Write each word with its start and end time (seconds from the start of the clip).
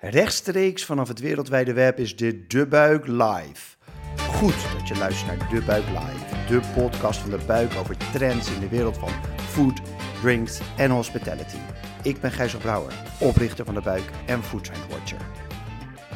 Rechtstreeks 0.00 0.84
vanaf 0.84 1.08
het 1.08 1.20
wereldwijde 1.20 1.72
web 1.72 1.98
is 1.98 2.16
dit 2.16 2.50
De 2.50 2.66
Buik 2.66 3.06
Live. 3.06 3.76
Goed 4.16 4.72
dat 4.78 4.88
je 4.88 4.96
luistert 4.96 5.38
naar 5.38 5.48
De 5.50 5.62
Buik 5.62 5.84
Live, 5.86 6.46
de 6.48 6.60
podcast 6.74 7.20
van 7.20 7.30
De 7.30 7.38
Buik 7.46 7.74
over 7.74 7.96
trends 8.12 8.50
in 8.50 8.60
de 8.60 8.68
wereld 8.68 8.98
van 8.98 9.08
food, 9.36 9.80
drinks 10.20 10.60
en 10.76 10.90
hospitality. 10.90 11.56
Ik 12.02 12.20
ben 12.20 12.30
Gijs 12.30 12.56
Brouwer, 12.56 12.92
oprichter 13.20 13.64
van 13.64 13.74
De 13.74 13.80
Buik 13.80 14.10
en 14.26 14.42
Foodtrend 14.42 14.86
Watcher. 14.90 15.20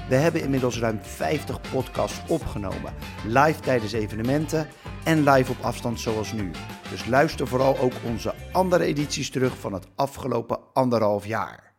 We 0.09 0.14
hebben 0.14 0.43
inmiddels 0.43 0.79
ruim 0.79 0.99
50 1.03 1.61
podcasts 1.71 2.21
opgenomen, 2.29 2.95
live 3.27 3.61
tijdens 3.61 3.93
evenementen 3.93 4.69
en 5.05 5.30
live 5.30 5.51
op 5.51 5.59
afstand 5.61 6.01
zoals 6.01 6.33
nu. 6.33 6.51
Dus 6.91 7.07
luister 7.07 7.49
vooral 7.49 7.79
ook 7.79 7.95
onze 8.05 8.35
andere 8.53 8.85
edities 8.85 9.30
terug 9.30 9.59
van 9.59 9.73
het 9.73 9.87
afgelopen 9.95 10.59
anderhalf 10.73 11.27
jaar. 11.27 11.71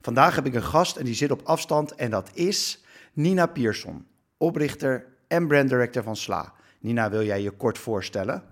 Vandaag 0.00 0.34
heb 0.34 0.46
ik 0.46 0.54
een 0.54 0.62
gast 0.62 0.96
en 0.96 1.04
die 1.04 1.14
zit 1.14 1.30
op 1.30 1.40
afstand 1.44 1.94
en 1.94 2.10
dat 2.10 2.30
is 2.34 2.80
Nina 3.12 3.46
Pierson, 3.46 4.06
oprichter 4.36 5.06
en 5.28 5.46
branddirector 5.46 6.02
van 6.02 6.16
Sla. 6.16 6.52
Nina, 6.80 7.10
wil 7.10 7.24
jij 7.24 7.42
je 7.42 7.50
kort 7.50 7.78
voorstellen? 7.78 8.42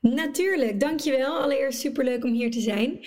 Natuurlijk, 0.00 0.80
dankjewel. 0.80 1.40
Allereerst 1.40 1.80
superleuk 1.80 2.24
om 2.24 2.32
hier 2.32 2.50
te 2.50 2.60
zijn. 2.60 3.00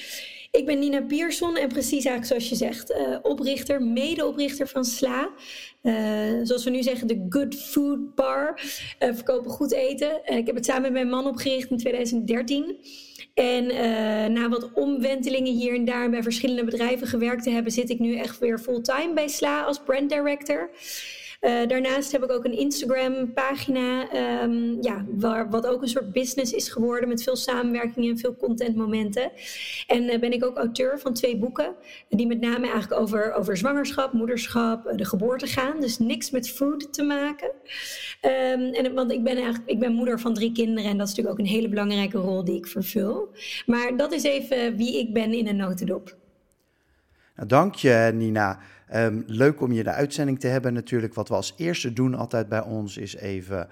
Ik 0.51 0.65
ben 0.65 0.79
Nina 0.79 1.01
Pierson 1.01 1.57
en 1.57 1.67
precies 1.67 2.05
eigenlijk 2.05 2.25
zoals 2.25 2.49
je 2.49 2.55
zegt, 2.55 2.91
uh, 2.91 3.17
oprichter, 3.21 3.81
medeoprichter 3.81 4.67
van 4.67 4.85
Sla. 4.85 5.29
Uh, 5.81 5.93
zoals 6.43 6.63
we 6.63 6.69
nu 6.69 6.83
zeggen, 6.83 7.07
de 7.07 7.25
Good 7.29 7.55
Food 7.55 8.15
Bar. 8.15 8.59
Uh, 8.99 9.13
verkopen 9.13 9.51
goed 9.51 9.73
eten. 9.73 10.21
ik 10.25 10.45
heb 10.45 10.55
het 10.55 10.65
samen 10.65 10.81
met 10.81 10.91
mijn 10.91 11.09
man 11.09 11.27
opgericht 11.27 11.69
in 11.69 11.77
2013. 11.77 12.77
En 13.35 13.67
na 14.33 14.49
wat 14.49 14.71
omwentelingen 14.73 15.53
hier 15.53 15.75
en 15.75 15.85
daar 15.85 16.09
bij 16.09 16.23
verschillende 16.23 16.63
bedrijven 16.63 17.07
gewerkt 17.07 17.43
te 17.43 17.49
hebben, 17.49 17.71
zit 17.71 17.89
ik 17.89 17.99
nu 17.99 18.15
echt 18.15 18.39
weer 18.39 18.59
fulltime 18.59 19.13
bij 19.13 19.27
Sla 19.27 19.63
als 19.63 19.79
brand 19.85 20.09
director. 20.09 20.69
Uh, 21.45 21.67
daarnaast 21.67 22.11
heb 22.11 22.23
ik 22.23 22.31
ook 22.31 22.45
een 22.45 22.57
Instagram-pagina, 22.57 24.07
um, 24.43 24.77
ja, 24.81 25.05
waar, 25.09 25.49
wat 25.49 25.67
ook 25.67 25.81
een 25.81 25.87
soort 25.87 26.11
business 26.11 26.53
is 26.53 26.69
geworden 26.69 27.09
met 27.09 27.23
veel 27.23 27.35
samenwerkingen 27.35 28.09
en 28.09 28.17
veel 28.17 28.35
contentmomenten. 28.35 29.31
En 29.87 30.03
uh, 30.03 30.19
ben 30.19 30.31
ik 30.31 30.45
ook 30.45 30.57
auteur 30.57 30.99
van 30.99 31.13
twee 31.13 31.37
boeken, 31.37 31.75
die 32.09 32.27
met 32.27 32.39
name 32.39 32.69
eigenlijk 32.69 33.01
over, 33.01 33.33
over 33.33 33.57
zwangerschap, 33.57 34.13
moederschap, 34.13 34.85
uh, 34.85 34.95
de 34.95 35.05
geboorte 35.05 35.47
gaan. 35.47 35.79
Dus 35.79 35.97
niks 35.97 36.31
met 36.31 36.49
food 36.49 36.93
te 36.93 37.03
maken. 37.03 37.51
Um, 38.21 38.73
en, 38.73 38.93
want 38.93 39.11
ik 39.11 39.23
ben, 39.23 39.35
eigenlijk, 39.35 39.69
ik 39.69 39.79
ben 39.79 39.93
moeder 39.93 40.19
van 40.19 40.33
drie 40.33 40.51
kinderen 40.51 40.89
en 40.89 40.97
dat 40.97 41.07
is 41.07 41.15
natuurlijk 41.15 41.39
ook 41.39 41.45
een 41.45 41.53
hele 41.53 41.69
belangrijke 41.69 42.17
rol 42.17 42.43
die 42.43 42.57
ik 42.57 42.67
vervul. 42.67 43.29
Maar 43.65 43.97
dat 43.97 44.11
is 44.11 44.23
even 44.23 44.77
wie 44.77 44.99
ik 44.99 45.13
ben 45.13 45.33
in 45.33 45.47
een 45.47 45.55
notendop. 45.55 46.15
Nou, 47.35 47.47
dank 47.47 47.75
je, 47.75 48.11
Nina. 48.13 48.59
Um, 48.93 49.23
leuk 49.27 49.61
om 49.61 49.71
je 49.71 49.83
de 49.83 49.91
uitzending 49.91 50.39
te 50.39 50.47
hebben 50.47 50.73
natuurlijk. 50.73 51.13
Wat 51.13 51.27
we 51.27 51.35
als 51.35 51.53
eerste 51.57 51.93
doen 51.93 52.15
altijd 52.15 52.49
bij 52.49 52.61
ons 52.61 52.97
is 52.97 53.15
even 53.15 53.67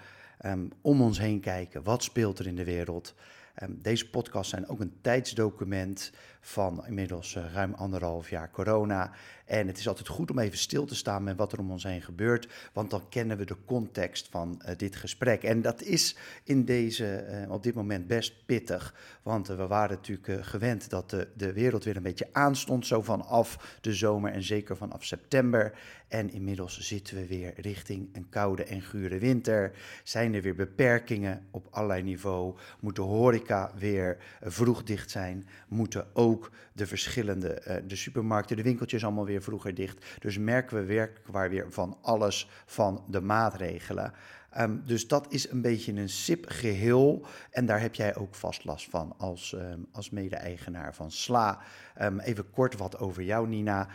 um, 0.45 0.72
om 0.81 1.02
ons 1.02 1.19
heen 1.19 1.39
kijken. 1.39 1.83
Wat 1.83 2.03
speelt 2.03 2.39
er 2.39 2.47
in 2.47 2.56
de 2.56 2.64
wereld? 2.64 3.16
Um, 3.64 3.80
deze 3.81 4.09
podcasts 4.09 4.50
zijn 4.50 4.67
ook 4.67 4.80
een 4.80 4.94
tijdsdocument 5.02 6.11
van 6.46 6.86
inmiddels 6.88 7.36
uh, 7.36 7.54
ruim 7.54 7.74
anderhalf 7.74 8.30
jaar 8.30 8.52
corona. 8.52 9.12
En 9.46 9.68
het 9.68 9.78
is 9.78 9.88
altijd 9.88 10.08
goed 10.08 10.32
om 10.32 10.40
even 10.40 10.58
stil 10.58 10.86
te 10.86 10.96
staan 10.96 11.24
met 11.24 11.38
wat 11.38 11.52
er 11.52 11.60
om 11.60 11.72
ons 11.72 11.84
heen 11.84 12.02
gebeurt, 12.02 12.48
want 12.74 12.90
dan 12.90 13.10
kennen 13.10 13.38
we 13.38 13.46
de 13.46 13.56
context 13.66 14.28
van 14.32 14.62
uh, 14.62 14.72
dit 14.78 14.96
gesprek. 14.96 15.44
En 15.44 15.62
dat 15.62 15.82
is 15.82 16.16
in 16.44 16.66
deze, 16.66 17.26
uh, 17.46 17.52
op 17.52 17.64
dit 17.64 17.74
moment 17.74 18.08
best 18.08 18.46
pittig, 18.46 18.96
want 19.24 19.48
we 19.48 19.68
waren 19.68 19.96
natuurlijk 19.96 20.46
gewend 20.46 20.90
dat 20.90 21.10
de, 21.10 21.28
de 21.38 21.54
wereld 21.54 21.84
weer 21.84 21.96
een 21.96 22.04
beetje 22.04 22.30
aanstond, 22.32 22.86
zo 22.86 23.02
vanaf 23.02 23.78
de 23.82 23.94
zomer 23.94 24.32
en 24.32 24.44
zeker 24.44 24.78
vanaf 24.78 25.04
september. 25.04 25.74
En 26.08 26.32
inmiddels 26.32 26.80
zitten 26.80 27.16
we 27.16 27.28
weer 27.28 27.54
richting 27.56 28.10
een 28.14 28.30
koude 28.30 28.64
en 28.64 28.82
gure 28.82 29.18
winter. 29.18 29.72
Zijn 30.04 30.34
er 30.34 30.42
weer 30.42 30.56
beperkingen 30.56 31.48
op 31.52 31.68
allerlei 31.70 32.04
niveau? 32.04 32.56
Moet 32.80 32.96
de 32.96 33.02
horeca 33.02 33.72
weer 33.78 34.18
vroeg 34.42 34.84
dicht 34.84 35.12
zijn? 35.12 35.48
Moeten 35.68 36.08
ook 36.14 36.33
ook 36.34 36.52
de 36.74 36.88
verschillende, 36.88 37.64
uh, 37.68 37.76
de 37.88 37.96
supermarkten, 37.96 38.58
de 38.58 38.64
winkeltjes 38.64 39.04
allemaal 39.04 39.26
weer 39.26 39.44
vroeger 39.44 39.74
dicht. 39.74 40.06
Dus 40.20 40.38
merken 40.38 40.78
we 40.78 40.84
werkelijk 40.84 41.50
weer 41.50 41.72
van 41.72 41.98
alles 42.02 42.50
van 42.66 43.04
de 43.08 43.22
maatregelen. 43.22 44.14
Um, 44.60 44.82
dus 44.86 45.08
dat 45.08 45.26
is 45.30 45.50
een 45.50 45.62
beetje 45.62 45.94
een 45.94 46.10
sip 46.10 46.46
geheel. 46.48 47.26
En 47.52 47.66
daar 47.66 47.82
heb 47.82 47.96
jij 47.96 48.16
ook 48.16 48.36
vast 48.36 48.64
last 48.64 48.90
van 48.90 49.14
als, 49.18 49.54
um, 49.54 49.88
als 49.92 50.10
mede-eigenaar 50.10 50.96
van 50.96 51.12
Sla. 51.12 51.60
Um, 52.02 52.20
even 52.20 52.50
kort 52.50 52.78
wat 52.78 52.98
over 53.00 53.24
jou, 53.24 53.48
Nina. 53.48 53.88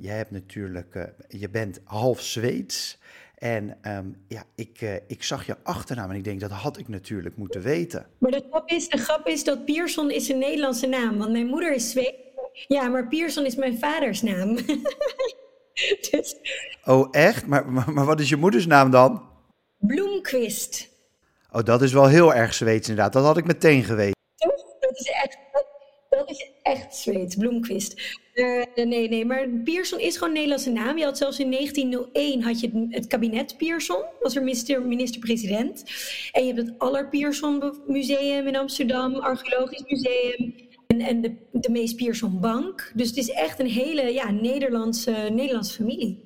jij 0.00 0.16
hebt 0.16 0.30
natuurlijk, 0.30 0.94
uh, 0.94 1.04
je 1.28 1.50
bent 1.50 1.80
half 1.84 2.20
Zweeds. 2.20 2.98
En 3.44 3.78
um, 3.82 4.24
ja, 4.28 4.42
ik, 4.54 4.80
uh, 4.80 4.94
ik 5.06 5.22
zag 5.22 5.46
je 5.46 5.56
achternaam 5.62 6.10
en 6.10 6.16
ik 6.16 6.24
denk, 6.24 6.40
dat 6.40 6.50
had 6.50 6.78
ik 6.78 6.88
natuurlijk 6.88 7.36
moeten 7.36 7.62
weten. 7.62 8.06
Maar 8.18 8.30
de 8.30 8.44
grap 8.50 8.70
is, 8.70 8.88
de 8.88 8.98
grap 8.98 9.26
is 9.26 9.44
dat 9.44 9.64
Pierson 9.64 10.10
is 10.10 10.28
een 10.28 10.38
Nederlandse 10.38 10.86
naam. 10.86 11.18
Want 11.18 11.32
mijn 11.32 11.46
moeder 11.46 11.74
is 11.74 11.90
Zweeds. 11.90 12.16
Ja, 12.66 12.88
maar 12.88 13.08
Pierson 13.08 13.44
is 13.44 13.54
mijn 13.54 13.78
vaders 13.78 14.22
naam. 14.22 14.54
dus... 16.10 16.36
Oh, 16.84 17.08
echt? 17.10 17.46
Maar, 17.46 17.72
maar, 17.72 17.92
maar, 17.92 18.04
wat 18.04 18.20
is 18.20 18.28
je 18.28 18.36
moeders 18.36 18.66
naam 18.66 18.90
dan? 18.90 19.22
Bloemquist. 19.78 20.88
Oh, 21.52 21.62
dat 21.62 21.82
is 21.82 21.92
wel 21.92 22.06
heel 22.06 22.34
erg 22.34 22.54
Zweeds 22.54 22.88
inderdaad. 22.88 23.12
Dat 23.12 23.24
had 23.24 23.36
ik 23.36 23.46
meteen 23.46 23.84
geweten. 23.84 24.20
Toch? 24.36 24.64
Dat 24.80 24.98
is 24.98 25.06
echt, 25.06 25.38
dat 26.08 26.30
is 26.30 26.53
echt 26.64 26.96
Zweeds, 26.96 27.34
Bloemquist. 27.34 28.20
Uh, 28.34 28.62
nee, 28.74 29.08
nee, 29.08 29.24
maar 29.24 29.48
Pierson 29.64 30.00
is 30.00 30.14
gewoon 30.14 30.28
een 30.28 30.34
Nederlandse 30.34 30.70
naam. 30.70 30.98
Je 30.98 31.04
had 31.04 31.18
zelfs 31.18 31.38
in 31.38 31.50
1901 31.50 32.42
had 32.42 32.60
je 32.60 32.86
het, 32.90 33.06
kabinet 33.06 33.56
Pierson, 33.56 34.04
was 34.20 34.36
er 34.36 34.42
minister, 34.42 34.82
minister-president. 34.82 35.84
En 36.32 36.46
je 36.46 36.54
hebt 36.54 36.68
het 36.68 36.78
Aller 36.78 37.08
Pierson 37.08 37.74
Museum 37.86 38.46
in 38.46 38.56
Amsterdam, 38.56 39.14
Archeologisch 39.14 39.84
Museum 39.86 40.54
en, 40.86 41.00
en 41.00 41.20
de, 41.20 41.36
de 41.52 41.70
Mees 41.70 41.94
Pierson 41.94 42.40
Bank. 42.40 42.92
Dus 42.94 43.08
het 43.08 43.16
is 43.16 43.30
echt 43.30 43.60
een 43.60 43.70
hele 43.70 44.12
ja, 44.12 44.30
Nederlandse, 44.30 45.10
Nederlandse 45.10 45.74
familie. 45.74 46.24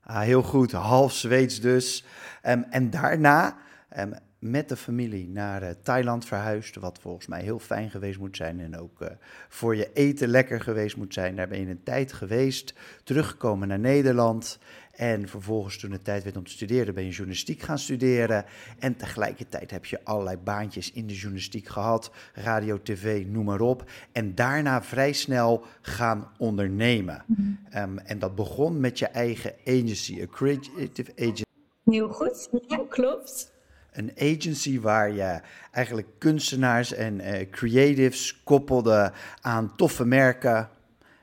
Ah, 0.00 0.20
heel 0.20 0.42
goed, 0.42 0.72
half 0.72 1.12
Zweeds 1.12 1.60
dus. 1.60 2.04
Um, 2.46 2.64
en 2.70 2.90
daarna 2.90 3.56
um, 3.98 4.14
met 4.50 4.68
de 4.68 4.76
familie 4.76 5.28
naar 5.28 5.62
uh, 5.62 5.68
Thailand 5.82 6.24
verhuisd. 6.24 6.76
Wat 6.76 6.98
volgens 6.98 7.26
mij 7.26 7.42
heel 7.42 7.58
fijn 7.58 7.90
geweest 7.90 8.18
moet 8.18 8.36
zijn. 8.36 8.60
En 8.60 8.78
ook 8.78 9.00
uh, 9.00 9.08
voor 9.48 9.76
je 9.76 9.90
eten 9.92 10.28
lekker 10.28 10.60
geweest 10.60 10.96
moet 10.96 11.14
zijn. 11.14 11.36
Daar 11.36 11.48
ben 11.48 11.60
je 11.60 11.66
een 11.66 11.82
tijd 11.82 12.12
geweest. 12.12 12.74
Teruggekomen 13.04 13.68
naar 13.68 13.78
Nederland. 13.78 14.58
En 14.96 15.28
vervolgens, 15.28 15.78
toen 15.78 15.90
het 15.90 16.04
tijd 16.04 16.24
werd 16.24 16.36
om 16.36 16.44
te 16.44 16.50
studeren, 16.50 16.94
ben 16.94 17.04
je 17.04 17.10
journalistiek 17.10 17.62
gaan 17.62 17.78
studeren. 17.78 18.44
En 18.78 18.96
tegelijkertijd 18.96 19.70
heb 19.70 19.84
je 19.84 20.04
allerlei 20.04 20.36
baantjes 20.36 20.92
in 20.92 21.06
de 21.06 21.14
journalistiek 21.14 21.68
gehad. 21.68 22.10
Radio, 22.34 22.82
tv, 22.82 23.26
noem 23.26 23.44
maar 23.44 23.60
op. 23.60 23.90
En 24.12 24.34
daarna 24.34 24.82
vrij 24.82 25.12
snel 25.12 25.64
gaan 25.82 26.30
ondernemen. 26.38 27.24
Mm 27.26 27.36
-hmm. 27.36 27.82
um, 27.82 27.98
en 27.98 28.18
dat 28.18 28.34
begon 28.34 28.80
met 28.80 28.98
je 28.98 29.06
eigen 29.06 29.54
agency, 29.66 30.22
a 30.22 30.26
creative 30.26 31.12
agency. 31.16 31.44
Heel 31.84 32.08
goed, 32.08 32.48
ja, 32.66 32.80
klopt 32.88 33.54
een 33.96 34.12
agency 34.18 34.80
waar 34.80 35.12
je 35.12 35.40
eigenlijk 35.72 36.08
kunstenaars 36.18 36.92
en 36.92 37.20
uh, 37.20 37.50
creatives 37.50 38.42
koppelde 38.44 39.12
aan 39.40 39.76
toffe 39.76 40.04
merken. 40.04 40.68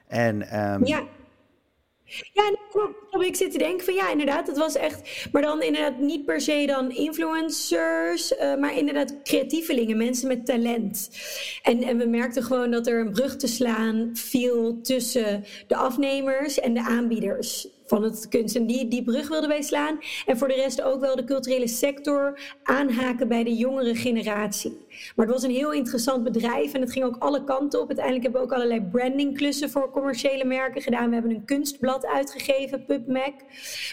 En, 0.07 0.59
um... 0.59 0.85
Ja. 0.85 1.03
Ja. 2.33 2.57
Ik 3.19 3.35
zit 3.35 3.51
te 3.51 3.57
denken 3.57 3.85
van 3.85 3.93
ja, 3.93 4.11
inderdaad, 4.11 4.47
het 4.47 4.57
was 4.57 4.75
echt. 4.75 5.27
Maar 5.31 5.41
dan 5.41 5.61
inderdaad 5.61 5.99
niet 5.99 6.25
per 6.25 6.41
se 6.41 6.63
dan 6.65 6.91
influencers, 6.91 8.31
uh, 8.31 8.55
maar 8.55 8.77
inderdaad 8.77 9.21
creatievelingen, 9.23 9.97
mensen 9.97 10.27
met 10.27 10.45
talent. 10.45 11.09
En, 11.61 11.83
en 11.83 11.97
we 11.97 12.05
merkten 12.05 12.43
gewoon 12.43 12.71
dat 12.71 12.87
er 12.87 12.99
een 12.99 13.11
brug 13.11 13.35
te 13.35 13.47
slaan 13.47 14.09
viel 14.13 14.81
tussen 14.81 15.45
de 15.67 15.75
afnemers 15.75 16.59
en 16.59 16.73
de 16.73 16.81
aanbieders 16.81 17.67
van 17.93 18.03
het 18.03 18.27
kunst. 18.29 18.55
En 18.55 18.65
die, 18.65 18.87
die 18.87 19.03
brug 19.03 19.29
wilden 19.29 19.49
wij 19.49 19.61
slaan. 19.61 19.99
En 20.25 20.37
voor 20.37 20.47
de 20.47 20.53
rest 20.53 20.81
ook 20.81 20.99
wel 20.99 21.15
de 21.15 21.23
culturele 21.23 21.67
sector 21.67 22.39
aanhaken 22.63 23.27
bij 23.27 23.43
de 23.43 23.55
jongere 23.55 23.95
generatie. 23.95 24.77
Maar 25.15 25.25
het 25.25 25.35
was 25.35 25.43
een 25.43 25.55
heel 25.55 25.71
interessant 25.71 26.23
bedrijf 26.23 26.73
en 26.73 26.81
het 26.81 26.91
ging 26.91 27.05
ook 27.05 27.15
alle 27.19 27.43
kanten 27.43 27.81
op. 27.81 27.87
Uiteindelijk 27.87 28.23
hebben 28.23 28.41
we 28.41 28.47
ook 28.47 28.53
allerlei 28.53 28.81
brandingklussen 28.91 29.69
voor 29.69 29.91
commerciële 29.91 30.45
merken 30.45 30.81
gedaan. 30.81 31.07
We 31.07 31.13
hebben 31.13 31.31
een 31.31 31.45
kunstblad 31.45 32.05
uitgegeven, 32.05 32.85
PubMac, 32.85 33.33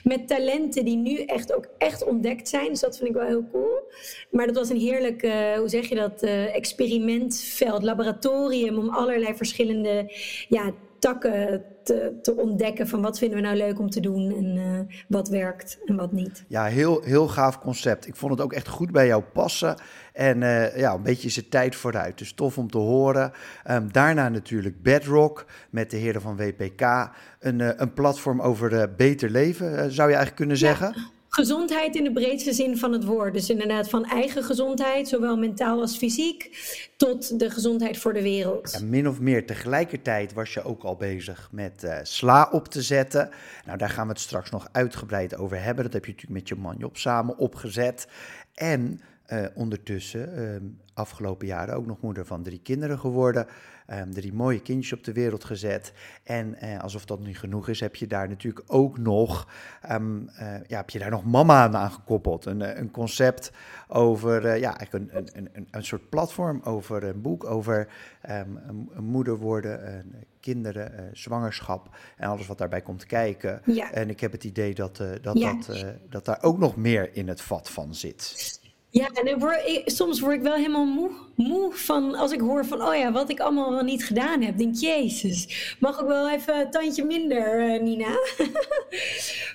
met 0.04 0.28
talenten 0.28 0.84
die 0.84 0.96
nu 0.96 1.16
echt 1.16 1.54
ook 1.54 1.66
echt 1.78 2.04
ontdekt 2.04 2.48
zijn. 2.48 2.68
Dus 2.68 2.80
dat 2.80 2.96
vind 2.96 3.08
ik 3.08 3.16
wel 3.16 3.26
heel 3.26 3.48
cool. 3.52 3.82
Maar 4.30 4.46
dat 4.46 4.56
was 4.56 4.68
een 4.68 4.80
heerlijk, 4.80 5.22
uh, 5.22 5.52
hoe 5.58 5.68
zeg 5.68 5.88
je 5.88 5.94
dat, 5.94 6.22
uh, 6.22 6.54
experimentveld, 6.56 7.82
laboratorium 7.82 8.78
om 8.78 8.88
allerlei 8.88 9.34
verschillende 9.34 10.12
ja, 10.48 10.72
takken 11.00 11.62
te, 11.84 12.18
te, 12.22 12.36
ontdekken 12.36 12.88
van 12.88 13.02
wat 13.02 13.18
vinden 13.18 13.38
we 13.38 13.44
nou 13.44 13.56
leuk 13.56 13.78
om 13.78 13.90
te 13.90 14.00
doen 14.00 14.34
en 14.36 14.56
uh, 14.56 14.96
wat 15.08 15.28
werkt 15.28 15.78
en 15.84 15.96
wat 15.96 16.12
niet. 16.12 16.44
Ja, 16.48 16.64
heel, 16.64 17.02
heel 17.02 17.28
gaaf 17.28 17.58
concept. 17.58 18.06
Ik 18.06 18.16
vond 18.16 18.32
het 18.32 18.40
ook 18.40 18.52
echt 18.52 18.68
goed 18.68 18.90
bij 18.90 19.06
jou 19.06 19.22
passen. 19.22 19.74
En 20.12 20.40
uh, 20.40 20.76
ja, 20.76 20.94
een 20.94 21.02
beetje 21.02 21.28
is 21.28 21.36
het 21.36 21.50
tijd 21.50 21.76
vooruit. 21.76 22.18
Dus 22.18 22.32
tof 22.32 22.58
om 22.58 22.70
te 22.70 22.78
horen. 22.78 23.32
Um, 23.70 23.92
daarna 23.92 24.28
natuurlijk 24.28 24.82
Bedrock 24.82 25.46
met 25.70 25.90
de 25.90 25.96
heren 25.96 26.20
van 26.20 26.36
WPK. 26.36 27.10
Een, 27.38 27.58
uh, 27.58 27.68
een 27.76 27.92
platform 27.92 28.40
over 28.40 28.94
beter 28.96 29.30
leven, 29.30 29.68
zou 29.72 30.08
je 30.08 30.14
eigenlijk 30.14 30.36
kunnen 30.36 30.56
zeggen. 30.56 30.92
Ja. 30.96 31.18
Gezondheid 31.32 31.96
in 31.96 32.04
de 32.04 32.12
breedste 32.12 32.52
zin 32.52 32.78
van 32.78 32.92
het 32.92 33.04
woord. 33.04 33.32
Dus 33.34 33.50
inderdaad 33.50 33.88
van 33.88 34.04
eigen 34.04 34.42
gezondheid, 34.42 35.08
zowel 35.08 35.36
mentaal 35.36 35.80
als 35.80 35.96
fysiek, 35.96 36.58
tot 36.96 37.38
de 37.38 37.50
gezondheid 37.50 37.98
voor 37.98 38.12
de 38.12 38.22
wereld. 38.22 38.76
Ja, 38.80 38.86
min 38.86 39.08
of 39.08 39.20
meer 39.20 39.46
tegelijkertijd 39.46 40.32
was 40.32 40.54
je 40.54 40.62
ook 40.62 40.82
al 40.82 40.96
bezig 40.96 41.48
met 41.52 41.82
uh, 41.84 41.98
sla 42.02 42.48
op 42.52 42.68
te 42.68 42.82
zetten. 42.82 43.30
Nou, 43.66 43.78
daar 43.78 43.90
gaan 43.90 44.06
we 44.06 44.12
het 44.12 44.20
straks 44.20 44.50
nog 44.50 44.68
uitgebreid 44.72 45.36
over 45.36 45.62
hebben. 45.62 45.84
Dat 45.84 45.92
heb 45.92 46.04
je 46.04 46.10
natuurlijk 46.10 46.40
met 46.40 46.48
je 46.48 46.62
man 46.62 46.76
Job 46.78 46.96
samen 46.96 47.38
opgezet. 47.38 48.06
En 48.54 49.00
uh, 49.32 49.46
ondertussen, 49.54 50.38
uh, 50.38 50.70
afgelopen 50.94 51.46
jaren 51.46 51.74
ook 51.74 51.86
nog 51.86 52.00
moeder 52.00 52.26
van 52.26 52.42
drie 52.42 52.60
kinderen 52.62 52.98
geworden. 52.98 53.46
Um, 53.92 54.14
drie 54.14 54.32
mooie 54.32 54.60
kindjes 54.62 54.98
op 54.98 55.04
de 55.04 55.12
wereld 55.12 55.44
gezet. 55.44 55.92
En 56.22 56.56
uh, 56.62 56.80
alsof 56.80 57.04
dat 57.04 57.20
niet 57.20 57.38
genoeg 57.38 57.68
is, 57.68 57.80
heb 57.80 57.96
je 57.96 58.06
daar 58.06 58.28
natuurlijk 58.28 58.64
ook 58.66 58.98
nog, 58.98 59.48
um, 59.90 60.30
ja, 60.66 60.76
heb 60.76 60.90
je 60.90 60.98
daar 60.98 61.10
nog 61.10 61.24
mama 61.24 61.62
aan 61.62 61.76
aangekoppeld. 61.76 62.44
Een, 62.44 62.78
een 62.78 62.90
concept 62.90 63.52
over, 63.88 64.58
ja, 64.58 64.78
eigenlijk 64.78 65.12
een, 65.12 65.28
een, 65.36 65.48
een, 65.52 65.68
een 65.70 65.84
soort 65.84 66.08
platform 66.08 66.60
over 66.64 67.04
een 67.04 67.20
boek 67.20 67.44
over 67.44 67.88
um, 68.30 68.60
een, 68.66 69.04
moeder 69.04 69.36
worden, 69.36 70.04
kinderen, 70.40 71.10
zwangerschap 71.12 71.96
en 72.16 72.28
alles 72.28 72.46
wat 72.46 72.58
daarbij 72.58 72.80
komt 72.80 73.06
kijken. 73.06 73.62
Ja. 73.64 73.92
En 73.92 74.10
ik 74.10 74.20
heb 74.20 74.32
het 74.32 74.44
idee 74.44 74.74
dat, 74.74 75.02
dat, 75.22 75.38
ja. 75.38 75.52
dat, 75.52 75.84
dat 76.08 76.24
daar 76.24 76.42
ook 76.42 76.58
nog 76.58 76.76
meer 76.76 77.16
in 77.16 77.28
het 77.28 77.40
vat 77.40 77.70
van 77.70 77.94
zit. 77.94 78.58
Ja, 78.92 79.08
en 79.12 79.82
soms 79.84 80.20
word 80.20 80.34
ik 80.34 80.42
wel 80.42 80.54
helemaal 80.54 80.84
moe, 80.84 81.10
moe 81.34 81.72
van 81.72 82.14
als 82.14 82.32
ik 82.32 82.40
hoor 82.40 82.64
van, 82.64 82.82
oh 82.82 82.96
ja, 82.96 83.12
wat 83.12 83.30
ik 83.30 83.40
allemaal 83.40 83.70
wel 83.70 83.82
niet 83.82 84.04
gedaan 84.04 84.42
heb. 84.42 84.58
Denk, 84.58 84.76
jezus, 84.76 85.74
mag 85.78 86.00
ik 86.00 86.06
wel 86.06 86.30
even 86.30 86.60
een 86.60 86.70
tandje 86.70 87.04
minder, 87.04 87.74
uh, 87.74 87.80
Nina? 87.80 88.08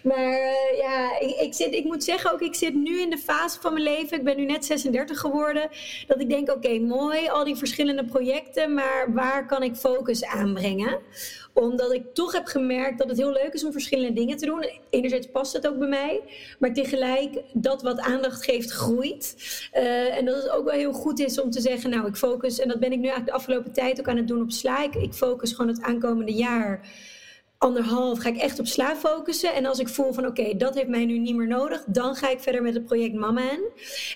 maar 0.10 0.32
uh, 0.32 0.78
ja, 0.78 1.20
ik, 1.20 1.36
ik, 1.40 1.54
zit, 1.54 1.74
ik 1.74 1.84
moet 1.84 2.04
zeggen 2.04 2.34
ook, 2.34 2.42
ik 2.42 2.56
zit 2.56 2.74
nu 2.74 3.02
in 3.02 3.10
de 3.10 3.18
fase 3.18 3.60
van 3.60 3.74
mijn 3.74 3.86
leven, 3.86 4.18
ik 4.18 4.24
ben 4.24 4.38
nu 4.38 4.46
net 4.46 4.66
36 4.66 5.20
geworden, 5.20 5.70
dat 6.08 6.20
ik 6.20 6.30
denk, 6.30 6.50
oké, 6.50 6.80
mooi, 6.80 7.30
al 7.30 7.44
die 7.44 7.56
verschillende 7.56 8.06
projecten, 8.06 8.74
maar 8.74 9.14
waar 9.14 9.46
kan 9.46 9.64
ik 9.64 9.76
focus 9.76 10.26
aanbrengen? 10.26 11.00
Omdat 11.56 11.94
ik 11.94 12.14
toch 12.14 12.32
heb 12.32 12.46
gemerkt 12.46 12.98
dat 12.98 13.10
het 13.10 13.18
heel 13.18 13.32
leuk 13.32 13.54
is 13.54 13.64
om 13.64 13.72
verschillende 13.72 14.14
dingen 14.14 14.38
te 14.38 14.46
doen. 14.46 14.70
Enerzijds 14.90 15.28
past 15.32 15.54
het 15.54 15.68
ook 15.68 15.78
bij 15.80 15.88
mij, 15.88 16.22
maar 16.60 16.74
tegelijk 16.74 17.42
dat 17.54 17.82
wat 17.82 18.00
aandacht 18.00 18.44
geeft 18.44 18.72
groeit. 18.72 19.36
Uh, 19.74 20.18
en 20.18 20.26
dat 20.26 20.36
het 20.36 20.50
ook 20.50 20.66
wel 20.66 20.74
heel 20.74 20.94
goed 20.94 21.20
is 21.20 21.42
om 21.42 21.50
te 21.52 21.62
zeggen, 21.62 21.90
nou 21.90 22.08
ik 22.08 22.16
focus, 22.16 22.60
en 22.60 22.68
dat 22.68 22.80
ben 22.80 22.92
ik 22.92 22.98
nu 22.98 23.08
eigenlijk 23.08 23.32
de 23.32 23.38
afgelopen 23.38 23.72
tijd 23.72 24.00
ook 24.00 24.08
aan 24.08 24.18
het 24.18 24.28
doen 24.28 24.42
op 24.42 24.52
Sla. 24.52 24.84
ik 24.84 25.14
focus 25.14 25.52
gewoon 25.54 25.72
het 25.72 25.82
aankomende 25.82 26.34
jaar 26.34 26.88
anderhalf 27.66 28.20
ga 28.20 28.30
ik 28.30 28.38
echt 28.38 28.60
op 28.60 28.68
sla 28.68 28.96
focussen. 28.96 29.54
En 29.54 29.66
als 29.66 29.80
ik 29.80 29.88
voel 29.88 30.14
van 30.14 30.26
oké, 30.26 30.58
dat 30.58 30.76
heeft 30.76 30.88
mij 30.88 31.06
nu 31.06 31.18
niet 31.18 31.36
meer 31.36 31.48
nodig, 31.48 31.84
dan 31.88 32.16
ga 32.16 32.30
ik 32.30 32.40
verder 32.40 32.62
met 32.62 32.74
het 32.74 32.86
project 32.86 33.14
Mama 33.14 33.42
En. 33.42 33.60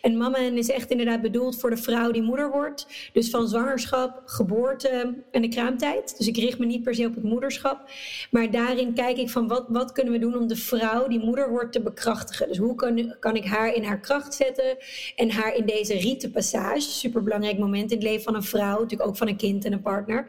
En 0.01 0.17
Mama 0.17 0.37
En 0.37 0.57
is 0.57 0.69
echt 0.69 0.89
inderdaad 0.89 1.21
bedoeld 1.21 1.59
voor 1.59 1.69
de 1.69 1.77
vrouw 1.77 2.11
die 2.11 2.21
moeder 2.21 2.51
wordt. 2.51 2.87
Dus 3.13 3.29
van 3.29 3.47
zwangerschap, 3.47 4.21
geboorte 4.25 5.15
en 5.31 5.41
de 5.41 5.47
kraamtijd. 5.47 6.17
Dus 6.17 6.27
ik 6.27 6.37
richt 6.37 6.59
me 6.59 6.65
niet 6.65 6.83
per 6.83 6.95
se 6.95 7.05
op 7.05 7.15
het 7.15 7.23
moederschap. 7.23 7.89
Maar 8.31 8.51
daarin 8.51 8.93
kijk 8.93 9.17
ik 9.17 9.29
van 9.29 9.47
wat, 9.47 9.65
wat 9.67 9.91
kunnen 9.91 10.13
we 10.13 10.19
doen 10.19 10.37
om 10.37 10.47
de 10.47 10.55
vrouw 10.55 11.07
die 11.07 11.19
moeder 11.19 11.49
wordt 11.49 11.71
te 11.71 11.81
bekrachtigen. 11.81 12.47
Dus 12.47 12.57
hoe 12.57 12.75
kan, 12.75 13.15
kan 13.19 13.35
ik 13.35 13.45
haar 13.45 13.73
in 13.73 13.83
haar 13.83 13.99
kracht 13.99 14.33
zetten 14.33 14.77
en 15.15 15.31
haar 15.31 15.55
in 15.55 15.65
deze 15.65 15.93
rietenpassage, 15.93 16.81
superbelangrijk 16.81 17.57
moment 17.57 17.91
in 17.91 17.97
het 17.97 18.07
leven 18.07 18.23
van 18.23 18.35
een 18.35 18.43
vrouw, 18.43 18.79
natuurlijk 18.79 19.09
ook 19.09 19.17
van 19.17 19.27
een 19.27 19.37
kind 19.37 19.65
en 19.65 19.73
een 19.73 19.81
partner. 19.81 20.27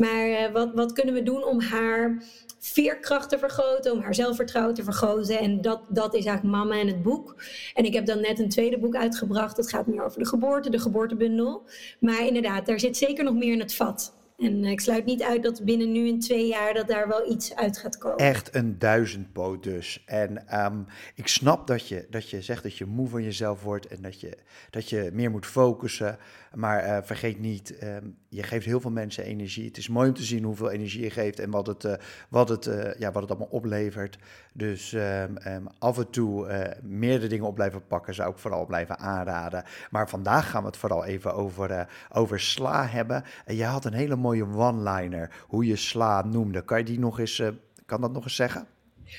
Maar 0.00 0.28
uh, 0.28 0.52
wat, 0.52 0.70
wat 0.74 0.92
kunnen 0.92 1.14
we 1.14 1.22
doen 1.22 1.44
om 1.44 1.60
haar 1.60 2.22
veerkracht 2.58 3.28
te 3.28 3.38
vergroten, 3.38 3.92
om 3.92 4.00
haar 4.00 4.14
zelfvertrouwen 4.14 4.74
te 4.74 4.84
vergroten. 4.84 5.38
En 5.38 5.60
dat, 5.60 5.80
dat 5.88 6.14
is 6.14 6.24
eigenlijk 6.24 6.56
Mama 6.56 6.80
en 6.80 6.86
het 6.86 7.02
boek. 7.02 7.42
En 7.74 7.84
ik 7.84 7.94
heb 7.94 8.06
dan 8.06 8.20
net 8.20 8.38
een 8.38 8.48
tweede 8.48 8.78
boek 8.78 8.96
uitgebracht. 8.96 9.56
Dat 9.56 9.70
gaat 9.70 9.86
meer 9.86 10.04
over 10.04 10.18
de 10.18 10.26
geboorte, 10.26 10.70
de 10.70 10.78
geboortebundel. 10.78 11.62
Maar 11.98 12.26
inderdaad, 12.26 12.66
daar 12.66 12.80
zit 12.80 12.96
zeker 12.96 13.24
nog 13.24 13.34
meer 13.34 13.52
in 13.52 13.60
het 13.60 13.74
vat. 13.74 14.18
En 14.40 14.64
eh, 14.64 14.70
ik 14.70 14.80
sluit 14.80 15.04
niet 15.04 15.22
uit 15.22 15.42
dat 15.42 15.64
binnen 15.64 15.92
nu 15.92 16.06
in 16.06 16.20
twee 16.20 16.46
jaar 16.46 16.74
dat 16.74 16.88
daar 16.88 17.08
wel 17.08 17.30
iets 17.30 17.54
uit 17.54 17.78
gaat 17.78 17.98
komen. 17.98 18.18
Echt 18.18 18.54
een 18.54 18.78
duizendpoot 18.78 19.62
dus. 19.62 20.02
En 20.06 20.64
um, 20.64 20.86
ik 21.14 21.26
snap 21.26 21.66
dat 21.66 21.88
je, 21.88 22.06
dat 22.10 22.30
je 22.30 22.42
zegt 22.42 22.62
dat 22.62 22.76
je 22.76 22.84
moe 22.84 23.08
van 23.08 23.22
jezelf 23.22 23.62
wordt 23.62 23.86
en 23.86 24.02
dat 24.02 24.20
je, 24.20 24.36
dat 24.70 24.88
je 24.88 25.10
meer 25.12 25.30
moet 25.30 25.46
focussen. 25.46 26.18
Maar 26.54 26.84
uh, 26.84 26.98
vergeet 27.02 27.40
niet, 27.40 27.82
um, 27.82 28.16
je 28.28 28.42
geeft 28.42 28.66
heel 28.66 28.80
veel 28.80 28.90
mensen 28.90 29.24
energie. 29.24 29.66
Het 29.66 29.76
is 29.76 29.88
mooi 29.88 30.08
om 30.08 30.14
te 30.14 30.22
zien 30.22 30.44
hoeveel 30.44 30.70
energie 30.70 31.02
je 31.02 31.10
geeft 31.10 31.38
en 31.38 31.50
wat 31.50 31.66
het, 31.66 31.84
uh, 31.84 31.92
wat 32.28 32.48
het, 32.48 32.66
uh, 32.66 32.94
ja, 32.94 33.12
wat 33.12 33.22
het 33.22 33.30
allemaal 33.30 33.48
oplevert. 33.48 34.18
Dus 34.52 34.92
um, 34.92 35.66
af 35.78 35.98
en 35.98 36.10
toe 36.10 36.48
meerdere 36.82 37.28
dingen 37.28 37.46
op 37.46 37.54
blijven 37.54 37.86
pakken 37.86 38.14
zou 38.14 38.30
ik 38.30 38.38
vooral 38.38 38.66
blijven 38.66 38.98
aanraden. 38.98 39.64
Maar 39.90 40.08
vandaag 40.08 40.50
gaan 40.50 40.60
we 40.60 40.66
het 40.66 40.76
vooral 40.76 41.04
even 41.04 41.34
over, 41.34 41.88
over 42.12 42.40
sla 42.40 42.86
hebben. 42.86 43.24
En 43.44 43.56
je 43.56 43.64
had 43.64 43.84
een 43.84 43.92
hele 43.92 44.16
mooie 44.16 44.46
one-liner, 44.46 45.30
hoe 45.46 45.66
je 45.66 45.76
sla 45.76 46.22
noemde. 46.22 46.64
Kan 46.64 46.78
je 46.78 46.84
die 46.84 46.98
nog 46.98 47.18
eens, 47.18 47.42
kan 47.86 48.00
dat 48.00 48.12
nog 48.12 48.24
eens 48.24 48.36
zeggen? 48.36 48.66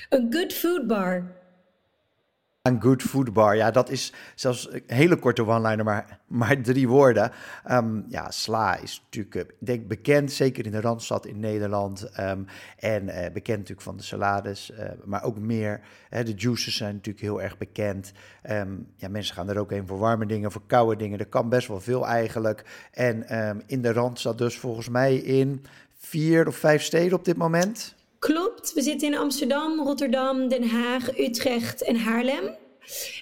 Een 0.08 0.32
good 0.32 0.52
food 0.52 0.86
bar. 0.86 1.40
Een 2.62 2.82
good 2.82 3.02
food 3.02 3.32
bar, 3.32 3.56
ja, 3.56 3.70
dat 3.70 3.90
is 3.90 4.12
zelfs 4.34 4.72
een 4.72 4.82
hele 4.86 5.16
korte 5.16 5.46
one-liner, 5.46 5.84
maar, 5.84 6.20
maar 6.26 6.60
drie 6.60 6.88
woorden. 6.88 7.32
Um, 7.70 8.04
ja, 8.08 8.30
sla 8.30 8.76
is 8.76 9.02
natuurlijk, 9.04 9.34
uh, 9.34 9.56
denk 9.58 9.88
bekend, 9.88 10.32
zeker 10.32 10.66
in 10.66 10.72
de 10.72 10.80
Randstad 10.80 11.26
in 11.26 11.40
Nederland. 11.40 12.10
Um, 12.20 12.46
en 12.78 13.04
uh, 13.04 13.14
bekend 13.32 13.58
natuurlijk 13.58 13.80
van 13.80 13.96
de 13.96 14.02
salades, 14.02 14.70
uh, 14.70 14.84
maar 15.04 15.22
ook 15.22 15.38
meer. 15.38 15.80
Hè, 16.08 16.24
de 16.24 16.34
juices 16.34 16.76
zijn 16.76 16.94
natuurlijk 16.94 17.24
heel 17.24 17.42
erg 17.42 17.58
bekend. 17.58 18.12
Um, 18.50 18.86
ja, 18.96 19.08
mensen 19.08 19.34
gaan 19.34 19.48
er 19.48 19.58
ook 19.58 19.70
heen 19.70 19.86
voor 19.86 19.98
warme 19.98 20.26
dingen, 20.26 20.52
voor 20.52 20.66
koude 20.66 20.96
dingen. 20.96 21.18
Er 21.18 21.26
kan 21.26 21.48
best 21.48 21.68
wel 21.68 21.80
veel 21.80 22.06
eigenlijk. 22.06 22.88
En 22.92 23.26
in 23.66 23.82
de 23.82 23.92
Randstad 23.92 24.38
dus 24.38 24.58
volgens 24.58 24.88
mij 24.88 25.16
in 25.16 25.64
vier 25.96 26.46
of 26.46 26.56
vijf 26.56 26.82
steden 26.82 27.18
op 27.18 27.24
dit 27.24 27.36
moment. 27.36 27.94
Klopt, 28.22 28.76
we 28.76 28.82
zitten 28.82 29.08
in 29.08 29.14
Amsterdam, 29.16 29.80
Rotterdam, 29.80 30.48
Den 30.48 30.70
Haag, 30.70 31.18
Utrecht 31.18 31.82
en 31.82 32.04
Haarlem. 32.04 32.56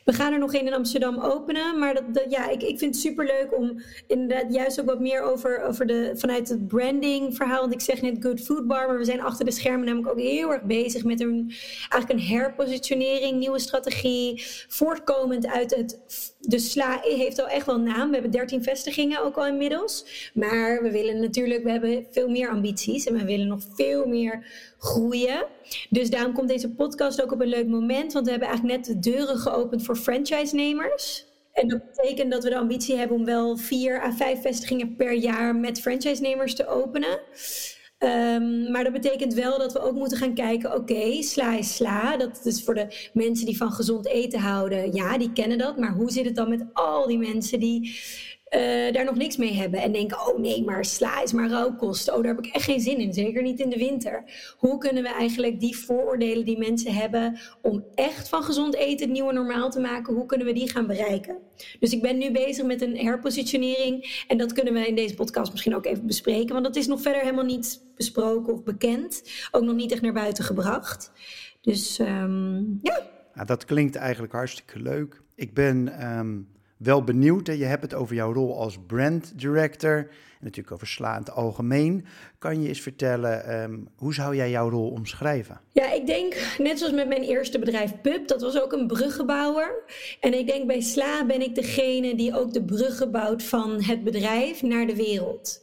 We 0.04 0.12
gaan 0.12 0.32
er 0.32 0.38
nog 0.38 0.54
één 0.54 0.66
in 0.66 0.74
Amsterdam 0.74 1.20
openen. 1.20 1.78
Maar 1.78 1.94
dat, 1.94 2.24
ja, 2.28 2.48
ik, 2.50 2.62
ik 2.62 2.78
vind 2.78 2.94
het 2.94 3.04
superleuk 3.04 3.56
om 3.56 3.82
inderdaad 4.06 4.54
juist 4.54 4.80
ook 4.80 4.86
wat 4.86 5.00
meer 5.00 5.22
over, 5.22 5.62
over 5.62 5.86
de, 5.86 6.12
vanuit 6.14 6.48
het 6.48 6.68
branding 6.68 7.36
verhaal. 7.36 7.60
Want 7.60 7.72
ik 7.72 7.80
zeg 7.80 8.02
net 8.02 8.16
Good 8.20 8.40
Food 8.40 8.66
Bar, 8.66 8.86
maar 8.86 8.98
we 8.98 9.04
zijn 9.04 9.20
achter 9.20 9.44
de 9.44 9.50
schermen 9.50 9.86
namelijk 9.86 10.12
ook 10.12 10.20
heel 10.20 10.52
erg 10.52 10.62
bezig 10.62 11.04
met 11.04 11.20
een, 11.20 11.52
eigenlijk 11.88 12.12
een 12.12 12.36
herpositionering, 12.36 13.38
nieuwe 13.38 13.58
strategie. 13.58 14.44
Voortkomend 14.68 15.46
uit 15.46 15.74
het. 15.74 15.98
De 16.40 16.58
Sla 16.58 17.00
heeft 17.02 17.40
al 17.40 17.48
echt 17.48 17.66
wel 17.66 17.80
naam. 17.80 18.08
We 18.08 18.14
hebben 18.14 18.30
13 18.30 18.62
vestigingen 18.62 19.22
ook 19.22 19.36
al 19.36 19.46
inmiddels. 19.46 20.04
Maar 20.34 20.82
we 20.82 20.90
willen 20.90 21.20
natuurlijk, 21.20 21.64
we 21.64 21.70
hebben 21.70 22.06
veel 22.10 22.28
meer 22.28 22.48
ambities 22.48 23.06
en 23.06 23.14
we 23.14 23.24
willen 23.24 23.46
nog 23.46 23.60
veel 23.74 24.06
meer 24.06 24.46
groeien. 24.78 25.46
Dus 25.90 26.10
daarom 26.10 26.32
komt 26.32 26.48
deze 26.48 26.70
podcast 26.70 27.22
ook 27.22 27.32
op 27.32 27.40
een 27.40 27.48
leuk 27.48 27.66
moment. 27.66 28.12
Want 28.12 28.24
we 28.24 28.30
hebben 28.30 28.48
eigenlijk 28.48 28.78
net 28.78 28.86
de 28.86 29.10
deuren 29.10 29.36
geopend 29.36 29.49
voor 29.70 29.96
franchise-nemers. 29.96 31.28
En 31.52 31.68
dat 31.68 31.80
betekent 31.94 32.30
dat 32.30 32.44
we 32.44 32.50
de 32.50 32.58
ambitie 32.58 32.96
hebben 32.96 33.16
om 33.16 33.24
wel 33.24 33.56
vier 33.56 34.02
à 34.02 34.12
vijf 34.12 34.40
vestigingen 34.40 34.96
per 34.96 35.12
jaar 35.12 35.56
met 35.56 35.80
franchise-nemers 35.80 36.54
te 36.54 36.66
openen. 36.66 37.20
Um, 37.98 38.70
maar 38.70 38.84
dat 38.84 38.92
betekent 38.92 39.34
wel 39.34 39.58
dat 39.58 39.72
we 39.72 39.80
ook 39.80 39.94
moeten 39.94 40.18
gaan 40.18 40.34
kijken, 40.34 40.74
oké, 40.74 41.22
sla 41.22 41.56
is 41.56 41.74
sla. 41.74 42.16
Dat 42.16 42.40
is 42.44 42.64
voor 42.64 42.74
de 42.74 43.10
mensen 43.12 43.46
die 43.46 43.56
van 43.56 43.72
gezond 43.72 44.06
eten 44.06 44.40
houden. 44.40 44.94
Ja, 44.94 45.18
die 45.18 45.32
kennen 45.32 45.58
dat. 45.58 45.76
Maar 45.78 45.92
hoe 45.92 46.10
zit 46.10 46.24
het 46.24 46.36
dan 46.36 46.48
met 46.48 46.64
al 46.72 47.06
die 47.06 47.18
mensen 47.18 47.60
die 47.60 48.00
uh, 48.56 48.92
daar 48.92 49.04
nog 49.04 49.16
niks 49.16 49.36
mee 49.36 49.54
hebben 49.54 49.80
en 49.80 49.92
denken: 49.92 50.26
oh 50.26 50.38
nee, 50.38 50.64
maar 50.64 50.84
sla 50.84 51.22
is 51.22 51.32
maar 51.32 51.48
rauwkost. 51.48 52.10
Oh, 52.10 52.16
daar 52.16 52.34
heb 52.34 52.44
ik 52.44 52.54
echt 52.54 52.64
geen 52.64 52.80
zin 52.80 52.98
in. 52.98 53.12
Zeker 53.12 53.42
niet 53.42 53.60
in 53.60 53.70
de 53.70 53.76
winter. 53.76 54.24
Hoe 54.58 54.78
kunnen 54.78 55.02
we 55.02 55.08
eigenlijk 55.08 55.60
die 55.60 55.76
vooroordelen 55.76 56.44
die 56.44 56.58
mensen 56.58 56.94
hebben 56.94 57.38
om 57.62 57.84
echt 57.94 58.28
van 58.28 58.42
gezond 58.42 58.74
eten 58.74 59.06
het 59.06 59.10
nieuwe 59.10 59.32
normaal 59.32 59.70
te 59.70 59.80
maken, 59.80 60.14
hoe 60.14 60.26
kunnen 60.26 60.46
we 60.46 60.52
die 60.52 60.70
gaan 60.70 60.86
bereiken? 60.86 61.38
Dus 61.80 61.92
ik 61.92 62.02
ben 62.02 62.18
nu 62.18 62.32
bezig 62.32 62.64
met 62.64 62.82
een 62.82 62.96
herpositionering 62.96 64.24
en 64.28 64.38
dat 64.38 64.52
kunnen 64.52 64.72
we 64.72 64.86
in 64.86 64.94
deze 64.94 65.14
podcast 65.14 65.50
misschien 65.50 65.76
ook 65.76 65.86
even 65.86 66.06
bespreken, 66.06 66.52
want 66.52 66.64
dat 66.64 66.76
is 66.76 66.86
nog 66.86 67.02
verder 67.02 67.20
helemaal 67.20 67.44
niet 67.44 67.82
besproken 67.96 68.52
of 68.52 68.62
bekend. 68.62 69.22
Ook 69.50 69.62
nog 69.62 69.74
niet 69.74 69.92
echt 69.92 70.02
naar 70.02 70.12
buiten 70.12 70.44
gebracht. 70.44 71.12
Dus 71.60 71.98
um, 71.98 72.78
ja. 72.82 73.00
ja. 73.34 73.44
Dat 73.44 73.64
klinkt 73.64 73.96
eigenlijk 73.96 74.32
hartstikke 74.32 74.78
leuk. 74.78 75.22
Ik 75.34 75.54
ben. 75.54 76.08
Um 76.16 76.58
wel 76.80 77.04
benieuwd. 77.04 77.46
Je 77.46 77.64
hebt 77.64 77.82
het 77.82 77.94
over 77.94 78.14
jouw 78.14 78.32
rol 78.32 78.58
als 78.58 78.78
brand 78.86 79.32
director. 79.36 79.96
En 79.98 80.46
natuurlijk 80.46 80.72
over 80.72 80.98
het 81.00 81.30
algemeen. 81.30 82.06
Kan 82.38 82.62
je 82.62 82.68
eens 82.68 82.80
vertellen, 82.80 83.44
ehm, 83.44 83.78
hoe 83.96 84.14
zou 84.14 84.36
jij 84.36 84.50
jouw 84.50 84.70
rol 84.70 84.90
omschrijven? 84.90 85.60
Ja, 85.72 85.92
ik 85.92 86.06
denk, 86.06 86.54
net 86.58 86.78
zoals 86.78 86.94
met 86.94 87.08
mijn 87.08 87.22
eerste 87.22 87.58
bedrijf 87.58 88.00
Pub, 88.02 88.28
dat 88.28 88.40
was 88.40 88.60
ook 88.60 88.72
een 88.72 88.86
bruggenbouwer. 88.86 89.82
En 90.20 90.38
ik 90.38 90.46
denk 90.46 90.66
bij 90.66 90.80
Sla 90.80 91.26
ben 91.26 91.42
ik 91.42 91.54
degene 91.54 92.14
die 92.14 92.36
ook 92.36 92.52
de 92.52 92.64
bruggen 92.64 93.10
bouwt 93.10 93.42
van 93.42 93.82
het 93.82 94.04
bedrijf 94.04 94.62
naar 94.62 94.86
de 94.86 94.96
wereld. 94.96 95.60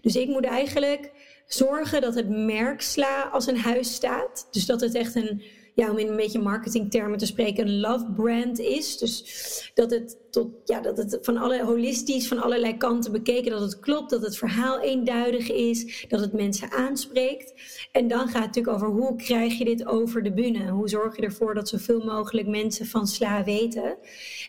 Dus 0.00 0.16
ik 0.16 0.28
moet 0.28 0.44
eigenlijk 0.44 1.12
zorgen 1.46 2.00
dat 2.00 2.14
het 2.14 2.28
merk 2.28 2.80
Sla 2.80 3.22
als 3.22 3.46
een 3.46 3.58
huis 3.58 3.94
staat. 3.94 4.48
Dus 4.50 4.66
dat 4.66 4.80
het 4.80 4.94
echt 4.94 5.14
een 5.14 5.42
ja, 5.78 5.90
om 5.90 5.98
in 5.98 6.08
een 6.08 6.16
beetje 6.16 6.38
marketingtermen 6.38 7.18
te 7.18 7.26
spreken, 7.26 7.66
een 7.66 7.80
love 7.80 8.12
brand 8.16 8.58
is. 8.58 8.98
Dus 8.98 9.70
dat 9.74 9.90
het, 9.90 10.16
ja, 10.64 10.80
dat 10.80 10.96
het 10.96 11.18
van 11.22 11.36
alle 11.36 11.64
holistisch, 11.64 12.28
van 12.28 12.42
allerlei 12.42 12.76
kanten 12.76 13.12
bekeken, 13.12 13.50
dat 13.50 13.60
het 13.60 13.78
klopt, 13.78 14.10
dat 14.10 14.22
het 14.22 14.36
verhaal 14.36 14.80
eenduidig 14.80 15.50
is, 15.50 16.06
dat 16.08 16.20
het 16.20 16.32
mensen 16.32 16.72
aanspreekt. 16.72 17.54
En 17.92 18.08
dan 18.08 18.18
gaat 18.18 18.32
het 18.32 18.44
natuurlijk 18.44 18.74
over 18.74 18.88
hoe 18.88 19.16
krijg 19.16 19.58
je 19.58 19.64
dit 19.64 19.86
over 19.86 20.22
de 20.22 20.32
bühne? 20.32 20.70
Hoe 20.70 20.88
zorg 20.88 21.16
je 21.16 21.22
ervoor 21.22 21.54
dat 21.54 21.68
zoveel 21.68 22.04
mogelijk 22.04 22.46
mensen 22.46 22.86
van 22.86 23.06
Sla 23.06 23.44
weten? 23.44 23.96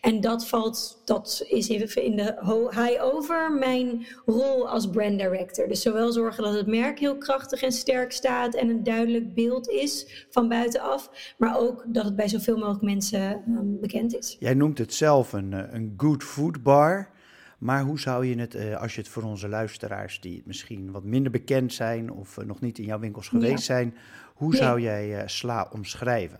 En 0.02 0.22
dat 0.22 0.48
valt, 0.48 1.02
dat 1.06 1.46
is 1.48 1.70
even 1.70 2.04
in 2.04 2.16
de 2.16 2.36
high 2.70 3.04
over 3.04 3.52
mijn 3.52 4.06
rol 4.26 4.70
als 4.70 4.90
brand 4.90 5.20
director. 5.20 5.68
Dus 5.68 5.82
zowel 5.82 6.12
zorgen 6.12 6.44
dat 6.44 6.54
het 6.54 6.68
merk 6.68 7.00
heel 7.00 7.18
krachtig 7.18 7.62
en 7.62 7.72
sterk 7.72 8.12
staat 8.12 8.56
en 8.56 8.70
een 8.70 8.84
duidelijk 8.84 9.34
beeld 9.34 9.70
is 9.70 10.26
van 10.30 10.48
buitenaf, 10.50 11.34
maar 11.38 11.60
ook 11.60 11.84
dat 11.88 12.06
het 12.06 12.16
bij 12.16 12.28
zoveel 12.28 12.58
mogelijk 12.58 12.84
mensen 12.84 13.44
um, 13.48 13.80
bekend 13.80 14.18
is. 14.18 14.36
Jij 14.40 14.54
noemt 14.54 14.78
het 14.78 14.94
zelf 14.94 15.34
een, 15.34 15.54
eh, 15.54 15.74
een 15.80 15.94
good 15.98 16.24
food 16.24 16.64
bar. 16.64 17.10
Maar 17.58 17.84
hoe 17.84 18.00
zou 18.00 18.26
je 18.26 18.38
het, 18.38 18.56
uh, 18.56 18.82
als 18.82 18.96
je 18.96 19.02
het 19.02 19.10
voor 19.10 19.24
onze 19.24 19.48
luisteraars 19.48 20.20
die 20.20 20.42
misschien 20.46 20.92
wat 20.92 21.04
minder 21.04 21.32
bekend 21.32 21.74
zijn 21.74 22.12
of 22.12 22.38
uh, 22.38 22.46
nog 22.46 22.62
niet 22.62 22.78
in 22.80 22.86
jouw 22.86 23.00
winkels 23.00 23.28
geweest 23.28 23.68
ja. 23.68 23.76
zijn, 23.76 23.96
hoe 24.34 24.50
nee. 24.50 24.62
zou 24.62 24.82
jij 24.82 25.24
sla 25.28 25.70
omschrijven? 25.72 26.40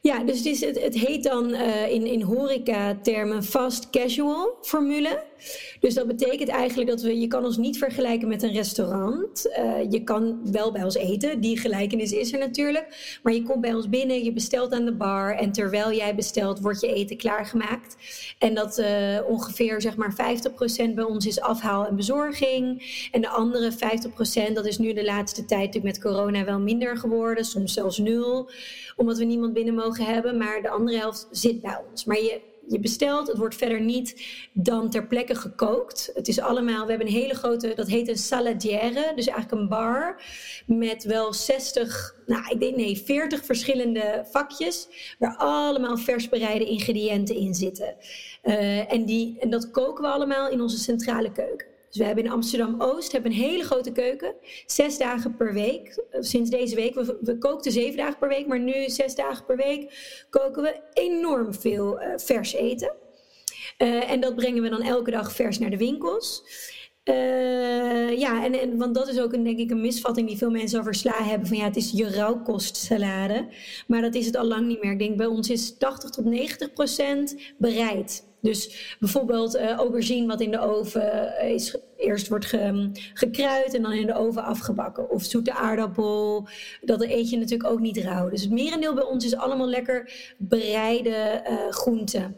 Ja, 0.00 0.24
dus 0.24 0.36
het, 0.36 0.46
is, 0.46 0.60
het, 0.60 0.82
het 0.82 0.94
heet 0.94 1.22
dan 1.22 1.54
in, 1.88 2.06
in 2.06 2.22
horeca-termen 2.22 3.42
fast 3.42 3.90
casual 3.90 4.58
formule. 4.62 5.22
Dus 5.80 5.94
dat 5.94 6.06
betekent 6.06 6.48
eigenlijk 6.48 6.90
dat 6.90 7.02
we, 7.02 7.20
je 7.20 7.26
kan 7.26 7.44
ons 7.44 7.56
niet 7.56 7.78
vergelijken 7.78 8.28
met 8.28 8.42
een 8.42 8.52
restaurant. 8.52 9.46
Uh, 9.58 9.90
je 9.90 10.04
kan 10.04 10.52
wel 10.52 10.72
bij 10.72 10.84
ons 10.84 10.94
eten, 10.94 11.40
die 11.40 11.58
gelijkenis 11.58 12.12
is 12.12 12.32
er 12.32 12.38
natuurlijk. 12.38 13.18
Maar 13.22 13.32
je 13.32 13.42
komt 13.42 13.60
bij 13.60 13.74
ons 13.74 13.88
binnen, 13.88 14.24
je 14.24 14.32
bestelt 14.32 14.72
aan 14.72 14.84
de 14.84 14.94
bar 14.94 15.34
en 15.34 15.52
terwijl 15.52 15.92
jij 15.92 16.14
bestelt, 16.14 16.60
wordt 16.60 16.80
je 16.80 16.94
eten 16.94 17.16
klaargemaakt. 17.16 17.96
En 18.38 18.54
dat 18.54 18.78
uh, 18.78 19.18
ongeveer 19.28 19.80
zeg 19.80 19.96
maar 19.96 20.14
50% 20.90 20.94
bij 20.94 21.04
ons 21.04 21.26
is 21.26 21.40
afhaal 21.40 21.86
en 21.86 21.96
bezorging. 21.96 22.82
En 23.12 23.20
de 23.20 23.28
andere 23.28 23.72
50%, 24.50 24.52
dat 24.52 24.66
is 24.66 24.78
nu 24.78 24.92
de 24.92 25.04
laatste 25.04 25.44
tijd 25.44 25.74
natuurlijk 25.74 26.02
met 26.02 26.12
corona 26.12 26.44
wel 26.44 26.60
minder 26.60 26.96
geworden, 26.96 27.44
soms 27.44 27.72
zelfs 27.72 27.98
nul. 27.98 28.50
Omdat 28.96 29.18
we 29.18 29.24
niemand 29.24 29.52
binnen 29.52 29.74
mogen 29.74 30.04
hebben, 30.04 30.36
maar 30.36 30.62
de 30.62 30.68
andere 30.68 30.98
helft 30.98 31.28
zit 31.30 31.60
bij 31.60 31.78
ons. 31.90 32.04
Maar 32.04 32.16
je 32.16 32.40
je 32.68 32.80
bestelt, 32.80 33.26
het 33.26 33.36
wordt 33.36 33.54
verder 33.54 33.80
niet 33.80 34.26
dan 34.52 34.90
ter 34.90 35.06
plekke 35.06 35.34
gekookt. 35.34 36.10
Het 36.14 36.28
is 36.28 36.40
allemaal, 36.40 36.82
we 36.82 36.90
hebben 36.90 37.06
een 37.06 37.12
hele 37.12 37.34
grote, 37.34 37.72
dat 37.74 37.88
heet 37.88 38.08
een 38.08 38.18
saladière, 38.18 39.12
dus 39.14 39.26
eigenlijk 39.26 39.62
een 39.62 39.68
bar 39.68 40.22
met 40.66 41.04
wel 41.04 41.32
60, 41.32 42.16
nou 42.26 42.42
ik 42.50 42.60
denk 42.60 42.76
nee, 42.76 43.02
40 43.04 43.44
verschillende 43.44 44.24
vakjes 44.30 44.88
waar 45.18 45.36
allemaal 45.36 45.96
vers 45.96 46.28
bereide 46.28 46.64
ingrediënten 46.64 47.36
in 47.36 47.54
zitten. 47.54 47.96
Uh, 48.44 48.92
en, 48.92 49.04
die, 49.04 49.36
en 49.40 49.50
dat 49.50 49.70
koken 49.70 50.04
we 50.04 50.10
allemaal 50.10 50.48
in 50.48 50.60
onze 50.60 50.78
centrale 50.78 51.32
keuken. 51.32 51.71
Dus 51.92 52.00
we 52.00 52.06
hebben 52.06 52.24
in 52.24 52.30
Amsterdam-Oost 52.30 53.12
hebben 53.12 53.30
een 53.30 53.36
hele 53.36 53.64
grote 53.64 53.92
keuken. 53.92 54.34
Zes 54.66 54.98
dagen 54.98 55.36
per 55.36 55.52
week. 55.52 56.04
Sinds 56.10 56.50
deze 56.50 56.74
week. 56.74 56.94
We, 56.94 57.18
we 57.20 57.38
kookten 57.38 57.72
zeven 57.72 57.96
dagen 57.96 58.18
per 58.18 58.28
week. 58.28 58.46
Maar 58.46 58.60
nu 58.60 58.88
zes 58.88 59.14
dagen 59.14 59.44
per 59.44 59.56
week 59.56 59.92
koken 60.30 60.62
we 60.62 60.80
enorm 60.92 61.54
veel 61.54 62.02
uh, 62.02 62.08
vers 62.16 62.52
eten. 62.52 62.92
Uh, 63.78 64.10
en 64.10 64.20
dat 64.20 64.34
brengen 64.34 64.62
we 64.62 64.68
dan 64.68 64.82
elke 64.82 65.10
dag 65.10 65.32
vers 65.32 65.58
naar 65.58 65.70
de 65.70 65.76
winkels. 65.76 66.44
Uh, 67.04 68.18
ja, 68.18 68.44
en, 68.44 68.60
en, 68.60 68.76
want 68.78 68.94
dat 68.94 69.08
is 69.08 69.20
ook 69.20 69.32
een, 69.32 69.44
denk 69.44 69.58
ik 69.58 69.70
een 69.70 69.80
misvatting 69.80 70.28
die 70.28 70.36
veel 70.36 70.50
mensen 70.50 70.80
over 70.80 70.94
sla 70.94 71.22
hebben. 71.22 71.48
Van 71.48 71.56
ja, 71.56 71.64
het 71.64 71.76
is 71.76 71.90
je 71.90 72.10
rauwkostsalade. 72.10 73.48
Maar 73.86 74.02
dat 74.02 74.14
is 74.14 74.26
het 74.26 74.36
al 74.36 74.44
lang 74.44 74.66
niet 74.66 74.82
meer. 74.82 74.92
Ik 74.92 74.98
denk 74.98 75.16
bij 75.16 75.26
ons 75.26 75.50
is 75.50 75.76
80 75.78 76.10
tot 76.10 76.24
90 76.24 76.72
procent 76.72 77.36
bereid. 77.58 78.30
Dus 78.42 78.96
bijvoorbeeld 79.00 79.56
uh, 79.56 79.70
aubergine 79.70 80.26
wat 80.26 80.40
in 80.40 80.50
de 80.50 80.60
oven 80.60 81.40
is, 81.40 81.76
eerst 81.96 82.28
wordt 82.28 82.44
ge, 82.44 82.90
gekruid 83.14 83.74
en 83.74 83.82
dan 83.82 83.92
in 83.92 84.06
de 84.06 84.14
oven 84.14 84.44
afgebakken. 84.44 85.10
Of 85.10 85.24
zoete 85.24 85.54
aardappel, 85.54 86.48
dat 86.80 87.02
eet 87.02 87.30
je 87.30 87.38
natuurlijk 87.38 87.70
ook 87.70 87.80
niet 87.80 87.96
rauw. 87.96 88.28
Dus 88.28 88.42
het 88.42 88.50
merendeel 88.50 88.94
bij 88.94 89.04
ons 89.04 89.24
is 89.24 89.36
allemaal 89.36 89.68
lekker 89.68 90.12
bereide 90.38 91.42
uh, 91.48 91.70
groenten. 91.70 92.36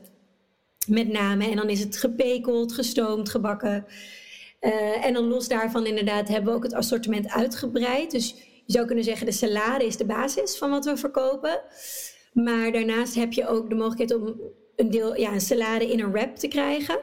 Met 0.86 1.08
name. 1.08 1.50
En 1.50 1.56
dan 1.56 1.68
is 1.68 1.80
het 1.80 1.96
gepekeld, 1.96 2.72
gestoomd, 2.72 3.28
gebakken. 3.28 3.86
En 5.02 5.12
dan 5.12 5.24
los 5.24 5.48
daarvan 5.48 5.86
inderdaad 5.86 6.28
hebben 6.28 6.50
we 6.50 6.56
ook 6.56 6.62
het 6.62 6.74
assortiment 6.74 7.30
uitgebreid. 7.30 8.10
Dus 8.10 8.34
je 8.64 8.72
zou 8.72 8.86
kunnen 8.86 9.04
zeggen 9.04 9.26
de 9.26 9.32
salade 9.32 9.86
is 9.86 9.96
de 9.96 10.04
basis 10.04 10.58
van 10.58 10.70
wat 10.70 10.84
we 10.84 10.96
verkopen. 10.96 11.60
Maar 12.32 12.72
daarnaast 12.72 13.14
heb 13.14 13.32
je 13.32 13.48
ook 13.48 13.68
de 13.68 13.74
mogelijkheid 13.74 14.14
om 14.14 14.40
een, 14.76 14.90
deel, 14.90 15.16
ja, 15.16 15.32
een 15.32 15.40
salade 15.40 15.92
in 15.92 16.00
een 16.00 16.12
wrap 16.12 16.36
te 16.36 16.48
krijgen. 16.48 17.00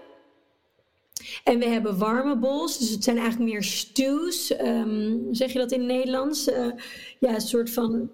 En 1.44 1.60
we 1.60 1.66
hebben 1.66 1.98
warme 1.98 2.38
bowls, 2.38 2.78
dus 2.78 2.90
het 2.90 3.04
zijn 3.04 3.18
eigenlijk 3.18 3.52
meer 3.52 3.64
stews. 3.64 4.60
Um, 4.62 5.28
zeg 5.32 5.54
je 5.54 5.60
dat 5.60 5.72
in 5.72 5.80
het 5.80 5.88
Nederlands? 5.88 6.48
Uh, 6.48 6.72
ja, 7.20 7.34
een 7.34 7.42
soort 7.42 7.70
van 7.70 8.12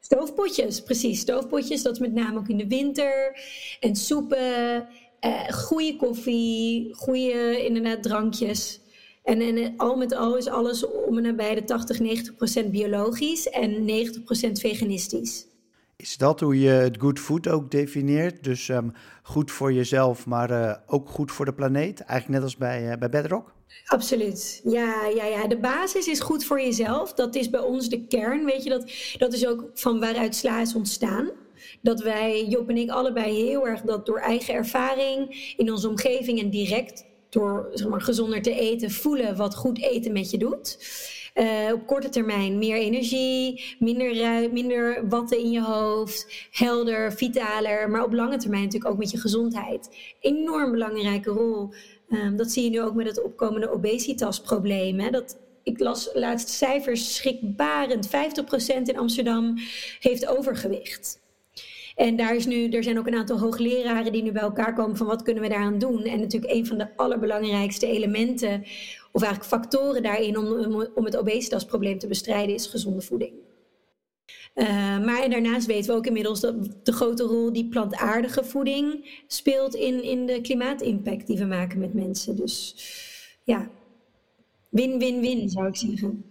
stoofpotjes, 0.00 0.82
precies. 0.82 1.20
Stoofpotjes, 1.20 1.82
dat 1.82 1.92
is 1.92 1.98
met 1.98 2.14
name 2.14 2.38
ook 2.38 2.48
in 2.48 2.58
de 2.58 2.66
winter. 2.66 3.40
En 3.80 3.96
soepen, 3.96 4.88
uh, 5.20 5.48
goede 5.48 5.96
koffie, 5.96 6.94
goede 6.94 7.64
inderdaad 7.64 8.02
drankjes. 8.02 8.80
En, 9.22 9.40
en 9.40 9.74
al 9.76 9.96
met 9.96 10.14
al 10.14 10.36
is 10.36 10.46
alles 10.46 10.86
om 10.86 11.16
en 11.16 11.22
nabij 11.22 11.54
de 11.54 11.64
80, 11.64 12.00
90 12.00 12.36
procent 12.36 12.70
biologisch 12.70 13.48
en 13.48 13.84
90 13.84 14.24
procent 14.24 14.60
veganistisch. 14.60 15.46
Is 15.96 16.16
dat 16.16 16.40
hoe 16.40 16.60
je 16.60 16.68
het 16.68 16.96
good 17.00 17.18
food 17.18 17.48
ook 17.48 17.70
definieert? 17.70 18.44
Dus 18.44 18.68
um, 18.68 18.92
goed 19.22 19.50
voor 19.50 19.72
jezelf, 19.72 20.26
maar 20.26 20.50
uh, 20.50 20.74
ook 20.86 21.08
goed 21.08 21.32
voor 21.32 21.44
de 21.44 21.54
planeet? 21.54 22.00
Eigenlijk 22.00 22.28
net 22.28 22.42
als 22.42 22.56
bij, 22.56 22.90
uh, 22.90 22.96
bij 22.98 23.08
Bedrock? 23.08 23.54
Absoluut. 23.86 24.60
Ja, 24.64 25.06
ja, 25.06 25.24
ja, 25.24 25.46
de 25.46 25.58
basis 25.58 26.06
is 26.06 26.20
goed 26.20 26.44
voor 26.44 26.60
jezelf. 26.60 27.12
Dat 27.12 27.34
is 27.34 27.50
bij 27.50 27.60
ons 27.60 27.88
de 27.88 28.06
kern. 28.06 28.44
Weet 28.44 28.62
je, 28.62 28.70
dat, 28.70 28.90
dat 29.18 29.32
is 29.32 29.46
ook 29.46 29.70
van 29.74 30.00
waaruit 30.00 30.34
sla 30.34 30.60
is 30.60 30.74
ontstaan. 30.74 31.30
Dat 31.80 32.02
wij, 32.02 32.44
Job 32.44 32.68
en 32.68 32.76
ik, 32.76 32.90
allebei 32.90 33.46
heel 33.46 33.66
erg 33.66 33.80
dat 33.80 34.06
door 34.06 34.18
eigen 34.18 34.54
ervaring 34.54 35.52
in 35.56 35.70
onze 35.70 35.88
omgeving 35.88 36.40
en 36.40 36.50
direct 36.50 37.04
door 37.28 37.68
zeg 37.72 37.88
maar, 37.88 38.00
gezonder 38.00 38.42
te 38.42 38.54
eten 38.58 38.90
voelen 38.90 39.36
wat 39.36 39.54
goed 39.54 39.80
eten 39.80 40.12
met 40.12 40.30
je 40.30 40.38
doet. 40.38 40.78
Uh, 41.38 41.72
op 41.72 41.86
korte 41.86 42.08
termijn 42.08 42.58
meer 42.58 42.76
energie, 42.76 43.76
minder, 43.78 44.50
minder 44.52 45.08
watten 45.08 45.38
in 45.38 45.50
je 45.50 45.62
hoofd, 45.62 46.48
helder, 46.50 47.12
vitaler. 47.12 47.90
Maar 47.90 48.04
op 48.04 48.12
lange 48.12 48.36
termijn 48.36 48.62
natuurlijk 48.62 48.92
ook 48.92 48.98
met 48.98 49.10
je 49.10 49.18
gezondheid. 49.18 49.96
Enorm 50.20 50.70
belangrijke 50.70 51.30
rol. 51.30 51.68
Um, 52.08 52.36
dat 52.36 52.50
zie 52.50 52.64
je 52.64 52.70
nu 52.70 52.82
ook 52.82 52.94
met 52.94 53.06
het 53.06 53.22
opkomende 53.22 53.70
obesitasprobleem. 53.70 55.00
Hè? 55.00 55.10
Dat, 55.10 55.38
ik 55.62 55.78
las 55.80 56.10
laatst 56.14 56.48
cijfers 56.48 57.14
schrikbarend. 57.14 58.08
50% 58.08 58.10
in 58.82 58.98
Amsterdam 58.98 59.54
heeft 60.00 60.26
overgewicht. 60.26 61.24
En 61.96 62.16
daar 62.16 62.34
is 62.34 62.46
nu, 62.46 62.68
er 62.68 62.82
zijn 62.82 62.98
ook 62.98 63.06
een 63.06 63.14
aantal 63.14 63.38
hoogleraren 63.38 64.12
die 64.12 64.22
nu 64.22 64.32
bij 64.32 64.42
elkaar 64.42 64.74
komen 64.74 64.96
van 64.96 65.06
wat 65.06 65.22
kunnen 65.22 65.42
we 65.42 65.48
daaraan 65.48 65.78
doen. 65.78 66.04
En 66.04 66.20
natuurlijk 66.20 66.52
een 66.52 66.66
van 66.66 66.78
de 66.78 66.96
allerbelangrijkste 66.96 67.86
elementen, 67.86 68.64
of 69.16 69.22
eigenlijk 69.22 69.52
factoren 69.54 70.02
daarin 70.02 70.38
om, 70.38 70.86
om 70.94 71.04
het 71.04 71.16
obesitasprobleem 71.16 71.98
te 71.98 72.06
bestrijden, 72.06 72.54
is 72.54 72.66
gezonde 72.66 73.00
voeding. 73.00 73.32
Uh, 74.54 74.66
maar 75.04 75.30
daarnaast 75.30 75.66
weten 75.66 75.90
we 75.90 75.96
ook 75.96 76.06
inmiddels 76.06 76.40
dat 76.40 76.54
de 76.82 76.92
grote 76.92 77.22
rol 77.22 77.52
die 77.52 77.68
plantaardige 77.68 78.44
voeding 78.44 79.10
speelt 79.26 79.74
in, 79.74 80.02
in 80.02 80.26
de 80.26 80.40
klimaatimpact 80.40 81.26
die 81.26 81.38
we 81.38 81.44
maken 81.44 81.78
met 81.78 81.94
mensen. 81.94 82.36
Dus 82.36 82.76
ja, 83.44 83.70
win-win-win 84.68 85.48
zou 85.48 85.66
ik 85.66 85.76
zeggen. 85.76 86.24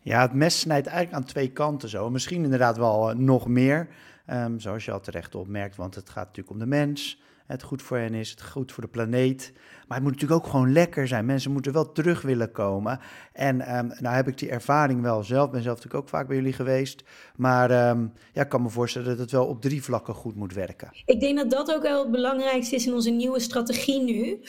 Ja, 0.00 0.22
het 0.22 0.32
mes 0.32 0.60
snijdt 0.60 0.86
eigenlijk 0.86 1.16
aan 1.16 1.28
twee 1.28 1.52
kanten 1.52 1.88
zo. 1.88 2.10
Misschien 2.10 2.44
inderdaad 2.44 2.76
wel 2.76 3.10
uh, 3.10 3.16
nog 3.16 3.48
meer. 3.48 3.88
Um, 4.30 4.60
zoals 4.60 4.84
je 4.84 4.92
al 4.92 5.00
terecht 5.00 5.34
opmerkt, 5.34 5.76
want 5.76 5.94
het 5.94 6.08
gaat 6.08 6.26
natuurlijk 6.26 6.50
om 6.50 6.58
de 6.58 6.66
mens. 6.66 7.20
Het 7.50 7.62
goed 7.62 7.82
voor 7.82 7.96
hen 7.96 8.14
is, 8.14 8.30
het 8.30 8.42
goed 8.42 8.72
voor 8.72 8.82
de 8.82 8.88
planeet. 8.88 9.52
Maar 9.90 9.98
het 9.98 10.06
moet 10.08 10.16
natuurlijk 10.16 10.44
ook 10.44 10.50
gewoon 10.50 10.72
lekker 10.72 11.08
zijn. 11.08 11.26
Mensen 11.26 11.52
moeten 11.52 11.72
wel 11.72 11.92
terug 11.92 12.22
willen 12.22 12.52
komen. 12.52 13.00
En 13.32 13.76
um, 13.78 13.92
nou 13.98 14.16
heb 14.16 14.28
ik 14.28 14.38
die 14.38 14.50
ervaring 14.50 15.02
wel 15.02 15.22
zelf. 15.22 15.50
Ben 15.50 15.62
zelf 15.62 15.76
natuurlijk 15.76 16.04
ook 16.04 16.08
vaak 16.08 16.26
bij 16.26 16.36
jullie 16.36 16.52
geweest. 16.52 17.02
Maar 17.36 17.70
ehm, 17.70 18.06
ja, 18.32 18.42
ik 18.42 18.48
kan 18.48 18.62
me 18.62 18.68
voorstellen 18.68 19.08
dat 19.08 19.18
het 19.18 19.30
wel 19.30 19.46
op 19.46 19.60
drie 19.60 19.82
vlakken 19.82 20.14
goed 20.14 20.34
moet 20.34 20.54
werken. 20.54 20.88
Ik 21.04 21.20
denk 21.20 21.36
dat 21.36 21.50
dat 21.50 21.74
ook 21.74 21.82
wel 21.82 22.02
het 22.02 22.10
belangrijkste 22.10 22.74
is 22.74 22.86
in 22.86 22.92
onze 22.92 23.10
nieuwe 23.10 23.40
strategie 23.40 24.02
nu. 24.02 24.40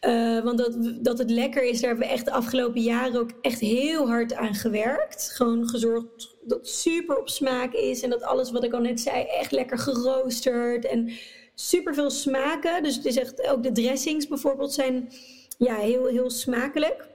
Uh, 0.00 0.44
want 0.44 0.58
dat, 0.58 0.76
dat 1.02 1.18
het 1.18 1.30
lekker 1.30 1.68
is, 1.68 1.80
daar 1.80 1.90
hebben 1.90 2.08
we 2.08 2.12
echt 2.12 2.24
de 2.24 2.32
afgelopen 2.32 2.80
jaren 2.80 3.20
ook 3.20 3.30
echt 3.40 3.60
heel 3.60 4.08
hard 4.08 4.34
aan 4.34 4.54
gewerkt. 4.54 5.32
Gewoon 5.34 5.68
gezorgd 5.68 6.36
dat 6.44 6.58
het 6.58 6.68
super 6.68 7.18
op 7.18 7.28
smaak 7.28 7.72
is. 7.72 8.02
En 8.02 8.10
dat 8.10 8.22
alles 8.22 8.50
wat 8.50 8.64
ik 8.64 8.72
al 8.72 8.80
net 8.80 9.00
zei, 9.00 9.24
echt 9.24 9.52
lekker 9.52 9.78
geroosterd. 9.78 10.86
En 10.86 11.10
super 11.60 11.94
veel 11.94 12.10
smaken. 12.10 12.82
Dus 12.82 12.96
het 12.96 13.04
is 13.04 13.16
echt, 13.16 13.48
ook 13.48 13.62
de 13.62 13.72
dressings 13.72 14.28
bijvoorbeeld 14.28 14.72
zijn 14.72 15.12
ja, 15.58 15.74
heel, 15.74 16.06
heel 16.06 16.30
smakelijk. 16.30 17.06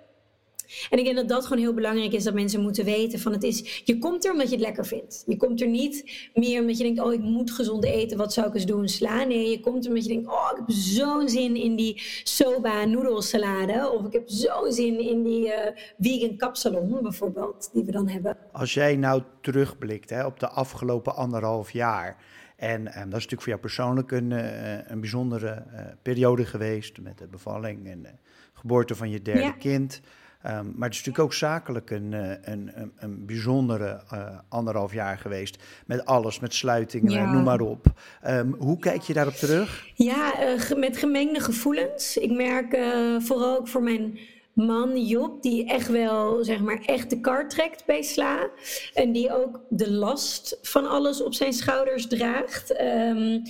En 0.89 0.97
ik 0.97 1.03
denk 1.03 1.15
dat 1.15 1.29
dat 1.29 1.43
gewoon 1.45 1.63
heel 1.63 1.73
belangrijk 1.73 2.13
is, 2.13 2.23
dat 2.23 2.33
mensen 2.33 2.61
moeten 2.61 2.85
weten 2.85 3.19
van 3.19 3.31
het 3.31 3.43
is, 3.43 3.81
je 3.85 3.97
komt 3.97 4.25
er 4.25 4.31
omdat 4.31 4.49
je 4.49 4.55
het 4.55 4.65
lekker 4.65 4.85
vindt. 4.85 5.23
Je 5.25 5.37
komt 5.37 5.61
er 5.61 5.67
niet 5.67 6.29
meer 6.33 6.61
omdat 6.61 6.77
je 6.77 6.83
denkt, 6.83 6.99
oh 6.99 7.13
ik 7.13 7.19
moet 7.19 7.51
gezond 7.51 7.83
eten, 7.83 8.17
wat 8.17 8.33
zou 8.33 8.47
ik 8.47 8.53
eens 8.53 8.65
doen, 8.65 8.87
sla. 8.87 9.23
Nee, 9.23 9.49
je 9.49 9.59
komt 9.59 9.83
er 9.83 9.89
omdat 9.89 10.05
je 10.05 10.13
denkt, 10.13 10.27
oh 10.27 10.49
ik 10.51 10.57
heb 10.57 10.75
zo'n 10.75 11.29
zin 11.29 11.55
in 11.55 11.75
die 11.75 12.01
soba 12.23 12.85
noedelsalade. 12.85 13.91
Of 13.91 14.05
ik 14.05 14.13
heb 14.13 14.23
zo'n 14.25 14.71
zin 14.71 14.99
in 14.99 15.23
die 15.23 15.45
uh, 15.45 15.53
vegan 15.99 16.37
kapsalon 16.37 16.99
bijvoorbeeld, 17.01 17.69
die 17.73 17.83
we 17.83 17.91
dan 17.91 18.07
hebben. 18.07 18.37
Als 18.51 18.73
jij 18.73 18.95
nou 18.95 19.23
terugblikt 19.41 20.09
hè, 20.09 20.25
op 20.25 20.39
de 20.39 20.49
afgelopen 20.49 21.15
anderhalf 21.15 21.71
jaar 21.71 22.17
en 22.63 22.79
um, 22.79 23.09
dat 23.09 23.19
is 23.19 23.27
natuurlijk 23.27 23.41
voor 23.41 23.49
jou 23.49 23.59
persoonlijk 23.59 24.11
een, 24.11 24.31
uh, 24.31 24.89
een 24.89 24.99
bijzondere 24.99 25.63
uh, 25.73 25.79
periode 26.01 26.45
geweest 26.45 27.01
met 27.01 27.17
de 27.17 27.27
bevalling 27.27 27.87
en 27.87 28.01
de 28.01 28.09
geboorte 28.53 28.95
van 28.95 29.09
je 29.09 29.21
derde 29.21 29.41
ja. 29.41 29.51
kind. 29.51 30.01
Um, 30.45 30.51
maar 30.51 30.89
het 30.89 30.93
is 30.93 31.05
natuurlijk 31.05 31.19
ook 31.19 31.33
zakelijk 31.33 31.89
een, 31.89 32.11
uh, 32.11 32.29
een, 32.41 32.71
een, 32.73 32.91
een 32.95 33.25
bijzondere 33.25 34.01
anderhalf 34.49 34.93
jaar 34.93 35.17
geweest. 35.17 35.63
Met 35.85 36.05
alles, 36.05 36.39
met 36.39 36.53
sluitingen, 36.53 37.11
ja. 37.11 37.31
noem 37.31 37.43
maar 37.43 37.61
op. 37.61 37.85
Um, 38.27 38.55
hoe 38.59 38.79
kijk 38.79 39.01
je 39.01 39.13
daarop 39.13 39.33
terug? 39.33 39.87
Ja, 39.93 40.33
met 40.75 40.97
gemengde 40.97 41.39
gevoelens. 41.39 42.17
Ik 42.17 42.31
merk 42.31 42.77
vooral 43.19 43.57
ook 43.57 43.67
voor 43.67 43.83
mijn 43.83 44.19
man 44.53 45.05
Job, 45.05 45.41
die 45.41 45.65
echt 45.65 45.87
wel, 45.87 46.43
zeg 46.43 46.59
maar, 46.59 46.81
echt 46.85 47.09
de 47.09 47.19
kar 47.19 47.49
trekt 47.49 47.85
bij 47.85 48.01
Sla. 48.01 48.49
En 48.93 49.11
die 49.11 49.33
ook 49.35 49.61
de 49.69 49.91
last 49.91 50.57
van 50.61 50.89
alles 50.89 51.23
op 51.23 51.33
zijn 51.33 51.53
schouders 51.53 52.07
draagt. 52.07 52.81
Um, 52.81 53.41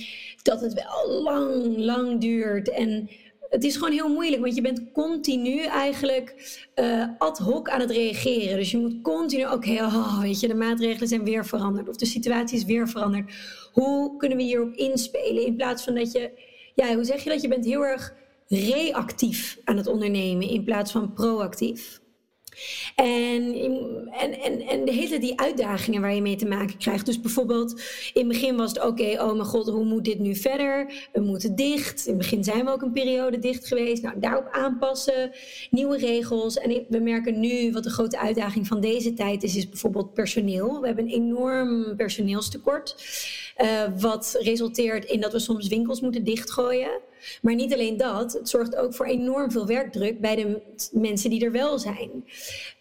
dat 0.42 0.60
het 0.60 0.72
wel 0.72 1.22
lang, 1.22 1.76
lang 1.76 2.20
duurt. 2.20 2.70
En 2.70 3.10
het 3.48 3.64
is 3.64 3.74
gewoon 3.74 3.92
heel 3.92 4.08
moeilijk, 4.08 4.42
want 4.42 4.54
je 4.54 4.60
bent 4.60 4.92
continu 4.92 5.60
eigenlijk 5.60 6.58
uh, 6.74 7.08
ad 7.18 7.38
hoc 7.38 7.68
aan 7.68 7.80
het 7.80 7.90
reageren. 7.90 8.56
Dus 8.56 8.70
je 8.70 8.78
moet 8.78 9.00
continu, 9.02 9.46
oké, 9.46 9.70
oh, 9.70 10.20
weet 10.20 10.40
je, 10.40 10.48
de 10.48 10.54
maatregelen 10.54 11.08
zijn 11.08 11.24
weer 11.24 11.46
veranderd. 11.46 11.88
Of 11.88 11.96
de 11.96 12.06
situatie 12.06 12.56
is 12.56 12.64
weer 12.64 12.88
veranderd. 12.88 13.32
Hoe 13.72 14.16
kunnen 14.16 14.38
we 14.38 14.44
hierop 14.44 14.74
inspelen? 14.74 15.46
In 15.46 15.56
plaats 15.56 15.84
van 15.84 15.94
dat 15.94 16.12
je, 16.12 16.30
ja, 16.74 16.94
hoe 16.94 17.04
zeg 17.04 17.24
je 17.24 17.30
dat? 17.30 17.42
Je 17.42 17.48
bent 17.48 17.64
heel 17.64 17.84
erg 17.84 18.14
reactief 18.48 19.58
aan 19.64 19.76
het 19.76 19.86
ondernemen 19.86 20.48
in 20.48 20.64
plaats 20.64 20.92
van 20.92 21.12
proactief. 21.12 22.02
En, 22.94 23.54
en, 24.12 24.40
en, 24.40 24.60
en 24.60 24.84
de 24.84 24.92
hele 24.92 25.18
die 25.18 25.40
uitdagingen 25.40 26.00
waar 26.00 26.14
je 26.14 26.22
mee 26.22 26.36
te 26.36 26.46
maken 26.46 26.78
krijgt. 26.78 27.06
Dus 27.06 27.20
bijvoorbeeld, 27.20 27.70
in 28.12 28.28
het 28.28 28.28
begin 28.28 28.56
was 28.56 28.68
het 28.68 28.84
oké, 28.84 29.22
oh 29.22 29.32
mijn 29.32 29.44
god, 29.44 29.68
hoe 29.68 29.84
moet 29.84 30.04
dit 30.04 30.18
nu 30.18 30.34
verder? 30.34 31.08
We 31.12 31.20
moeten 31.20 31.56
dicht. 31.56 32.06
In 32.06 32.12
het 32.12 32.22
begin 32.22 32.44
zijn 32.44 32.64
we 32.64 32.70
ook 32.70 32.82
een 32.82 32.92
periode 32.92 33.38
dicht 33.38 33.66
geweest. 33.66 34.02
Nou, 34.02 34.18
daarop 34.18 34.48
aanpassen, 34.50 35.30
nieuwe 35.70 35.98
regels. 35.98 36.56
En 36.56 36.84
we 36.88 36.98
merken 36.98 37.40
nu 37.40 37.72
wat 37.72 37.82
de 37.82 37.90
grote 37.90 38.18
uitdaging 38.18 38.66
van 38.66 38.80
deze 38.80 39.12
tijd 39.12 39.42
is, 39.42 39.56
is 39.56 39.68
bijvoorbeeld 39.68 40.14
personeel. 40.14 40.80
We 40.80 40.86
hebben 40.86 41.04
een 41.04 41.12
enorm 41.12 41.96
personeelstekort. 41.96 42.96
Uh, 43.62 43.82
wat 43.98 44.38
resulteert 44.40 45.04
in 45.04 45.20
dat 45.20 45.32
we 45.32 45.38
soms 45.38 45.68
winkels 45.68 46.00
moeten 46.00 46.24
dichtgooien. 46.24 47.00
Maar 47.42 47.54
niet 47.54 47.72
alleen 47.72 47.96
dat, 47.96 48.32
het 48.32 48.48
zorgt 48.48 48.76
ook 48.76 48.94
voor 48.94 49.06
enorm 49.06 49.50
veel 49.50 49.66
werkdruk 49.66 50.20
bij 50.20 50.36
de 50.36 50.60
mensen 50.92 51.30
die 51.30 51.44
er 51.44 51.52
wel 51.52 51.78
zijn. 51.78 52.24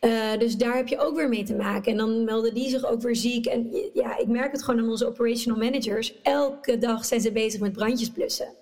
Uh, 0.02 0.38
dus 0.38 0.58
daar 0.58 0.76
heb 0.76 0.88
je 0.88 1.00
ook 1.00 1.16
weer 1.16 1.30
mee 1.30 1.44
te 1.44 1.56
maken. 1.56 1.92
En 1.92 1.98
dan 1.98 2.24
melden 2.24 2.54
die 2.54 2.70
zich 2.70 2.86
ook 2.86 3.02
weer 3.02 3.16
ziek. 3.16 3.46
En 3.46 3.76
ja, 3.94 4.18
ik 4.18 4.28
merk 4.28 4.52
het 4.52 4.64
gewoon 4.64 4.80
aan 4.80 4.90
onze 4.90 5.08
operational 5.08 5.60
managers. 5.60 6.22
Elke 6.22 6.78
dag 6.78 7.06
zijn 7.06 7.22
ze 7.22 7.32
bezig 7.32 7.60
met 7.60 7.74
brandjes 7.74 8.10
blussen. 8.10 8.54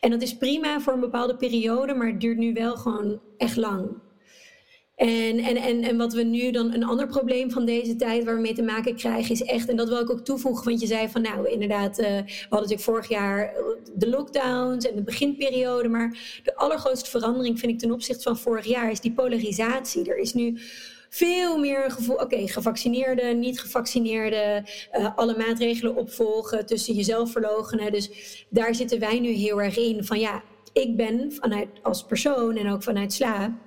En 0.00 0.10
dat 0.10 0.22
is 0.22 0.36
prima 0.36 0.80
voor 0.80 0.92
een 0.92 1.00
bepaalde 1.00 1.36
periode, 1.36 1.94
maar 1.94 2.06
het 2.06 2.20
duurt 2.20 2.38
nu 2.38 2.52
wel 2.52 2.76
gewoon 2.76 3.20
echt 3.36 3.56
lang. 3.56 3.88
En, 5.00 5.38
en, 5.38 5.56
en, 5.56 5.82
en 5.82 5.96
wat 5.96 6.12
we 6.12 6.22
nu 6.22 6.50
dan 6.50 6.74
een 6.74 6.84
ander 6.84 7.06
probleem 7.06 7.50
van 7.50 7.64
deze 7.64 7.96
tijd 7.96 8.24
waar 8.24 8.34
we 8.34 8.40
mee 8.40 8.54
te 8.54 8.62
maken 8.62 8.96
krijgen, 8.96 9.30
is 9.30 9.42
echt, 9.42 9.68
en 9.68 9.76
dat 9.76 9.88
wil 9.88 10.00
ik 10.00 10.10
ook 10.10 10.24
toevoegen, 10.24 10.64
want 10.64 10.80
je 10.80 10.86
zei 10.86 11.08
van 11.08 11.22
nou 11.22 11.48
inderdaad, 11.48 11.98
uh, 11.98 12.06
we 12.06 12.12
hadden 12.12 12.48
natuurlijk 12.50 12.80
vorig 12.80 13.08
jaar 13.08 13.54
de 13.94 14.08
lockdowns 14.08 14.88
en 14.88 14.96
de 14.96 15.02
beginperiode, 15.02 15.88
maar 15.88 16.40
de 16.42 16.56
allergrootste 16.56 17.10
verandering 17.10 17.58
vind 17.58 17.72
ik 17.72 17.78
ten 17.78 17.92
opzichte 17.92 18.22
van 18.22 18.38
vorig 18.38 18.66
jaar 18.66 18.90
is 18.90 19.00
die 19.00 19.12
polarisatie. 19.12 20.10
Er 20.10 20.18
is 20.18 20.34
nu 20.34 20.58
veel 21.08 21.58
meer 21.58 21.90
gevoel, 21.90 22.14
oké, 22.14 22.24
okay, 22.24 22.46
gevaccineerde, 22.46 23.24
niet 23.24 23.60
gevaccineerde, 23.60 24.64
uh, 24.98 25.16
alle 25.16 25.36
maatregelen 25.36 25.96
opvolgen, 25.96 26.66
tussen 26.66 26.94
jezelf 26.94 27.32
verlogenen. 27.32 27.92
Dus 27.92 28.10
daar 28.48 28.74
zitten 28.74 28.98
wij 28.98 29.20
nu 29.20 29.30
heel 29.30 29.62
erg 29.62 29.78
in 29.78 30.04
van 30.04 30.20
ja, 30.20 30.42
ik 30.72 30.96
ben 30.96 31.32
vanuit 31.32 31.68
als 31.82 32.04
persoon 32.04 32.56
en 32.56 32.70
ook 32.70 32.82
vanuit 32.82 33.12
SLA 33.12 33.58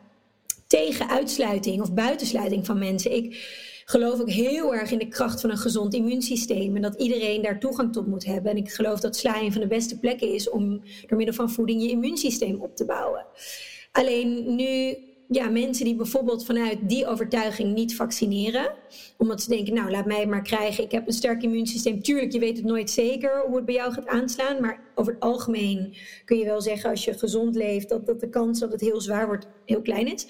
tegen 0.74 1.10
uitsluiting 1.10 1.82
of 1.82 1.94
buitensluiting 1.94 2.66
van 2.66 2.80
mensen. 2.80 3.16
Ik 3.16 3.36
geloof 3.86 4.20
ook 4.22 4.30
heel 4.30 4.76
erg 4.76 4.92
in 4.92 4.98
de 4.98 5.08
kracht 5.08 5.42
van 5.42 5.50
een 5.50 5.58
gezond 5.58 5.94
immuunsysteem 5.94 6.76
en 6.76 6.82
dat 6.82 6.96
iedereen 6.96 7.42
daar 7.42 7.60
toegang 7.60 7.94
tot 7.94 8.08
moet 8.08 8.26
hebben. 8.26 8.52
En 8.52 8.58
ik 8.58 8.72
geloof 8.72 9.00
dat 9.00 9.16
sla 9.16 9.42
een 9.42 9.52
van 9.52 9.62
de 9.62 9.68
beste 9.68 10.00
plekken 10.00 10.34
is 10.34 10.50
om 10.50 10.84
door 11.08 11.18
middel 11.18 11.36
van 11.36 11.52
voeding 11.52 11.82
je 11.82 11.90
immuunsysteem 11.90 12.62
op 12.62 12.76
te 12.76 12.86
bouwen. 12.86 13.26
Alleen 13.92 14.56
nu 14.56 14.98
ja, 15.34 15.50
mensen 15.50 15.86
die 15.86 15.96
bijvoorbeeld 15.96 16.46
vanuit 16.46 16.78
die 16.82 17.08
overtuiging 17.08 17.74
niet 17.74 17.96
vaccineren. 17.96 18.72
Omdat 19.18 19.42
ze 19.42 19.50
denken, 19.50 19.74
nou 19.74 19.92
laat 19.92 20.06
mij 20.06 20.26
maar 20.26 20.42
krijgen. 20.42 20.84
Ik 20.84 20.92
heb 20.92 21.08
een 21.08 21.14
sterk 21.14 21.44
immuunsysteem. 21.44 22.02
Tuurlijk, 22.02 22.32
je 22.32 22.40
weet 22.40 22.58
het 22.58 22.66
nooit 22.66 22.90
zeker 22.90 23.44
hoe 23.48 23.56
het 23.56 23.66
bij 23.66 23.76
jou 23.76 23.94
gaat 23.94 24.08
aanslaan. 24.08 24.62
Maar 24.62 24.84
over 24.96 25.14
het 25.14 25.22
algemeen 25.22 25.96
kun 26.26 26.38
je 26.38 26.46
wel 26.46 26.62
zeggen 26.62 26.90
als 26.90 27.06
je 27.06 27.14
gezond 27.14 27.56
leeft... 27.56 27.90
dat, 27.90 28.06
dat 28.06 28.20
de 28.20 28.30
kans 28.30 28.60
dat 28.60 28.72
het 28.72 28.82
heel 28.82 29.02
zwaar 29.02 29.28
wordt 29.28 29.48
heel 29.66 29.82
klein 29.82 30.14
is. 30.14 30.28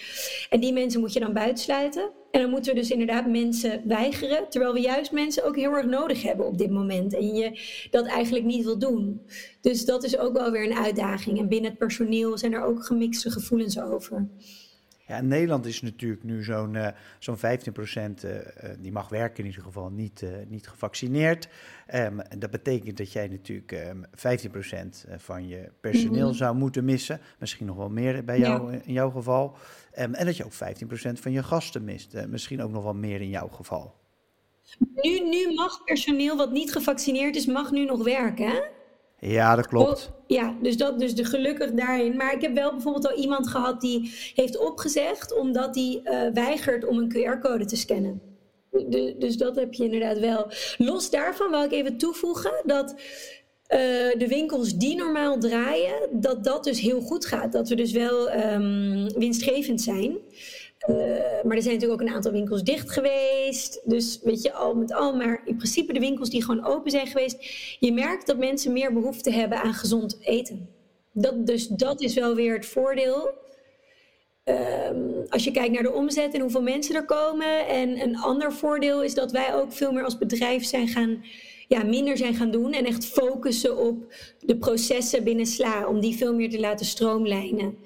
En 0.49 0.59
die 0.59 0.73
mensen 0.73 0.99
moet 0.99 1.13
je 1.13 1.19
dan 1.19 1.33
buitensluiten. 1.33 2.11
En 2.31 2.41
dan 2.41 2.49
moeten 2.49 2.73
we 2.73 2.79
dus 2.79 2.91
inderdaad 2.91 3.27
mensen 3.27 3.81
weigeren. 3.85 4.49
Terwijl 4.49 4.73
we 4.73 4.79
juist 4.79 5.11
mensen 5.11 5.45
ook 5.45 5.55
heel 5.55 5.71
erg 5.71 5.85
nodig 5.85 6.23
hebben 6.23 6.45
op 6.45 6.57
dit 6.57 6.69
moment. 6.69 7.13
En 7.13 7.35
je 7.35 7.59
dat 7.91 8.05
eigenlijk 8.05 8.45
niet 8.45 8.63
wil 8.63 8.79
doen. 8.79 9.21
Dus 9.61 9.85
dat 9.85 10.03
is 10.03 10.17
ook 10.17 10.33
wel 10.33 10.51
weer 10.51 10.63
een 10.65 10.77
uitdaging. 10.77 11.39
En 11.39 11.47
binnen 11.47 11.69
het 11.69 11.79
personeel 11.79 12.37
zijn 12.37 12.53
er 12.53 12.63
ook 12.63 12.85
gemixte 12.85 13.31
gevoelens 13.31 13.79
over. 13.79 14.27
Ja, 15.07 15.17
in 15.17 15.27
Nederland 15.27 15.65
is 15.65 15.81
natuurlijk 15.81 16.23
nu 16.23 16.43
zo'n 16.43 16.73
uh, 16.73 16.87
zo'n 17.19 17.37
15 17.37 17.73
procent, 17.73 18.25
uh, 18.25 18.31
die 18.79 18.91
mag 18.91 19.09
werken 19.09 19.43
in 19.43 19.49
ieder 19.49 19.63
geval, 19.63 19.89
niet, 19.89 20.21
uh, 20.21 20.29
niet 20.47 20.67
gevaccineerd. 20.67 21.47
Um, 21.93 22.19
en 22.19 22.39
dat 22.39 22.51
betekent 22.51 22.97
dat 22.97 23.11
jij 23.11 23.27
natuurlijk 23.27 23.71
um, 23.71 23.79
ehm, 23.79 24.03
15 24.13 24.51
procent 24.51 25.05
van 25.17 25.47
je 25.47 25.71
personeel 25.81 26.13
mm-hmm. 26.13 26.33
zou 26.33 26.55
moeten 26.55 26.85
missen. 26.85 27.19
Misschien 27.39 27.65
nog 27.65 27.75
wel 27.75 27.89
meer 27.89 28.23
bij 28.23 28.39
jou, 28.39 28.71
ja. 28.71 28.79
in 28.83 28.93
jouw 28.93 29.09
geval. 29.09 29.55
Um, 29.99 30.13
en 30.13 30.25
dat 30.25 30.37
je 30.37 30.45
ook 30.45 30.53
15 30.53 30.87
procent 30.87 31.19
van 31.19 31.31
je 31.31 31.43
gasten 31.43 31.83
mist. 31.83 32.27
misschien 32.27 32.61
ook 32.61 32.71
nog 32.71 32.83
wel 32.83 32.93
meer 32.93 33.21
in 33.21 33.29
jouw 33.29 33.47
geval. 33.47 33.95
Nu, 34.79 35.19
nu 35.19 35.53
mag 35.53 35.83
personeel 35.83 36.37
wat 36.37 36.51
niet 36.51 36.71
gevaccineerd 36.71 37.35
is, 37.35 37.45
mag 37.45 37.71
nu 37.71 37.85
nog 37.85 38.03
werken, 38.03 38.47
hè? 38.47 38.61
Ja, 39.25 39.55
dat 39.55 39.67
klopt. 39.67 40.11
Ja, 40.27 40.55
dus, 40.61 40.77
dat, 40.77 40.99
dus 40.99 41.15
de 41.15 41.25
gelukkig 41.25 41.71
daarin. 41.71 42.15
Maar 42.15 42.33
ik 42.33 42.41
heb 42.41 42.53
wel 42.53 42.71
bijvoorbeeld 42.71 43.07
al 43.07 43.17
iemand 43.17 43.47
gehad 43.47 43.81
die 43.81 44.13
heeft 44.35 44.57
opgezegd 44.57 45.37
omdat 45.37 45.75
hij 45.75 46.01
uh, 46.03 46.33
weigert 46.33 46.85
om 46.85 46.97
een 46.97 47.13
QR-code 47.13 47.65
te 47.65 47.75
scannen. 47.75 48.21
De, 48.71 49.15
dus 49.19 49.37
dat 49.37 49.55
heb 49.55 49.73
je 49.73 49.83
inderdaad 49.83 50.19
wel. 50.19 50.47
Los 50.77 51.09
daarvan 51.09 51.49
wil 51.49 51.63
ik 51.63 51.71
even 51.71 51.97
toevoegen 51.97 52.61
dat 52.65 52.91
uh, 52.91 52.99
de 54.17 54.25
winkels 54.27 54.77
die 54.77 54.95
normaal 54.95 55.39
draaien, 55.39 56.09
dat 56.11 56.43
dat 56.43 56.63
dus 56.63 56.79
heel 56.79 57.01
goed 57.01 57.25
gaat. 57.25 57.51
Dat 57.51 57.69
we 57.69 57.75
dus 57.75 57.91
wel 57.91 58.33
um, 58.33 59.13
winstgevend 59.13 59.81
zijn. 59.81 60.17
Uh, 60.89 60.95
maar 61.43 61.55
er 61.55 61.61
zijn 61.61 61.73
natuurlijk 61.73 62.01
ook 62.01 62.07
een 62.07 62.13
aantal 62.13 62.31
winkels 62.31 62.63
dicht 62.63 62.91
geweest. 62.91 63.81
Dus 63.83 64.19
weet 64.23 64.41
je, 64.41 64.53
al 64.53 64.75
met 64.75 64.93
al. 64.93 65.15
Maar 65.15 65.41
in 65.45 65.55
principe 65.55 65.93
de 65.93 65.99
winkels 65.99 66.29
die 66.29 66.43
gewoon 66.43 66.65
open 66.65 66.91
zijn 66.91 67.07
geweest. 67.07 67.45
Je 67.79 67.93
merkt 67.93 68.27
dat 68.27 68.37
mensen 68.37 68.73
meer 68.73 68.93
behoefte 68.93 69.31
hebben 69.31 69.61
aan 69.61 69.73
gezond 69.73 70.17
eten. 70.21 70.69
Dat, 71.11 71.47
dus 71.47 71.67
dat 71.67 72.01
is 72.01 72.13
wel 72.13 72.35
weer 72.35 72.53
het 72.53 72.65
voordeel. 72.65 73.31
Ehm, 74.43 74.97
als 75.29 75.43
je 75.43 75.51
kijkt 75.51 75.73
naar 75.73 75.83
de 75.83 75.91
omzet 75.91 76.33
en 76.33 76.41
hoeveel 76.41 76.61
mensen 76.61 76.95
er 76.95 77.05
komen. 77.05 77.67
En 77.67 78.01
een 78.01 78.17
ander 78.17 78.53
voordeel 78.53 79.03
is 79.03 79.13
dat 79.13 79.31
wij 79.31 79.55
ook 79.55 79.73
veel 79.73 79.91
meer 79.91 80.03
als 80.03 80.17
bedrijf 80.17 80.65
zijn 80.65 80.87
gaan, 80.87 81.23
ja, 81.67 81.83
minder 81.83 82.17
zijn 82.17 82.35
gaan 82.35 82.51
doen. 82.51 82.73
En 82.73 82.85
echt 82.85 83.05
focussen 83.05 83.77
op 83.77 84.13
de 84.39 84.57
processen 84.57 85.23
binnen 85.23 85.45
SLA. 85.45 85.87
Om 85.87 85.99
die 85.99 86.15
veel 86.15 86.35
meer 86.35 86.49
te 86.49 86.59
laten 86.59 86.85
stroomlijnen. 86.85 87.77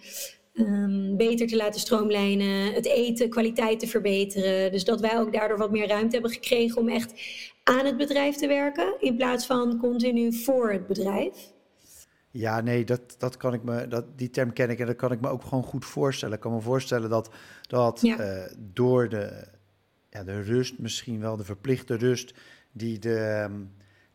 Ehm, 0.57 1.15
beter 1.15 1.47
te 1.47 1.55
laten 1.55 1.79
stroomlijnen, 1.79 2.73
het 2.73 2.85
eten, 2.85 3.29
kwaliteit 3.29 3.79
te 3.79 3.87
verbeteren. 3.87 4.71
Dus 4.71 4.83
dat 4.83 5.01
wij 5.01 5.19
ook 5.19 5.33
daardoor 5.33 5.57
wat 5.57 5.71
meer 5.71 5.87
ruimte 5.87 6.13
hebben 6.13 6.31
gekregen 6.31 6.81
om 6.81 6.89
echt 6.89 7.13
aan 7.63 7.85
het 7.85 7.97
bedrijf 7.97 8.35
te 8.35 8.47
werken. 8.47 8.95
In 8.99 9.15
plaats 9.15 9.45
van 9.45 9.77
continu 9.77 10.33
voor 10.33 10.71
het 10.71 10.87
bedrijf. 10.87 11.53
Ja, 12.31 12.61
nee, 12.61 12.85
dat, 12.85 13.15
dat 13.17 13.37
kan 13.37 13.53
ik 13.53 13.63
me, 13.63 13.87
dat, 13.87 14.17
die 14.17 14.29
term 14.29 14.53
ken 14.53 14.69
ik 14.69 14.79
en 14.79 14.85
dat 14.85 14.95
kan 14.95 15.11
ik 15.11 15.21
me 15.21 15.29
ook 15.29 15.43
gewoon 15.43 15.63
goed 15.63 15.85
voorstellen. 15.85 16.35
Ik 16.35 16.41
kan 16.41 16.53
me 16.53 16.61
voorstellen 16.61 17.09
dat, 17.09 17.29
dat 17.67 18.03
eh, 18.03 18.43
door 18.73 19.09
de, 19.09 19.47
ja, 20.09 20.23
de 20.23 20.41
rust, 20.41 20.79
misschien 20.79 21.19
wel 21.19 21.37
de 21.37 21.45
verplichte 21.45 21.95
rust, 21.95 22.33
die 22.71 22.99
de, 22.99 23.17
ehm, 23.17 23.61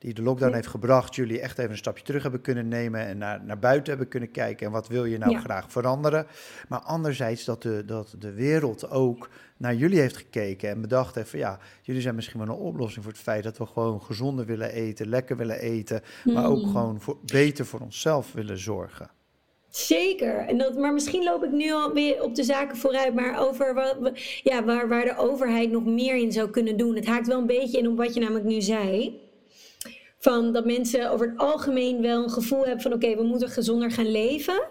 die 0.02 0.14
de 0.14 0.22
lockdown 0.22 0.54
heeft 0.54 0.66
gebracht, 0.66 1.14
jullie 1.14 1.40
echt 1.40 1.58
even 1.58 1.70
een 1.70 1.76
stapje 1.76 2.04
terug 2.04 2.22
hebben 2.22 2.40
kunnen 2.40 2.68
nemen 2.68 3.00
en 3.06 3.18
naar, 3.18 3.44
naar 3.44 3.58
buiten 3.58 3.88
hebben 3.88 4.08
kunnen 4.08 4.30
kijken. 4.30 4.66
En 4.66 4.72
wat 4.72 4.88
wil 4.88 5.04
je 5.04 5.18
nou 5.18 5.38
graag 5.38 5.70
veranderen? 5.70 6.26
Maar 6.68 6.80
anderzijds 6.80 7.44
dat 7.44 7.62
de, 7.62 7.82
dat 7.86 8.14
de 8.18 8.32
wereld 8.32 8.90
ook 8.90 9.28
naar 9.56 9.74
jullie 9.74 10.00
heeft 10.00 10.16
gekeken 10.16 10.70
en 10.70 10.80
bedacht 10.80 11.14
heeft 11.14 11.30
van 11.30 11.38
ja, 11.38 11.58
jullie 11.82 12.00
zijn 12.00 12.14
misschien 12.14 12.38
wel 12.38 12.48
een 12.48 12.62
oplossing 12.62 13.04
voor 13.04 13.12
het 13.12 13.22
feit 13.22 13.42
dat 13.42 13.58
we 13.58 13.66
gewoon 13.66 14.02
gezonder 14.02 14.46
willen 14.46 14.72
eten, 14.72 15.08
lekker 15.08 15.36
willen 15.36 15.58
eten, 15.58 16.02
maar 16.24 16.46
ook 16.46 16.62
mm. 16.62 16.70
gewoon 16.70 17.00
voor, 17.00 17.18
beter 17.24 17.66
voor 17.66 17.80
onszelf 17.80 18.32
willen 18.32 18.58
zorgen. 18.58 19.10
Zeker. 19.68 20.36
En 20.36 20.58
dat, 20.58 20.76
maar 20.76 20.92
misschien 20.92 21.24
loop 21.24 21.44
ik 21.44 21.50
nu 21.50 21.72
alweer 21.72 22.22
op 22.22 22.34
de 22.34 22.42
zaken 22.42 22.76
vooruit, 22.76 23.14
maar 23.14 23.38
over 23.38 23.74
wat, 23.74 23.96
ja, 24.42 24.64
waar, 24.64 24.88
waar 24.88 25.04
de 25.04 25.16
overheid 25.16 25.70
nog 25.70 25.84
meer 25.84 26.16
in 26.16 26.32
zou 26.32 26.50
kunnen 26.50 26.76
doen. 26.76 26.94
Het 26.94 27.06
haakt 27.06 27.26
wel 27.26 27.38
een 27.38 27.46
beetje 27.46 27.78
in 27.78 27.88
op 27.88 27.96
wat 27.96 28.14
je 28.14 28.20
namelijk 28.20 28.44
nu 28.44 28.60
zei. 28.60 29.20
Van 30.22 30.52
dat 30.52 30.64
mensen 30.64 31.11
over 31.11 31.28
het 31.28 31.38
algemeen 31.38 32.02
wel 32.02 32.22
een 32.22 32.30
gevoel 32.30 32.64
hebben 32.64 32.82
van 32.82 32.92
oké, 32.92 33.16
we 33.16 33.22
moeten 33.22 33.48
gezonder 33.48 33.90
gaan 33.90 34.11
leven. 34.11 34.62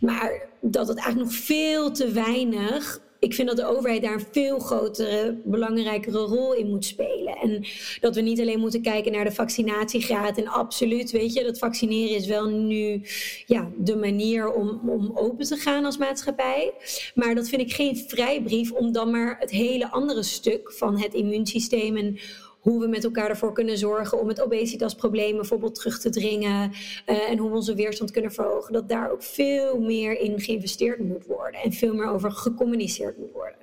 Maar 0.00 0.48
dat 0.60 0.88
het 0.88 0.98
eigenlijk 0.98 1.30
nog 1.30 1.40
veel 1.40 1.90
te 1.90 2.10
weinig 2.10 3.00
ik 3.20 3.34
vind 3.34 3.48
dat 3.48 3.56
de 3.56 3.66
overheid 3.66 4.02
daar 4.02 4.14
een 4.14 4.26
veel 4.32 4.58
grotere, 4.58 5.40
belangrijkere 5.44 6.18
rol 6.18 6.54
in 6.54 6.68
moet 6.68 6.84
spelen. 6.84 7.36
En 7.36 7.64
dat 8.00 8.14
we 8.14 8.20
niet 8.20 8.40
alleen 8.40 8.60
moeten 8.60 8.82
kijken 8.82 9.12
naar 9.12 9.24
de 9.24 9.32
vaccinatiegraad. 9.32 10.38
En 10.38 10.48
absoluut, 10.48 11.10
weet 11.10 11.32
je, 11.32 11.44
dat 11.44 11.58
vaccineren 11.58 12.16
is 12.16 12.26
wel 12.26 12.48
nu 12.48 13.02
ja, 13.46 13.70
de 13.76 13.96
manier 13.96 14.52
om, 14.52 14.90
om 14.90 15.10
open 15.14 15.46
te 15.46 15.56
gaan 15.56 15.84
als 15.84 15.98
maatschappij. 15.98 16.72
Maar 17.14 17.34
dat 17.34 17.48
vind 17.48 17.62
ik 17.62 17.72
geen 17.72 17.96
vrijbrief 17.96 18.72
om 18.72 18.92
dan 18.92 19.10
maar 19.10 19.36
het 19.38 19.50
hele 19.50 19.90
andere 19.90 20.22
stuk 20.22 20.72
van 20.72 21.00
het 21.00 21.14
immuunsysteem 21.14 21.96
en 21.96 22.18
hoe 22.60 22.80
we 22.80 22.88
met 22.88 23.04
elkaar 23.04 23.28
ervoor 23.28 23.52
kunnen 23.52 23.78
zorgen 23.78 24.20
om 24.20 24.28
het 24.28 24.42
obesitasprobleem 24.42 25.36
bijvoorbeeld 25.36 25.74
terug 25.74 25.98
te 25.98 26.10
dringen 26.10 26.70
uh, 26.70 27.30
en 27.30 27.38
hoe 27.38 27.50
we 27.50 27.56
onze 27.56 27.74
weerstand 27.74 28.10
kunnen 28.10 28.32
verhogen, 28.32 28.72
dat 28.72 28.88
daar 28.88 29.10
ook 29.10 29.22
veel 29.22 29.80
meer 29.80 30.20
in 30.20 30.40
geïnvesteerd 30.40 30.98
moet 30.98 31.26
worden 31.26 31.60
en 31.60 31.72
veel 31.72 31.94
meer 31.94 32.08
over 32.08 32.30
gecommuniceerd 32.32 33.18
moet 33.18 33.32
worden. 33.32 33.58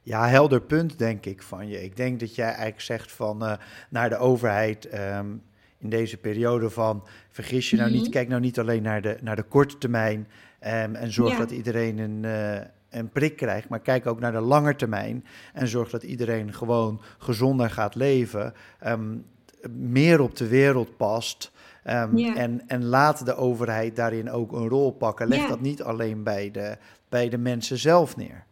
Ja, 0.00 0.28
helder 0.28 0.62
punt 0.62 0.98
denk 0.98 1.26
ik 1.26 1.42
van 1.42 1.68
je. 1.68 1.82
Ik 1.82 1.96
denk 1.96 2.20
dat 2.20 2.34
jij 2.34 2.46
eigenlijk 2.46 2.80
zegt 2.80 3.12
van 3.12 3.42
uh, 3.42 3.52
naar 3.90 4.08
de 4.08 4.16
overheid 4.16 4.94
um, 4.94 5.42
in 5.78 5.90
deze 5.90 6.16
periode 6.16 6.70
van 6.70 7.06
vergis 7.30 7.70
je 7.70 7.76
nou 7.76 7.90
niet, 7.90 8.02
mhm. 8.02 8.10
kijk 8.10 8.28
nou 8.28 8.40
niet 8.40 8.58
alleen 8.58 8.82
naar 8.82 9.02
de, 9.02 9.16
naar 9.20 9.36
de 9.36 9.42
korte 9.42 9.78
termijn 9.78 10.18
um, 10.18 10.94
en 10.94 11.12
zorg 11.12 11.36
dat 11.36 11.50
iedereen 11.50 11.98
een, 11.98 12.22
uh, 12.22 12.60
een 12.94 13.10
prik 13.10 13.36
krijgt, 13.36 13.68
maar 13.68 13.80
kijk 13.80 14.06
ook 14.06 14.20
naar 14.20 14.32
de 14.32 14.40
lange 14.40 14.76
termijn 14.76 15.24
en 15.52 15.68
zorg 15.68 15.90
dat 15.90 16.02
iedereen 16.02 16.52
gewoon 16.52 17.00
gezonder 17.18 17.70
gaat 17.70 17.94
leven, 17.94 18.54
um, 18.86 19.24
meer 19.70 20.20
op 20.20 20.36
de 20.36 20.48
wereld 20.48 20.96
past. 20.96 21.52
Um, 21.90 22.18
en, 22.18 22.62
en 22.66 22.84
laat 22.84 23.26
de 23.26 23.34
overheid 23.34 23.96
daarin 23.96 24.30
ook 24.30 24.52
een 24.52 24.68
rol 24.68 24.92
pakken. 24.92 25.28
Leg 25.28 25.48
dat 25.48 25.60
niet 25.60 25.82
alleen 25.82 26.22
bij 26.22 26.50
de, 26.50 26.76
bij 27.08 27.28
de 27.28 27.38
mensen 27.38 27.78
zelf 27.78 28.16
neer. 28.16 28.44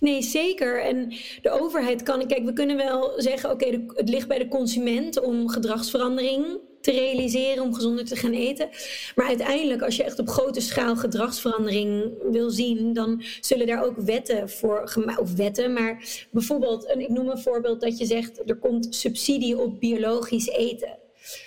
Nee, 0.00 0.22
zeker. 0.22 0.84
En 0.84 1.08
de 1.42 1.50
overheid 1.50 2.02
kan, 2.02 2.26
kijk, 2.26 2.44
we 2.44 2.52
kunnen 2.52 2.76
wel 2.76 3.12
zeggen, 3.16 3.50
oké, 3.50 3.84
het 3.88 4.08
ligt 4.08 4.28
bij 4.28 4.38
de 4.38 4.48
consument 4.48 5.20
om 5.20 5.48
gedragsverandering 5.48 6.58
te 6.86 6.92
realiseren 6.92 7.62
om 7.62 7.74
gezonder 7.74 8.04
te 8.04 8.16
gaan 8.16 8.32
eten. 8.32 8.68
Maar 9.14 9.26
uiteindelijk, 9.26 9.82
als 9.82 9.96
je 9.96 10.04
echt 10.04 10.18
op 10.18 10.28
grote 10.28 10.60
schaal 10.60 10.96
gedragsverandering 10.96 12.12
wil 12.30 12.50
zien, 12.50 12.92
dan 12.92 13.22
zullen 13.40 13.66
daar 13.66 13.84
ook 13.84 13.96
wetten 13.96 14.50
voor 14.50 14.94
of 15.18 15.34
wetten, 15.34 15.72
maar 15.72 16.26
bijvoorbeeld, 16.30 16.88
ik 16.98 17.08
noem 17.08 17.28
een 17.28 17.38
voorbeeld 17.38 17.80
dat 17.80 17.98
je 17.98 18.06
zegt, 18.06 18.50
er 18.50 18.56
komt 18.56 18.94
subsidie 18.94 19.58
op 19.58 19.80
biologisch 19.80 20.48
eten 20.48 20.98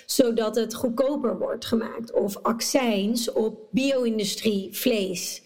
zodat 0.06 0.56
het 0.56 0.74
goedkoper 0.74 1.38
wordt 1.38 1.64
gemaakt. 1.64 2.12
Of 2.12 2.36
accijns 2.42 3.32
op 3.32 3.58
bio-industrie, 3.70 4.68
vlees. 4.72 5.42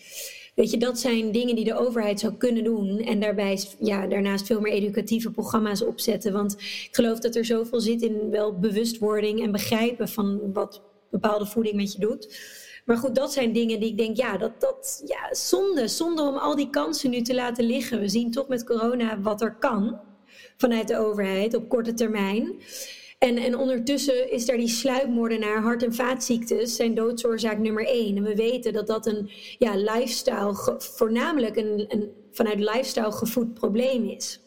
Weet 0.55 0.71
je, 0.71 0.77
dat 0.77 0.99
zijn 0.99 1.33
dingen 1.33 1.55
die 1.55 1.64
de 1.64 1.79
overheid 1.79 2.21
zou 2.21 2.35
kunnen 2.35 2.64
doen. 2.64 2.99
En 2.99 3.21
daarbij, 3.21 3.61
ja, 3.81 4.07
daarnaast 4.07 4.47
veel 4.47 4.61
meer 4.61 4.73
educatieve 4.73 5.31
programma's 5.31 5.83
opzetten. 5.83 6.33
Want 6.33 6.53
ik 6.61 6.88
geloof 6.90 7.19
dat 7.19 7.35
er 7.35 7.45
zoveel 7.45 7.81
zit 7.81 8.03
in 8.03 8.31
wel 8.31 8.59
bewustwording 8.59 9.43
en 9.43 9.53
begrijpen 9.53 10.09
van 10.09 10.53
wat 10.53 10.83
bepaalde 11.11 11.47
voeding 11.47 11.75
met 11.75 11.93
je 11.93 11.99
doet. 11.99 12.38
Maar 12.85 12.97
goed, 12.97 13.14
dat 13.14 13.33
zijn 13.33 13.53
dingen 13.53 13.81
die 13.81 13.90
ik 13.90 13.99
denk, 13.99 14.17
ja, 14.17 14.37
dat, 14.37 14.61
dat 14.61 15.03
ja, 15.07 15.35
zonde. 15.35 15.88
Zonde 15.88 16.23
om 16.23 16.37
al 16.37 16.57
die 16.57 16.71
kansen 16.71 17.11
nu 17.11 17.23
te 17.23 17.35
laten 17.35 17.64
liggen. 17.64 18.01
We 18.01 18.09
zien 18.09 18.31
toch 18.31 18.49
met 18.49 18.64
corona 18.64 19.21
wat 19.21 19.43
er 19.43 19.55
kan 19.55 20.01
vanuit 20.57 20.88
de 20.88 20.99
overheid 20.99 21.55
op 21.55 21.69
korte 21.69 21.95
termijn. 21.95 22.55
En, 23.25 23.37
en 23.37 23.59
ondertussen 23.59 24.31
is 24.31 24.47
daar 24.47 24.57
die 24.57 24.69
sluipmoordenaar, 24.69 25.63
hart- 25.63 25.83
en 25.83 25.95
vaatziektes, 25.95 26.77
zijn 26.77 26.95
doodsoorzaak 26.95 27.59
nummer 27.59 27.87
één. 27.87 28.17
En 28.17 28.23
we 28.23 28.35
weten 28.35 28.73
dat 28.73 28.87
dat 28.87 29.07
een 29.07 29.31
ja, 29.59 29.75
lifestyle, 29.77 30.75
voornamelijk 30.79 31.57
een, 31.57 31.85
een 31.89 32.11
vanuit 32.33 32.59
lifestyle 32.59 33.13
gevoed 33.13 33.55
probleem 33.55 34.05
is. 34.09 34.41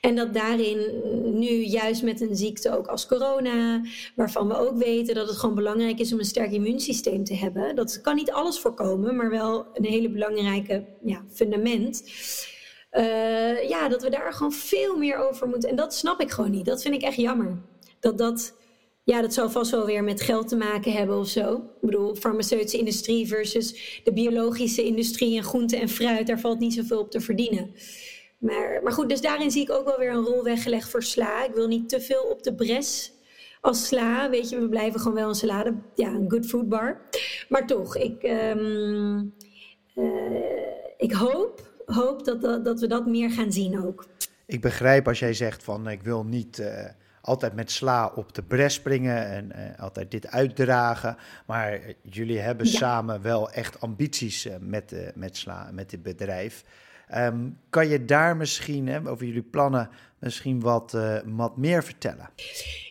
En 0.00 0.16
dat 0.16 0.34
daarin 0.34 1.00
nu 1.38 1.50
juist 1.64 2.02
met 2.02 2.20
een 2.20 2.36
ziekte 2.36 2.76
ook 2.76 2.86
als 2.86 3.06
corona, 3.06 3.80
waarvan 4.16 4.48
we 4.48 4.56
ook 4.56 4.76
weten 4.76 5.14
dat 5.14 5.28
het 5.28 5.36
gewoon 5.36 5.54
belangrijk 5.54 5.98
is 5.98 6.12
om 6.12 6.18
een 6.18 6.24
sterk 6.24 6.52
immuunsysteem 6.52 7.24
te 7.24 7.34
hebben. 7.34 7.76
Dat 7.76 8.00
kan 8.00 8.14
niet 8.14 8.32
alles 8.32 8.58
voorkomen, 8.58 9.16
maar 9.16 9.30
wel 9.30 9.66
een 9.74 9.84
hele 9.84 10.10
belangrijke 10.10 10.84
ja, 11.04 11.24
fundament. 11.32 12.04
Uh, 12.92 13.68
ja, 13.68 13.88
dat 13.88 14.02
we 14.02 14.10
daar 14.10 14.32
gewoon 14.32 14.52
veel 14.52 14.96
meer 14.96 15.16
over 15.16 15.48
moeten. 15.48 15.70
En 15.70 15.76
dat 15.76 15.94
snap 15.94 16.20
ik 16.20 16.30
gewoon 16.30 16.50
niet. 16.50 16.64
Dat 16.64 16.82
vind 16.82 16.94
ik 16.94 17.02
echt 17.02 17.16
jammer. 17.16 17.58
Dat 18.00 18.18
dat, 18.18 18.54
ja, 19.04 19.20
dat 19.20 19.34
zou 19.34 19.50
vast 19.50 19.70
wel 19.70 19.86
weer 19.86 20.04
met 20.04 20.20
geld 20.20 20.48
te 20.48 20.56
maken 20.56 20.92
hebben 20.92 21.18
of 21.18 21.28
zo. 21.28 21.54
Ik 21.54 21.80
bedoel, 21.80 22.14
farmaceutische 22.14 22.78
industrie 22.78 23.26
versus 23.26 24.00
de 24.04 24.12
biologische 24.12 24.82
industrie 24.82 25.36
en 25.36 25.44
groente 25.44 25.76
en 25.76 25.88
fruit, 25.88 26.26
daar 26.26 26.40
valt 26.40 26.58
niet 26.58 26.74
zoveel 26.74 26.98
op 26.98 27.10
te 27.10 27.20
verdienen. 27.20 27.74
Maar, 28.38 28.80
maar 28.82 28.92
goed, 28.92 29.08
dus 29.08 29.20
daarin 29.20 29.50
zie 29.50 29.62
ik 29.62 29.70
ook 29.70 29.84
wel 29.84 29.98
weer 29.98 30.10
een 30.10 30.24
rol 30.24 30.42
weggelegd 30.42 30.90
voor 30.90 31.02
sla. 31.02 31.44
Ik 31.44 31.54
wil 31.54 31.66
niet 31.66 31.88
te 31.88 32.00
veel 32.00 32.22
op 32.22 32.42
de 32.42 32.54
bres 32.54 33.12
als 33.60 33.86
sla. 33.86 34.30
Weet 34.30 34.50
je, 34.50 34.60
we 34.60 34.68
blijven 34.68 35.00
gewoon 35.00 35.16
wel 35.16 35.28
een 35.28 35.34
salade. 35.34 35.74
Ja, 35.94 36.08
een 36.08 36.30
good 36.30 36.46
food 36.46 36.68
bar. 36.68 37.00
Maar 37.48 37.66
toch, 37.66 37.96
ik, 37.96 38.22
um, 38.22 39.34
uh, 39.94 40.04
ik 40.96 41.12
hoop 41.12 41.71
hoop 41.84 42.24
dat, 42.24 42.40
dat, 42.40 42.64
dat 42.64 42.80
we 42.80 42.86
dat 42.86 43.06
meer 43.06 43.30
gaan 43.30 43.52
zien 43.52 43.84
ook. 43.84 44.06
Ik 44.46 44.60
begrijp 44.60 45.08
als 45.08 45.18
jij 45.18 45.34
zegt 45.34 45.64
van 45.64 45.88
ik 45.88 46.02
wil 46.02 46.24
niet 46.24 46.58
uh, 46.58 46.84
altijd 47.20 47.54
met 47.54 47.70
sla 47.70 48.12
op 48.14 48.34
de 48.34 48.42
bres 48.42 48.74
springen 48.74 49.26
en 49.26 49.52
uh, 49.56 49.80
altijd 49.80 50.10
dit 50.10 50.26
uitdragen. 50.26 51.16
Maar 51.46 51.80
jullie 52.02 52.38
hebben 52.38 52.66
ja. 52.66 52.72
samen 52.72 53.22
wel 53.22 53.50
echt 53.50 53.80
ambities 53.80 54.46
uh, 54.46 54.54
met, 54.60 55.12
met 55.14 55.36
sla, 55.36 55.70
met 55.72 55.90
dit 55.90 56.02
bedrijf. 56.02 56.64
Um, 57.16 57.58
kan 57.70 57.88
je 57.88 58.04
daar 58.04 58.36
misschien 58.36 59.08
over 59.08 59.26
jullie 59.26 59.42
plannen 59.42 59.90
misschien 60.22 60.60
wat, 60.60 60.92
uh, 60.94 61.18
wat 61.24 61.56
meer 61.56 61.84
vertellen? 61.84 62.30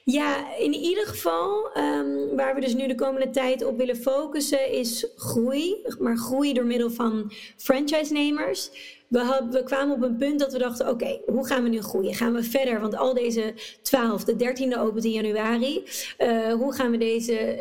Ja, 0.03 0.57
in 0.57 0.73
ieder 0.73 1.07
geval, 1.07 1.77
um, 1.77 2.35
waar 2.35 2.55
we 2.55 2.61
dus 2.61 2.73
nu 2.73 2.87
de 2.87 2.95
komende 2.95 3.29
tijd 3.29 3.65
op 3.65 3.77
willen 3.77 3.95
focussen, 3.95 4.71
is 4.71 5.07
groei. 5.15 5.75
Maar 5.99 6.17
groei 6.17 6.53
door 6.53 6.65
middel 6.65 6.89
van 6.89 7.31
franchise-nemers. 7.57 8.71
We, 9.07 9.47
we, 9.51 9.63
kwamen 9.63 9.95
op 9.95 10.01
een 10.01 10.17
punt 10.17 10.39
dat 10.39 10.53
we 10.53 10.59
dachten: 10.59 10.89
oké, 10.89 11.19
hoe 11.25 11.47
gaan 11.47 11.63
we 11.63 11.69
nu 11.69 11.81
groeien? 11.81 12.13
Gaan 12.13 12.33
we 12.33 12.43
verder? 12.43 12.79
Want 12.79 12.95
al 12.95 13.13
deze 13.13 13.53
12, 13.81 14.23
de 14.23 14.33
13e 14.33 14.79
opent 14.79 15.05
in 15.05 15.11
januari. 15.11 15.83
Uh, 16.19 16.53
hoe 16.53 16.73
gaan 16.73 16.91
we 16.91 16.97
deze, 16.97 17.59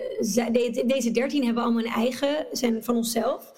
deze 0.87 1.11
13 1.11 1.45
hebben 1.45 1.63
allemaal 1.63 1.85
een 1.85 1.93
eigen, 1.93 2.47
zijn 2.53 2.85
van 2.85 2.97
onszelf. 2.97 3.53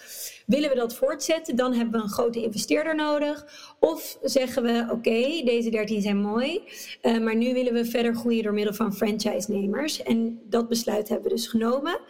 Willen 0.53 0.71
we 0.71 0.77
dat 0.77 0.95
voortzetten, 0.95 1.57
dan 1.57 1.73
hebben 1.73 2.01
we 2.01 2.07
een 2.07 2.13
grote 2.13 2.43
investeerder 2.43 2.95
nodig. 2.95 3.47
Of 3.81 4.19
zeggen 4.23 4.63
we, 4.63 4.87
oké, 4.91 5.43
deze 5.45 5.71
13 5.71 6.03
zijn 6.03 6.21
mooi, 6.21 6.63
uh, 7.03 7.19
maar 7.19 7.37
nu 7.37 7.55
willen 7.55 7.73
we 7.73 7.85
verder 7.85 8.15
groeien 8.15 8.43
door 8.43 8.53
middel 8.53 8.75
van 8.75 8.95
franchise-nemers. 8.95 10.03
En 10.03 10.41
dat 10.45 10.69
besluit 10.69 11.09
hebben 11.09 11.29
we 11.31 11.35
dus 11.37 11.47
genomen. 11.47 12.01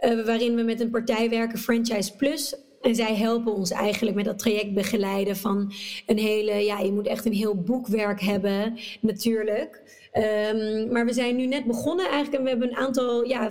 Uh, 0.00 0.24
waarin 0.24 0.54
we 0.54 0.62
met 0.62 0.80
een 0.80 0.90
partij 0.90 1.30
werken, 1.30 1.58
Franchise 1.58 2.16
Plus. 2.16 2.56
En 2.80 2.94
zij 2.94 3.14
helpen 3.14 3.54
ons 3.54 3.70
eigenlijk 3.70 4.16
met 4.16 4.24
dat 4.24 4.38
traject 4.38 4.74
begeleiden 4.74 5.36
van 5.36 5.72
een 6.06 6.18
hele, 6.18 6.52
ja, 6.52 6.78
je 6.78 6.92
moet 6.92 7.06
echt 7.06 7.24
een 7.24 7.32
heel 7.32 7.62
boekwerk 7.62 8.20
hebben, 8.20 8.78
natuurlijk. 9.00 9.82
Um, 10.12 10.92
maar 10.92 11.06
we 11.06 11.12
zijn 11.12 11.36
nu 11.36 11.46
net 11.46 11.64
begonnen 11.64 12.06
eigenlijk 12.06 12.34
en 12.34 12.42
we 12.42 12.48
hebben 12.48 12.68
een 12.68 12.76
aantal, 12.76 13.24
ja, 13.24 13.50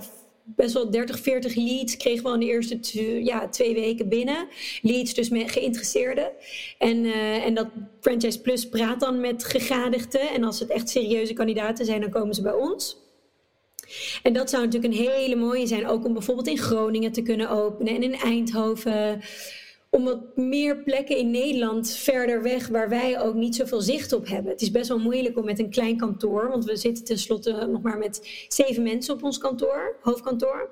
best 0.56 0.72
wel 0.74 0.90
30, 0.90 1.20
40 1.20 1.54
leads 1.54 1.96
kregen 1.96 2.24
we 2.24 2.32
in 2.32 2.40
de 2.40 2.46
eerste 2.46 3.24
ja, 3.24 3.48
twee 3.48 3.74
weken 3.74 4.08
binnen. 4.08 4.48
Leads 4.82 5.14
dus 5.14 5.28
met 5.28 5.50
geïnteresseerden. 5.50 6.30
En, 6.78 7.04
uh, 7.04 7.44
en 7.46 7.54
dat 7.54 7.66
Franchise 8.00 8.40
Plus 8.40 8.68
praat 8.68 9.00
dan 9.00 9.20
met 9.20 9.44
gegadigden. 9.44 10.30
En 10.30 10.44
als 10.44 10.60
het 10.60 10.70
echt 10.70 10.88
serieuze 10.88 11.32
kandidaten 11.32 11.84
zijn, 11.84 12.00
dan 12.00 12.10
komen 12.10 12.34
ze 12.34 12.42
bij 12.42 12.52
ons. 12.52 12.96
En 14.22 14.32
dat 14.32 14.50
zou 14.50 14.64
natuurlijk 14.64 14.94
een 14.94 15.00
hele 15.00 15.36
mooie 15.36 15.66
zijn, 15.66 15.86
ook 15.86 16.04
om 16.04 16.12
bijvoorbeeld 16.12 16.46
in 16.46 16.58
Groningen 16.58 17.12
te 17.12 17.22
kunnen 17.22 17.50
openen 17.50 17.94
en 17.94 18.02
in 18.02 18.14
Eindhoven. 18.14 19.20
Om 19.90 20.04
wat 20.04 20.36
meer 20.36 20.82
plekken 20.82 21.16
in 21.16 21.30
Nederland 21.30 21.90
verder 21.90 22.42
weg 22.42 22.68
waar 22.68 22.88
wij 22.88 23.20
ook 23.20 23.34
niet 23.34 23.56
zoveel 23.56 23.80
zicht 23.80 24.12
op 24.12 24.28
hebben. 24.28 24.52
Het 24.52 24.60
is 24.60 24.70
best 24.70 24.88
wel 24.88 24.98
moeilijk 24.98 25.38
om 25.38 25.44
met 25.44 25.58
een 25.58 25.70
klein 25.70 25.96
kantoor, 25.96 26.48
want 26.48 26.64
we 26.64 26.76
zitten 26.76 27.04
tenslotte 27.04 27.66
nog 27.66 27.82
maar 27.82 27.98
met 27.98 28.44
zeven 28.48 28.82
mensen 28.82 29.14
op 29.14 29.22
ons 29.22 29.38
kantoor, 29.38 29.96
hoofdkantoor. 30.00 30.70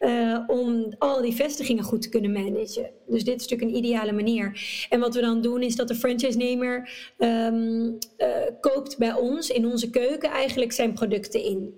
Uh, 0.00 0.38
om 0.46 0.94
al 0.98 1.22
die 1.22 1.34
vestigingen 1.34 1.84
goed 1.84 2.02
te 2.02 2.08
kunnen 2.08 2.32
managen. 2.32 2.90
Dus 3.06 3.24
dit 3.24 3.40
is 3.40 3.48
natuurlijk 3.48 3.70
een 3.70 3.84
ideale 3.84 4.12
manier. 4.12 4.60
En 4.88 5.00
wat 5.00 5.14
we 5.14 5.20
dan 5.20 5.40
doen 5.40 5.62
is 5.62 5.76
dat 5.76 5.88
de 5.88 5.94
franchise-nemer 5.94 6.90
um, 7.18 7.98
uh, 8.18 8.28
koopt 8.60 8.98
bij 8.98 9.14
ons 9.14 9.50
in 9.50 9.66
onze 9.66 9.90
keuken 9.90 10.30
eigenlijk 10.30 10.72
zijn 10.72 10.92
producten 10.92 11.42
in. 11.42 11.74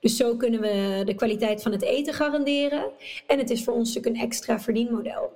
Dus 0.00 0.16
zo 0.16 0.36
kunnen 0.36 0.60
we 0.60 1.02
de 1.04 1.14
kwaliteit 1.14 1.62
van 1.62 1.72
het 1.72 1.82
eten 1.82 2.14
garanderen. 2.14 2.90
En 3.26 3.38
het 3.38 3.50
is 3.50 3.64
voor 3.64 3.74
ons 3.74 3.94
natuurlijk 3.94 4.16
een 4.16 4.28
extra 4.28 4.60
verdienmodel. 4.60 5.30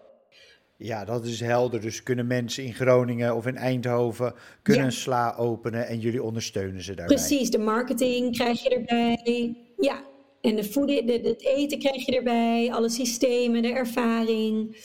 Ja, 0.83 1.05
dat 1.05 1.25
is 1.25 1.40
helder. 1.40 1.81
Dus 1.81 2.03
kunnen 2.03 2.27
mensen 2.27 2.64
in 2.64 2.75
Groningen 2.75 3.37
of 3.37 3.47
in 3.47 3.57
Eindhoven 3.57 4.35
kunnen 4.62 4.85
een 4.85 4.92
sla 4.92 5.35
openen 5.37 5.87
en 5.87 5.99
jullie 5.99 6.23
ondersteunen 6.23 6.83
ze 6.83 6.95
daarbij. 6.95 7.16
Precies, 7.16 7.51
de 7.51 7.59
marketing 7.59 8.37
krijg 8.37 8.62
je 8.62 8.68
erbij. 8.68 9.57
Ja, 9.77 10.03
en 10.40 10.57
de 10.57 10.64
voeding, 10.64 11.25
het 11.25 11.45
eten 11.45 11.79
krijg 11.79 12.07
je 12.07 12.16
erbij, 12.16 12.73
alle 12.73 12.88
systemen, 12.88 13.62
de 13.62 13.73
ervaring. 13.73 14.77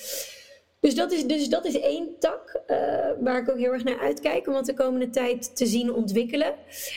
Dus 0.79 0.95
dat 0.95 1.11
is, 1.11 1.25
dus 1.25 1.49
dat 1.49 1.65
is 1.65 1.79
één 1.79 2.09
tak 2.19 2.61
uh, 2.67 2.77
waar 3.19 3.41
ik 3.41 3.49
ook 3.49 3.57
heel 3.57 3.73
erg 3.73 3.83
naar 3.83 3.99
uitkijk 3.99 4.47
om 4.47 4.53
wat 4.53 4.65
de 4.65 4.73
komende 4.73 5.09
tijd 5.09 5.55
te 5.55 5.65
zien 5.65 5.93
ontwikkelen. 5.93 6.53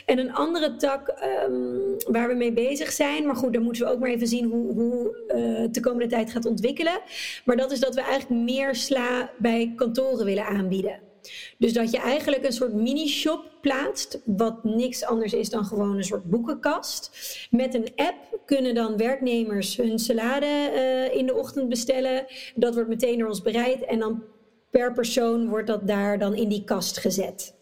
En 0.06 0.18
een 0.18 0.32
andere 0.32 0.76
tak 0.76 1.14
um, 1.48 1.96
waar 2.06 2.28
we 2.28 2.34
mee 2.34 2.52
bezig 2.52 2.92
zijn, 2.92 3.26
maar 3.26 3.36
goed, 3.36 3.52
dan 3.52 3.62
moeten 3.62 3.84
we 3.84 3.92
ook 3.92 3.98
maar 3.98 4.10
even 4.10 4.26
zien 4.26 4.44
hoe, 4.44 5.24
uh, 5.28 5.58
het 5.58 5.74
de 5.74 5.80
komende 5.80 6.06
tijd 6.06 6.30
gaat 6.30 6.46
ontwikkelen. 6.46 7.00
Maar 7.44 7.56
dat 7.56 7.72
is 7.72 7.80
dat 7.80 7.94
we 7.94 8.00
eigenlijk 8.00 8.42
meer 8.42 8.74
sla 8.74 9.30
bij 9.38 9.72
kantoren 9.76 10.24
willen 10.24 10.46
aanbieden. 10.46 11.09
Dus 11.58 11.72
dat 11.72 11.90
je 11.90 11.98
eigenlijk 11.98 12.44
een 12.44 12.52
soort 12.52 12.72
mini-shop 12.72 13.50
plaatst, 13.60 14.20
wat 14.24 14.64
niks 14.64 15.04
anders 15.04 15.32
is 15.32 15.50
dan 15.50 15.64
gewoon 15.64 15.96
een 15.96 16.04
soort 16.04 16.30
boekenkast. 16.30 17.10
Met 17.50 17.74
een 17.74 17.88
app 17.96 18.40
kunnen 18.46 18.74
dan 18.74 18.96
werknemers 18.96 19.76
hun 19.76 19.98
salade 19.98 20.70
uh, 20.74 21.16
in 21.18 21.26
de 21.26 21.34
ochtend 21.34 21.68
bestellen. 21.68 22.26
Dat 22.54 22.74
wordt 22.74 22.88
meteen 22.88 23.18
door 23.18 23.28
ons 23.28 23.42
bereid 23.42 23.84
en 23.84 23.98
dan 23.98 24.22
per 24.70 24.92
persoon 24.92 25.48
wordt 25.48 25.66
dat 25.66 25.86
daar 25.86 26.18
dan 26.18 26.34
in 26.34 26.48
die 26.48 26.64
kast 26.64 26.98
gezet. 26.98 27.54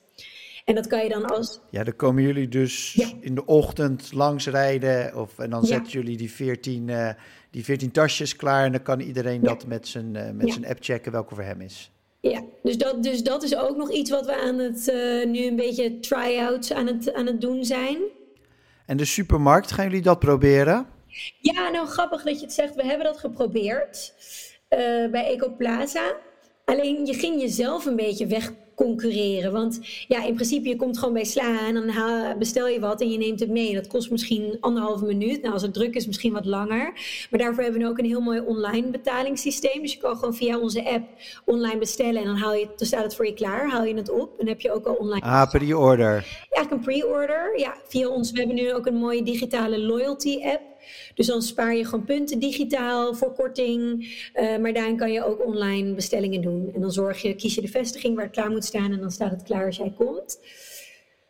En 0.65 0.75
dat 0.75 0.87
kan 0.87 1.03
je 1.03 1.09
dan 1.09 1.25
als. 1.25 1.61
Ja, 1.71 1.85
dan 1.85 1.97
komen 1.97 2.23
jullie 2.23 2.49
dus 2.49 2.93
ja. 2.93 3.13
in 3.21 3.35
de 3.35 3.47
ochtend 3.47 4.13
langs 4.13 4.47
rijden. 4.47 5.17
Of, 5.17 5.39
en 5.39 5.51
dan 5.51 5.61
ja. 5.61 5.67
zetten 5.67 5.93
jullie 5.93 6.17
die 6.17 6.31
14, 6.31 6.89
uh, 6.89 7.11
die 7.51 7.65
14 7.65 7.91
tasjes 7.91 8.37
klaar. 8.37 8.65
En 8.65 8.73
dan 8.73 8.83
kan 8.83 9.01
iedereen 9.01 9.41
ja. 9.41 9.49
dat 9.49 9.67
met 9.67 9.89
zijn, 9.89 10.15
uh, 10.15 10.31
met 10.31 10.53
zijn 10.53 10.67
app 10.67 10.79
checken 10.81 11.13
welke 11.13 11.35
voor 11.35 11.45
hem 11.45 11.61
is. 11.61 11.91
Ja, 12.21 12.43
dus 12.63 12.79
dat, 12.79 13.03
dus 13.03 13.23
dat 13.23 13.43
is 13.43 13.57
ook 13.57 13.77
nog 13.77 13.93
iets 13.93 14.11
wat 14.11 14.27
we 14.27 14.37
aan 14.37 14.59
het 14.59 14.89
uh, 14.89 15.27
nu 15.27 15.47
een 15.47 15.57
beetje 15.57 16.01
try-outs 16.01 16.73
aan 16.73 16.87
het, 16.87 17.13
aan 17.13 17.27
het 17.27 17.41
doen 17.41 17.65
zijn. 17.65 17.99
En 18.87 18.97
de 18.97 19.05
supermarkt, 19.05 19.73
gaan 19.73 19.85
jullie 19.85 20.03
dat 20.03 20.19
proberen? 20.19 20.87
Ja, 21.41 21.71
nou 21.71 21.87
grappig 21.87 22.23
dat 22.23 22.39
je 22.39 22.45
het 22.45 22.55
zegt. 22.55 22.75
We 22.75 22.85
hebben 22.85 23.07
dat 23.07 23.19
geprobeerd 23.19 24.15
uh, 24.71 25.11
bij 25.11 25.27
Ecoplaza. 25.27 26.17
Alleen 26.65 27.07
je 27.07 27.15
ging 27.15 27.41
jezelf 27.41 27.87
een 27.87 27.97
beetje 27.97 28.27
weg 28.27 28.53
concurreren. 28.79 29.53
Want 29.53 29.81
ja, 30.09 30.25
in 30.25 30.35
principe, 30.35 30.69
je 30.69 30.77
komt 30.77 30.99
gewoon 30.99 31.15
bij 31.15 31.25
Sla 31.25 31.67
en 31.67 31.75
dan 31.75 31.93
bestel 32.39 32.69
je 32.69 32.81
wat 32.81 33.01
en 33.01 33.11
je 33.11 33.19
neemt 33.19 33.41
het 33.41 33.49
mee. 33.51 33.75
Dat 33.75 33.87
kost 33.87 34.11
misschien 34.11 34.57
anderhalve 34.61 35.05
minuut. 35.05 35.43
Nou, 35.43 35.53
als 35.53 35.63
het 35.63 35.75
druk 35.75 35.95
is, 35.95 36.07
misschien 36.07 36.33
wat 36.33 36.45
langer. 36.45 36.93
Maar 37.31 37.41
daarvoor 37.41 37.63
hebben 37.63 37.81
we 37.81 37.89
ook 37.89 37.99
een 37.99 38.05
heel 38.05 38.21
mooi 38.21 38.41
online 38.41 38.91
betalingssysteem. 38.91 39.83
Dus 39.83 39.93
je 39.93 39.99
kan 39.99 40.17
gewoon 40.17 40.35
via 40.35 40.59
onze 40.59 40.91
app 40.91 41.05
online 41.45 41.79
bestellen 41.79 42.21
en 42.21 42.27
dan, 42.27 42.37
haal 42.37 42.55
je, 42.55 42.69
dan 42.77 42.87
staat 42.87 43.03
het 43.03 43.15
voor 43.15 43.27
je 43.27 43.35
klaar. 43.35 43.71
Haal 43.71 43.85
je 43.85 43.95
het 43.95 44.11
op 44.11 44.41
en 44.41 44.49
heb 44.49 44.61
je 44.61 44.73
ook 44.73 44.87
al 44.87 44.95
online. 44.95 45.27
Ah, 45.27 45.51
pre-order. 45.51 46.47
Ja, 46.51 46.67
een 46.71 46.81
pre-order. 46.81 47.59
Ja, 47.59 47.75
via 47.89 48.09
ons. 48.09 48.31
We 48.31 48.39
hebben 48.39 48.57
nu 48.57 48.75
ook 48.75 48.87
een 48.87 48.95
mooie 48.95 49.23
digitale 49.23 49.79
loyalty 49.79 50.39
app. 50.43 50.63
Dus 51.15 51.27
dan 51.27 51.43
spaar 51.43 51.75
je 51.75 51.85
gewoon 51.85 52.05
punten 52.05 52.39
digitaal 52.39 53.15
voor 53.15 53.33
korting. 53.33 54.05
Uh, 54.35 54.57
maar 54.57 54.73
daarin 54.73 54.97
kan 54.97 55.13
je 55.13 55.25
ook 55.25 55.47
online 55.47 55.95
bestellingen 55.95 56.41
doen. 56.41 56.71
En 56.75 56.81
dan 56.81 56.93
zorg 56.93 57.23
je, 57.23 57.35
kies 57.35 57.55
je 57.55 57.61
de 57.61 57.69
vestiging 57.69 58.15
waar 58.15 58.25
het 58.25 58.35
klaar 58.35 58.51
moet 58.51 58.65
staan 58.65 58.93
en 58.93 59.01
dan 59.01 59.11
staat 59.11 59.31
het 59.31 59.43
klaar 59.43 59.67
als 59.67 59.77
jij 59.77 59.93
komt. 59.97 60.39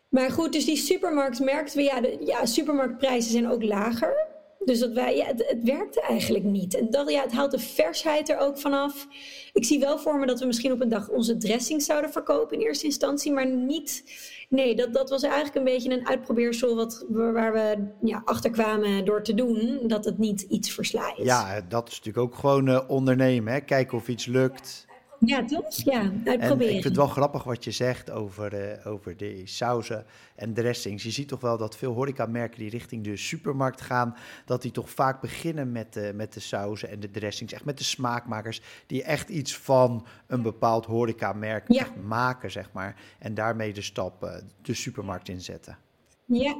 Maar 0.09 0.31
goed, 0.31 0.53
dus 0.53 0.65
die 0.65 0.77
supermarkt 0.77 1.39
merkten 1.39 1.77
we, 1.77 1.83
ja, 1.83 2.01
de 2.01 2.17
ja, 2.25 2.45
supermarktprijzen 2.45 3.31
zijn 3.31 3.49
ook 3.49 3.63
lager. 3.63 4.27
Dus 4.65 4.79
dat 4.79 4.91
wij, 4.91 5.15
ja, 5.15 5.25
het, 5.25 5.47
het 5.47 5.63
werkte 5.63 6.01
eigenlijk 6.01 6.43
niet. 6.43 6.75
En 6.75 6.89
dat, 6.89 7.11
ja, 7.11 7.21
het 7.21 7.31
haalt 7.31 7.51
de 7.51 7.59
versheid 7.59 8.29
er 8.29 8.37
ook 8.37 8.59
vanaf. 8.59 9.07
Ik 9.53 9.65
zie 9.65 9.79
wel 9.79 9.99
voor 9.99 10.19
me 10.19 10.25
dat 10.25 10.39
we 10.39 10.45
misschien 10.45 10.71
op 10.71 10.81
een 10.81 10.89
dag 10.89 11.09
onze 11.09 11.37
dressing 11.37 11.81
zouden 11.81 12.11
verkopen 12.11 12.57
in 12.57 12.65
eerste 12.65 12.85
instantie, 12.85 13.31
maar 13.31 13.47
niet 13.47 14.03
Nee, 14.49 14.75
dat, 14.75 14.93
dat 14.93 15.09
was 15.09 15.23
eigenlijk 15.23 15.55
een 15.55 15.63
beetje 15.63 15.91
een 15.91 16.07
uitprobeersel 16.07 16.75
wat, 16.75 17.05
waar 17.09 17.53
we 17.53 17.87
ja, 18.01 18.21
achter 18.25 18.49
kwamen 18.51 19.05
door 19.05 19.23
te 19.23 19.33
doen. 19.33 19.79
Dat 19.87 20.05
het 20.05 20.17
niet 20.17 20.41
iets 20.41 20.71
versla 20.71 21.15
is. 21.17 21.25
Ja, 21.25 21.61
dat 21.61 21.87
is 21.87 21.97
natuurlijk 21.97 22.25
ook 22.25 22.35
gewoon 22.35 22.69
uh, 22.69 22.79
ondernemen. 22.87 23.53
Hè? 23.53 23.59
Kijken 23.59 23.97
of 23.97 24.07
iets 24.07 24.25
lukt. 24.25 24.87
Ja, 25.19 25.45
toch? 25.45 25.83
Ja, 25.83 25.99
uitproberen. 26.01 26.49
En 26.49 26.65
ik 26.65 26.71
vind 26.71 26.83
het 26.83 26.95
wel 26.95 27.07
grappig 27.07 27.43
wat 27.43 27.63
je 27.63 27.71
zegt 27.71 28.11
over, 28.11 28.53
uh, 28.53 28.87
over 28.87 29.17
de 29.17 29.41
sauzen 29.45 30.05
en 30.35 30.53
dressings. 30.53 31.03
Je 31.03 31.11
ziet 31.11 31.27
toch 31.27 31.41
wel 31.41 31.57
dat 31.57 31.77
veel 31.77 31.93
horecamerken 31.93 32.59
die 32.59 32.69
richting 32.69 33.03
de 33.03 33.17
supermarkt 33.17 33.81
gaan, 33.81 34.15
dat 34.45 34.61
die 34.61 34.71
toch 34.71 34.89
vaak 34.89 35.21
beginnen 35.21 35.71
met 35.71 35.93
de, 35.93 36.11
met 36.15 36.33
de 36.33 36.39
sauzen 36.39 36.89
en 36.89 36.99
de 36.99 37.11
dressings. 37.11 37.53
Echt 37.53 37.65
met 37.65 37.77
de 37.77 37.83
smaakmakers 37.83 38.61
die 38.87 39.03
echt 39.03 39.29
iets 39.29 39.57
van 39.57 40.05
een 40.27 40.41
bepaald 40.41 40.85
horecamerk 40.85 41.71
ja. 41.71 41.87
maken, 42.03 42.51
zeg 42.51 42.69
maar. 42.71 42.95
En 43.19 43.33
daarmee 43.33 43.73
de 43.73 43.81
stap 43.81 44.23
uh, 44.23 44.35
de 44.61 44.73
supermarkt 44.73 45.29
inzetten. 45.29 45.77
Ja, 46.25 46.57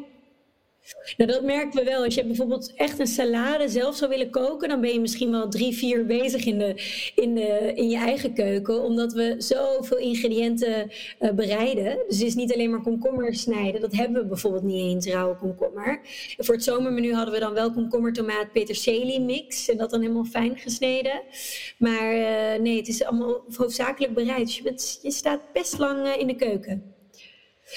nou, 1.18 1.32
dat 1.32 1.44
merken 1.44 1.80
we 1.80 1.86
wel. 1.86 2.04
Als 2.04 2.15
je 2.15 2.26
bijvoorbeeld 2.26 2.74
echt 2.76 3.00
een 3.00 3.08
salade 3.08 3.70
zelf 3.70 3.96
zou 3.96 4.10
willen 4.10 4.30
koken, 4.30 4.70
dan 4.70 4.82
ben 4.82 4.94
je 4.94 5.00
misschien 5.00 5.32
wel 5.32 5.50
drie, 5.50 5.76
vier 5.76 6.06
bezig 6.06 6.46
in, 6.46 6.60
de, 6.60 6.74
in, 7.15 7.36
de, 7.36 7.72
in 7.76 7.89
je 7.89 7.98
eigen 7.98 8.34
keuken, 8.34 8.84
omdat 8.84 9.13
we 9.13 9.36
zoveel 9.38 9.98
ingrediënten 9.98 10.92
uh, 11.20 11.32
bereiden. 11.32 11.98
Dus 12.08 12.18
het 12.18 12.28
is 12.28 12.36
niet 12.36 12.54
alleen 12.54 12.70
maar 12.70 12.82
komkommer 12.82 13.36
snijden, 13.36 13.82
dat 13.82 13.94
hebben 13.94 14.22
we 14.22 14.28
bijvoorbeeld 14.28 14.63
niet 14.63 14.82
eens, 14.82 15.08
rauwe 15.08 15.36
komkommer. 15.36 16.00
Voor 16.38 16.56
het 16.56 16.63
zomermenu 16.63 17.13
hadden 17.13 17.34
we 17.34 17.39
dan 17.39 17.54
wel 17.54 17.72
komkommer, 17.72 18.13
tomaat, 18.13 18.52
peterselie 18.52 19.22
mix 19.22 19.70
en 19.70 19.78
dat 19.78 19.89
dan 19.89 20.02
helemaal 20.02 20.24
fijn 20.24 20.58
gesneden. 20.58 21.22
Maar 21.78 22.13
uh, 22.13 22.62
nee, 22.62 22.78
het 22.78 22.88
is 22.88 23.04
allemaal 23.04 23.44
hoofdzakelijk 23.56 24.13
bereid. 24.13 24.46
Dus 24.46 24.58
je, 24.58 25.00
je 25.02 25.12
staat 25.12 25.42
best 25.54 25.78
lang 25.78 26.06
uh, 26.06 26.18
in 26.18 26.28
de 26.28 26.36
keuken. 26.36 26.94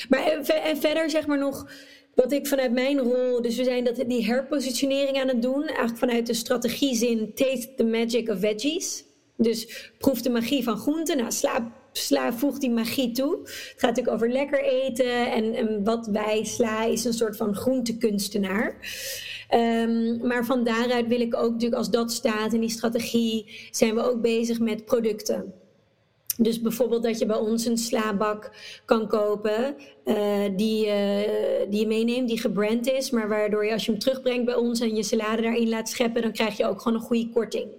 Maar 0.09 0.27
en 0.47 0.77
verder 0.77 1.11
zeg 1.11 1.27
maar 1.27 1.39
nog 1.39 1.67
wat 2.15 2.33
ik 2.33 2.47
vanuit 2.47 2.73
mijn 2.73 2.99
rol, 2.99 3.43
dus 3.43 3.57
we 3.57 3.65
zijn 3.65 3.85
dat, 3.85 4.05
die 4.07 4.27
herpositionering 4.27 5.21
aan 5.21 5.29
het 5.29 5.43
doen, 5.43 5.65
eigenlijk 5.65 5.99
vanuit 5.99 6.27
de 6.27 6.35
strategiezin 6.35 7.35
Taste 7.35 7.75
the 7.77 7.85
Magic 7.85 8.29
of 8.29 8.41
Veggies. 8.41 9.05
Dus 9.37 9.91
proef 9.99 10.23
de 10.23 10.31
magie 10.31 10.63
van 10.63 10.77
groenten. 10.77 11.17
Nou, 11.17 11.33
sla, 11.33 11.73
sla 11.93 12.33
voegt 12.33 12.61
die 12.61 12.71
magie 12.71 13.13
toe. 13.13 13.39
Het 13.43 13.75
gaat 13.77 13.97
natuurlijk 13.97 14.15
over 14.15 14.31
lekker 14.31 14.65
eten. 14.65 15.33
En, 15.33 15.85
wat 15.85 16.07
wij 16.07 16.45
sla 16.45 16.85
is 16.85 17.05
een 17.05 17.13
soort 17.13 17.37
van 17.37 17.55
groentekunstenaar. 17.55 18.77
Um, 19.55 20.27
maar 20.27 20.45
van 20.45 20.65
daaruit 20.65 21.07
wil 21.07 21.21
ik 21.21 21.37
ook 21.37 21.51
natuurlijk, 21.51 21.79
als 21.79 21.91
dat 21.91 22.13
staat 22.13 22.53
in 22.53 22.61
die 22.61 22.71
strategie, 22.71 23.69
zijn 23.71 23.95
we 23.95 24.03
ook 24.03 24.21
bezig 24.21 24.61
met 24.61 24.85
producten. 24.85 25.55
Dus 26.43 26.61
bijvoorbeeld 26.61 27.03
dat 27.03 27.19
je 27.19 27.27
bij 27.27 27.37
ons 27.37 27.65
een 27.65 27.79
slaabak 27.79 28.51
kan 28.85 29.09
kopen 29.09 29.77
uh, 30.05 30.17
die, 30.57 30.87
uh, 30.87 30.93
die 31.69 31.81
je 31.81 31.87
meeneemt, 31.87 32.29
die 32.29 32.41
gebrand 32.41 32.91
is, 32.91 33.11
maar 33.11 33.29
waardoor 33.29 33.65
je 33.65 33.73
als 33.73 33.85
je 33.85 33.91
hem 33.91 34.01
terugbrengt 34.01 34.45
bij 34.45 34.55
ons 34.55 34.81
en 34.81 34.97
je 34.97 35.03
salade 35.03 35.43
daarin 35.43 35.69
laat 35.69 35.89
scheppen, 35.89 36.23
dan 36.23 36.33
krijg 36.33 36.57
je 36.57 36.67
ook 36.67 36.81
gewoon 36.81 36.99
een 36.99 37.05
goede 37.05 37.29
korting. 37.29 37.71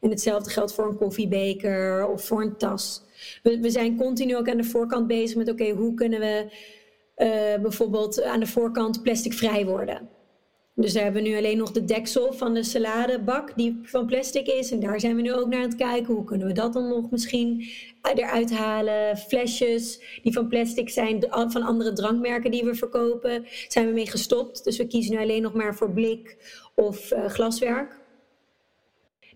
En 0.00 0.10
hetzelfde 0.10 0.50
geldt 0.50 0.74
voor 0.74 0.88
een 0.88 0.96
koffiebeker 0.96 2.06
of 2.08 2.24
voor 2.24 2.42
een 2.42 2.56
tas. 2.56 3.02
We, 3.42 3.60
we 3.60 3.70
zijn 3.70 3.96
continu 3.96 4.36
ook 4.36 4.48
aan 4.48 4.56
de 4.56 4.64
voorkant 4.64 5.06
bezig 5.06 5.36
met 5.36 5.50
oké, 5.50 5.70
hoe 5.70 5.94
kunnen 5.94 6.20
we 6.20 6.46
uh, 7.16 7.62
bijvoorbeeld 7.62 8.22
aan 8.22 8.40
de 8.40 8.46
voorkant 8.46 9.02
plasticvrij 9.02 9.66
worden? 9.66 10.08
Dus 10.74 10.92
daar 10.92 11.02
hebben 11.02 11.22
we 11.22 11.28
nu 11.28 11.36
alleen 11.36 11.58
nog 11.58 11.72
de 11.72 11.84
deksel 11.84 12.32
van 12.32 12.54
de 12.54 12.62
saladebak 12.62 13.52
die 13.56 13.78
van 13.82 14.06
plastic 14.06 14.46
is. 14.46 14.70
En 14.70 14.80
daar 14.80 15.00
zijn 15.00 15.16
we 15.16 15.22
nu 15.22 15.34
ook 15.34 15.48
naar 15.48 15.62
aan 15.62 15.68
het 15.68 15.76
kijken. 15.76 16.14
Hoe 16.14 16.24
kunnen 16.24 16.46
we 16.46 16.52
dat 16.52 16.72
dan 16.72 16.88
nog 16.88 17.10
misschien 17.10 17.68
eruit 18.02 18.50
halen? 18.50 19.16
Flesjes 19.16 20.00
die 20.22 20.32
van 20.32 20.48
plastic 20.48 20.88
zijn, 20.90 21.26
van 21.30 21.62
andere 21.62 21.92
drankmerken 21.92 22.50
die 22.50 22.64
we 22.64 22.74
verkopen, 22.74 23.46
zijn 23.68 23.86
we 23.86 23.92
mee 23.92 24.10
gestopt. 24.10 24.64
Dus 24.64 24.76
we 24.76 24.86
kiezen 24.86 25.14
nu 25.14 25.20
alleen 25.20 25.42
nog 25.42 25.54
maar 25.54 25.74
voor 25.74 25.92
blik 25.92 26.36
of 26.74 27.12
uh, 27.12 27.26
glaswerk. 27.26 28.00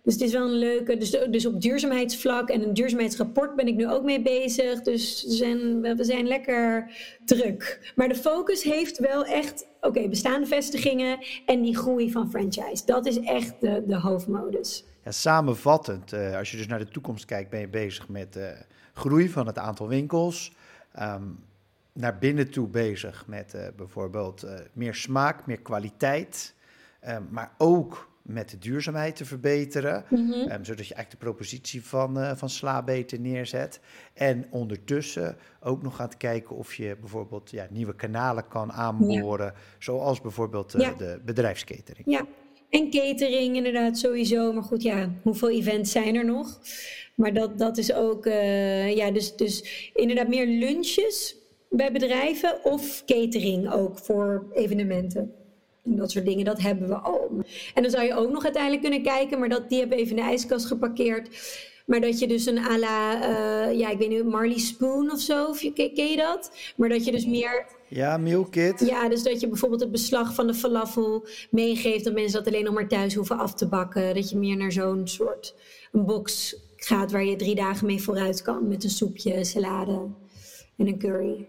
Dus 0.05 0.13
het 0.13 0.23
is 0.23 0.33
wel 0.33 0.45
een 0.45 0.59
leuke. 0.59 0.97
Dus, 0.97 1.11
dus 1.11 1.47
op 1.47 1.61
duurzaamheidsvlak 1.61 2.49
en 2.49 2.63
een 2.63 2.75
duurzaamheidsrapport 2.75 3.57
ben 3.57 3.67
ik 3.67 3.75
nu 3.75 3.91
ook 3.91 4.03
mee 4.03 4.23
bezig. 4.23 4.83
Dus 4.83 5.25
we 5.25 5.33
zijn, 5.33 5.81
we 5.81 6.05
zijn 6.05 6.27
lekker 6.27 6.91
druk. 7.25 7.93
Maar 7.97 8.09
de 8.09 8.15
focus 8.15 8.63
heeft 8.63 8.99
wel 8.99 9.25
echt, 9.25 9.67
oké, 9.81 10.09
bestaande 10.09 10.47
vestigingen 10.47 11.19
en 11.47 11.63
die 11.63 11.77
groei 11.77 12.11
van 12.11 12.31
franchise. 12.31 12.83
Dat 12.87 13.07
is 13.07 13.21
echt 13.21 13.61
de, 13.61 13.85
de 13.87 14.01
hoofdmodus. 14.01 14.85
Ja, 15.05 15.11
samenvattend, 15.11 16.13
uh, 16.13 16.37
als 16.37 16.51
je 16.51 16.57
dus 16.57 16.67
naar 16.67 16.79
de 16.79 16.89
toekomst 16.89 17.25
kijkt, 17.25 17.51
ben 17.51 17.61
je 17.61 17.69
bezig 17.69 18.09
met 18.09 18.37
uh, 18.37 18.49
groei 18.95 19.29
van 19.29 19.47
het 19.47 19.59
aantal 19.59 19.89
winkels. 19.89 20.53
Um, 21.01 21.45
naar 21.93 22.19
binnen 22.19 22.51
toe 22.51 22.69
bezig 22.69 23.27
met 23.27 23.53
uh, 23.55 23.63
bijvoorbeeld 23.77 24.47
meer 24.73 24.95
smaak, 24.95 25.47
meer 25.47 25.61
kwaliteit. 25.61 26.55
Um, 27.09 27.29
maar 27.31 27.55
ook 27.59 28.13
met 28.25 28.51
de 28.51 28.59
duurzaamheid 28.59 29.17
te 29.17 29.25
verbeteren. 29.25 30.05
Mm 30.11 30.33
zodat 30.45 30.87
je 30.87 30.95
eigenlijk 30.95 31.11
de 31.11 31.17
propositie 31.17 31.85
van, 31.85 32.19
uh, 32.19 32.33
van 32.35 32.49
Sla 32.49 32.83
beter 32.83 33.21
neerzet. 33.21 33.81
En 34.15 34.47
ondertussen 34.51 35.37
ook 35.61 35.83
nog 35.83 35.97
gaat 35.97 36.17
kijken 36.17 36.57
of 36.57 36.75
je 36.75 36.97
bijvoorbeeld 37.01 37.51
ja, 37.51 37.67
nieuwe 37.71 37.95
kanalen 37.95 38.49
kan 38.49 38.73
aanboren. 38.73 39.55
Zoals 39.79 40.21
bijvoorbeeld 40.21 40.75
uh, 40.75 40.99
de 40.99 41.21
bedrijfskatering. 41.25 42.07
Ja, 42.11 42.27
en 42.71 42.91
catering 42.91 43.57
inderdaad 43.57 43.99
sowieso. 43.99 44.53
Maar 44.53 44.63
goed, 44.63 44.83
ja, 44.83 45.11
hoeveel 45.23 45.51
events 45.51 45.93
zijn 45.93 46.15
er 46.15 46.25
nog? 46.25 46.61
Maar 47.15 47.33
dat, 47.33 47.59
dat 47.59 47.79
is 47.79 47.93
ook, 47.93 48.27
uh, 48.27 48.97
ja, 48.97 49.11
dus, 49.11 49.37
dus 49.37 49.91
inderdaad 49.95 50.29
meer 50.29 50.47
lunches 50.47 51.37
bij 51.71 51.93
bedrijven 51.93 52.65
of 52.65 53.03
catering 53.07 53.73
ook 53.73 53.99
voor 53.99 54.47
evenementen. 54.53 55.44
En 55.85 55.97
dat 55.97 56.11
soort 56.11 56.25
dingen, 56.25 56.45
dat 56.45 56.61
hebben 56.61 56.89
we 56.89 56.95
al. 56.95 57.31
En 57.75 57.83
dan 57.83 57.91
zou 57.91 58.05
je 58.05 58.15
ook 58.15 58.31
nog 58.31 58.45
uiteindelijk 58.45 58.83
kunnen 58.83 59.03
kijken, 59.03 59.39
maar 59.39 59.49
dat, 59.49 59.69
die 59.69 59.79
hebben 59.79 59.99
even 59.99 60.11
in 60.11 60.23
de 60.23 60.29
ijskast 60.29 60.67
geparkeerd. 60.67 61.29
Maar 61.87 62.01
dat 62.01 62.19
je 62.19 62.27
dus 62.27 62.47
een 62.47 62.59
à 62.59 62.79
la, 62.79 63.17
uh, 63.17 63.79
ja, 63.79 63.91
ik 63.91 63.99
weet 63.99 64.09
niet, 64.09 64.25
Marley 64.25 64.59
Spoon 64.59 65.13
of 65.13 65.21
zo, 65.21 65.45
of 65.45 65.63
je, 65.63 65.73
ken 65.73 66.11
je 66.11 66.17
dat? 66.17 66.51
Maar 66.77 66.89
dat 66.89 67.05
je 67.05 67.13
dus 67.13 67.27
meer... 67.27 67.67
Ja, 67.89 68.17
meal 68.17 68.45
kit. 68.45 68.81
Ja, 68.87 69.09
dus 69.09 69.23
dat 69.23 69.41
je 69.41 69.49
bijvoorbeeld 69.49 69.81
het 69.81 69.91
beslag 69.91 70.35
van 70.35 70.47
de 70.47 70.55
falafel 70.55 71.27
meegeeft, 71.51 72.05
dat 72.05 72.15
mensen 72.15 72.45
dat 72.45 72.53
alleen 72.53 72.65
nog 72.65 72.75
maar 72.75 72.89
thuis 72.89 73.15
hoeven 73.15 73.39
af 73.39 73.55
te 73.55 73.69
bakken. 73.69 74.15
Dat 74.15 74.31
je 74.31 74.37
meer 74.37 74.57
naar 74.57 74.73
zo'n 74.73 75.09
soort 75.09 75.55
een 75.93 76.05
box 76.05 76.57
gaat 76.77 77.13
waar 77.13 77.25
je 77.25 77.37
drie 77.37 77.55
dagen 77.55 77.87
mee 77.87 78.03
vooruit 78.03 78.43
kan 78.43 78.69
met 78.69 78.85
een 78.85 78.91
soepje, 78.91 79.45
salade 79.45 80.09
en 80.77 80.87
een 80.87 80.99
curry 80.99 81.47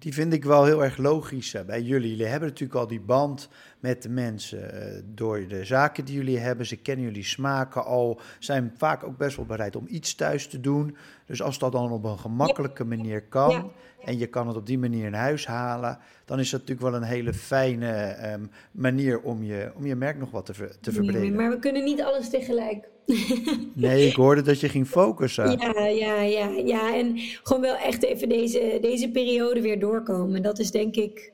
die 0.00 0.14
vind 0.14 0.32
ik 0.32 0.44
wel 0.44 0.64
heel 0.64 0.84
erg 0.84 0.96
logisch 0.96 1.56
bij 1.66 1.82
jullie. 1.82 2.10
Jullie 2.10 2.26
hebben 2.26 2.48
natuurlijk 2.48 2.80
al 2.80 2.86
die 2.86 3.00
band 3.00 3.48
met 3.80 4.02
de 4.02 4.08
mensen 4.08 4.74
uh, 4.74 5.02
door 5.04 5.46
de 5.48 5.64
zaken 5.64 6.04
die 6.04 6.14
jullie 6.14 6.38
hebben. 6.38 6.66
Ze 6.66 6.76
kennen 6.76 7.04
jullie 7.04 7.24
smaken 7.24 7.84
al, 7.84 8.20
zijn 8.38 8.72
vaak 8.76 9.04
ook 9.04 9.16
best 9.16 9.36
wel 9.36 9.46
bereid 9.46 9.76
om 9.76 9.86
iets 9.88 10.14
thuis 10.14 10.48
te 10.48 10.60
doen. 10.60 10.96
Dus 11.26 11.42
als 11.42 11.58
dat 11.58 11.72
dan 11.72 11.92
op 11.92 12.04
een 12.04 12.18
gemakkelijke 12.18 12.84
manier 12.84 13.22
kan 13.22 13.72
en 14.04 14.18
je 14.18 14.26
kan 14.26 14.46
het 14.46 14.56
op 14.56 14.66
die 14.66 14.78
manier 14.78 15.06
in 15.06 15.14
huis 15.14 15.46
halen, 15.46 15.98
dan 16.24 16.38
is 16.38 16.50
dat 16.50 16.60
natuurlijk 16.60 16.90
wel 16.90 17.00
een 17.00 17.08
hele 17.08 17.34
fijne 17.34 18.16
um, 18.32 18.50
manier 18.70 19.20
om 19.20 19.42
je, 19.42 19.72
om 19.74 19.86
je 19.86 19.96
merk 19.96 20.18
nog 20.18 20.30
wat 20.30 20.46
te, 20.46 20.54
ver, 20.54 20.80
te 20.80 20.92
verbreden. 20.92 21.34
Maar 21.34 21.50
we 21.50 21.58
kunnen 21.58 21.84
niet 21.84 22.02
alles 22.02 22.30
tegelijk. 22.30 22.88
Nee, 23.74 24.06
ik 24.06 24.14
hoorde 24.14 24.42
dat 24.42 24.60
je 24.60 24.68
ging 24.68 24.86
focussen. 24.86 25.58
Ja, 25.58 25.86
ja, 25.86 26.20
ja, 26.20 26.48
ja. 26.48 26.96
En 26.96 27.18
gewoon 27.42 27.62
wel 27.62 27.76
echt 27.76 28.04
even 28.04 28.28
deze, 28.28 28.78
deze 28.80 29.10
periode 29.10 29.60
weer 29.60 29.80
doorkomen. 29.80 30.42
Dat 30.42 30.58
is 30.58 30.70
denk 30.70 30.96
ik. 30.96 31.32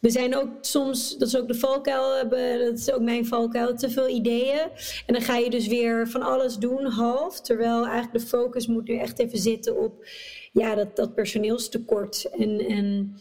We 0.00 0.10
zijn 0.10 0.36
ook 0.36 0.48
soms, 0.60 1.16
dat 1.18 1.28
is 1.28 1.36
ook 1.36 1.48
de 1.48 1.54
valkuil, 1.54 2.28
dat 2.58 2.78
is 2.78 2.92
ook 2.92 3.00
mijn 3.00 3.26
valkuil, 3.26 3.74
te 3.74 3.90
veel 3.90 4.08
ideeën. 4.08 4.60
En 5.06 5.14
dan 5.14 5.22
ga 5.22 5.36
je 5.36 5.50
dus 5.50 5.66
weer 5.66 6.08
van 6.08 6.22
alles 6.22 6.56
doen, 6.56 6.84
half. 6.84 7.40
Terwijl 7.40 7.86
eigenlijk 7.86 8.12
de 8.12 8.28
focus 8.28 8.66
moet 8.66 8.88
nu 8.88 8.96
echt 8.96 9.18
even 9.18 9.38
zitten 9.38 9.78
op 9.78 10.06
ja, 10.52 10.74
dat, 10.74 10.96
dat 10.96 11.14
personeelstekort. 11.14 12.28
En, 12.38 12.58
en 12.58 13.16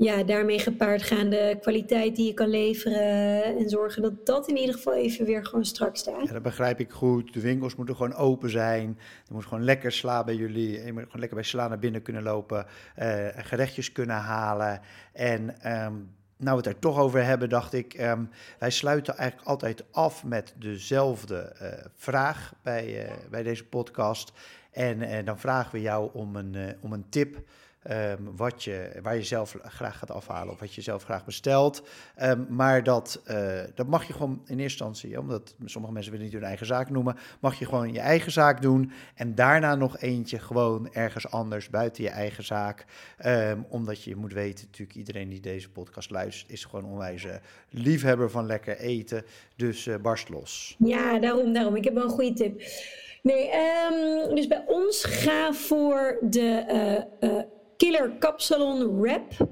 ja, 0.00 0.22
daarmee 0.22 0.58
gepaard 0.58 1.02
gaande 1.02 1.58
kwaliteit 1.60 2.16
die 2.16 2.26
je 2.26 2.34
kan 2.34 2.48
leveren. 2.48 3.44
En 3.44 3.68
zorgen 3.68 4.02
dat 4.02 4.26
dat 4.26 4.48
in 4.48 4.56
ieder 4.56 4.74
geval 4.74 4.94
even 4.94 5.26
weer 5.26 5.46
gewoon 5.46 5.64
strak 5.64 5.96
staat. 5.96 6.26
Ja, 6.26 6.32
dat 6.32 6.42
begrijp 6.42 6.80
ik 6.80 6.90
goed. 6.90 7.32
De 7.32 7.40
winkels 7.40 7.76
moeten 7.76 7.96
gewoon 7.96 8.14
open 8.14 8.50
zijn. 8.50 8.98
Er 9.26 9.34
moet 9.34 9.46
gewoon 9.46 9.64
lekker 9.64 9.92
sla 9.92 10.24
bij 10.24 10.34
jullie. 10.34 10.84
Je 10.84 10.92
moet 10.92 11.02
gewoon 11.02 11.18
lekker 11.20 11.36
bij 11.36 11.46
sla 11.46 11.68
naar 11.68 11.78
binnen 11.78 12.02
kunnen 12.02 12.22
lopen. 12.22 12.66
Uh, 12.98 13.26
gerechtjes 13.36 13.92
kunnen 13.92 14.16
halen. 14.16 14.80
En 15.12 15.40
um, 15.84 16.14
nou 16.36 16.56
we 16.56 16.56
het 16.56 16.66
er 16.66 16.78
toch 16.78 16.98
over 16.98 17.24
hebben, 17.24 17.48
dacht 17.48 17.72
ik. 17.72 18.00
Um, 18.00 18.30
wij 18.58 18.70
sluiten 18.70 19.16
eigenlijk 19.16 19.48
altijd 19.48 19.84
af 19.90 20.24
met 20.24 20.54
dezelfde 20.58 21.56
uh, 21.62 21.68
vraag 21.94 22.54
bij, 22.62 23.04
uh, 23.04 23.12
bij 23.30 23.42
deze 23.42 23.64
podcast. 23.64 24.32
En 24.70 25.24
dan 25.24 25.38
vragen 25.38 25.72
we 25.72 25.80
jou 25.80 26.10
om 26.12 26.36
een, 26.36 26.76
om 26.80 26.92
een 26.92 27.08
tip 27.08 27.42
Um, 27.90 28.36
wat 28.36 28.64
je, 28.64 28.98
waar 29.02 29.16
je 29.16 29.22
zelf 29.22 29.56
graag 29.62 29.98
gaat 29.98 30.10
afhalen 30.10 30.52
of 30.52 30.60
wat 30.60 30.74
je 30.74 30.80
zelf 30.80 31.04
graag 31.04 31.24
bestelt. 31.24 31.82
Um, 32.22 32.46
maar 32.48 32.82
dat, 32.82 33.22
uh, 33.30 33.60
dat 33.74 33.86
mag 33.86 34.06
je 34.06 34.12
gewoon 34.12 34.42
in 34.46 34.58
eerste 34.58 34.84
instantie, 34.84 35.18
omdat 35.18 35.54
sommige 35.64 35.92
mensen 35.92 36.12
willen 36.12 36.26
niet 36.26 36.36
hun 36.36 36.44
eigen 36.44 36.66
zaak 36.66 36.90
noemen, 36.90 37.16
mag 37.40 37.58
je 37.58 37.64
gewoon 37.64 37.92
je 37.92 38.00
eigen 38.00 38.32
zaak 38.32 38.62
doen. 38.62 38.92
En 39.14 39.34
daarna 39.34 39.74
nog 39.74 39.98
eentje 39.98 40.38
gewoon 40.38 40.92
ergens 40.92 41.30
anders 41.30 41.70
buiten 41.70 42.04
je 42.04 42.10
eigen 42.10 42.44
zaak. 42.44 42.84
Um, 43.26 43.66
omdat 43.68 44.02
je 44.02 44.16
moet 44.16 44.32
weten, 44.32 44.64
natuurlijk 44.64 44.98
iedereen 44.98 45.28
die 45.28 45.40
deze 45.40 45.70
podcast 45.70 46.10
luistert, 46.10 46.50
is 46.50 46.64
gewoon 46.64 46.84
onwijs 46.84 47.26
liefhebber 47.70 48.30
van 48.30 48.46
lekker 48.46 48.78
eten. 48.78 49.24
Dus 49.56 49.86
uh, 49.86 49.96
barst 49.96 50.28
los. 50.28 50.76
Ja, 50.78 51.18
daarom, 51.18 51.52
daarom. 51.52 51.76
Ik 51.76 51.84
heb 51.84 51.94
wel 51.94 52.04
een 52.04 52.10
goede 52.10 52.32
tip. 52.32 52.62
Nee, 53.22 53.50
dus 54.34 54.46
bij 54.46 54.64
ons 54.66 55.04
ga 55.04 55.52
voor 55.52 56.18
de 56.20 56.64
uh, 57.20 57.40
Killer 57.80 58.12
Kapsalon 58.18 59.00
Wrap. 59.00 59.48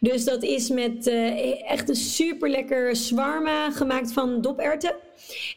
Dus 0.00 0.24
dat 0.24 0.42
is 0.42 0.70
met 0.70 1.06
uh, 1.06 1.70
echt 1.70 1.88
een 1.88 1.96
super 1.96 2.50
lekker 2.50 2.96
swarma 2.96 3.70
gemaakt 3.70 4.12
van 4.12 4.40
doperten. 4.40 4.94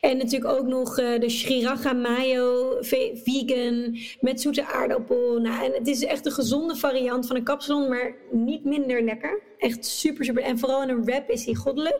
En 0.02 0.18
natuurlijk 0.18 0.52
ook 0.52 0.68
nog 0.68 1.00
uh, 1.00 1.20
de 1.20 1.30
Sriracha 1.30 1.94
mayo, 1.94 2.78
vegan, 3.24 3.98
met 4.20 4.42
zoete 4.42 4.66
aardappel. 4.66 5.40
Nou, 5.40 5.66
en 5.66 5.72
het 5.72 5.88
is 5.88 6.06
echt 6.06 6.26
een 6.26 6.32
gezonde 6.32 6.76
variant 6.76 7.28
van 7.28 7.36
een 7.36 7.44
kapsalon, 7.44 7.90
maar 7.90 8.16
niet 8.32 8.66
minder 8.66 9.04
lekker. 9.04 9.42
Echt 9.58 9.86
super, 9.86 10.26
super. 10.26 10.44
En 10.44 10.60
vooral 10.60 10.84
in 10.84 10.90
een 10.90 11.06
wrap 11.06 11.30
is 11.30 11.46
die 11.46 11.56
goddelijk. 11.56 12.00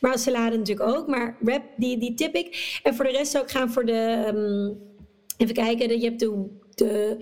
Maar 0.00 0.12
als 0.12 0.22
salade 0.22 0.56
natuurlijk 0.56 0.88
ook. 0.88 1.06
Maar 1.06 1.36
wrap, 1.40 1.62
die, 1.76 1.98
die 1.98 2.14
tip 2.14 2.34
ik. 2.34 2.80
En 2.82 2.94
voor 2.94 3.04
de 3.04 3.10
rest 3.10 3.30
zou 3.30 3.44
ik 3.44 3.50
gaan 3.50 3.70
voor 3.70 3.84
de... 3.84 4.24
Um, 4.34 4.78
even 5.36 5.54
kijken, 5.54 6.00
je 6.00 6.04
hebt 6.04 6.20
de 6.20 6.59
de 6.74 7.16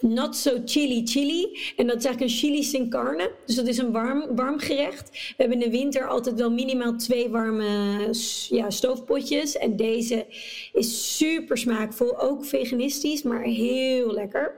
not 0.00 0.36
so 0.36 0.60
chili 0.64 1.06
chili. 1.06 1.58
En 1.76 1.86
dat 1.86 1.96
is 1.96 2.04
eigenlijk 2.04 2.20
een 2.20 2.38
chili 2.38 2.62
sin 2.62 2.90
carne. 2.90 3.30
Dus 3.46 3.56
dat 3.56 3.66
is 3.66 3.78
een 3.78 3.92
warm, 3.92 4.36
warm 4.36 4.58
gerecht. 4.58 5.10
We 5.10 5.34
hebben 5.36 5.62
in 5.62 5.70
de 5.70 5.76
winter 5.76 6.08
altijd 6.08 6.36
wel 6.36 6.50
minimaal 6.50 6.96
twee 6.96 7.28
warme 7.28 8.10
ja, 8.48 8.70
stoofpotjes. 8.70 9.56
En 9.56 9.76
deze 9.76 10.26
is 10.72 11.16
super 11.16 11.58
smaakvol. 11.58 12.20
Ook 12.20 12.44
veganistisch, 12.44 13.22
maar 13.22 13.42
heel 13.42 14.12
lekker. 14.12 14.54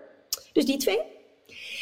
Dus 0.52 0.64
die 0.64 0.76
twee. 0.76 0.98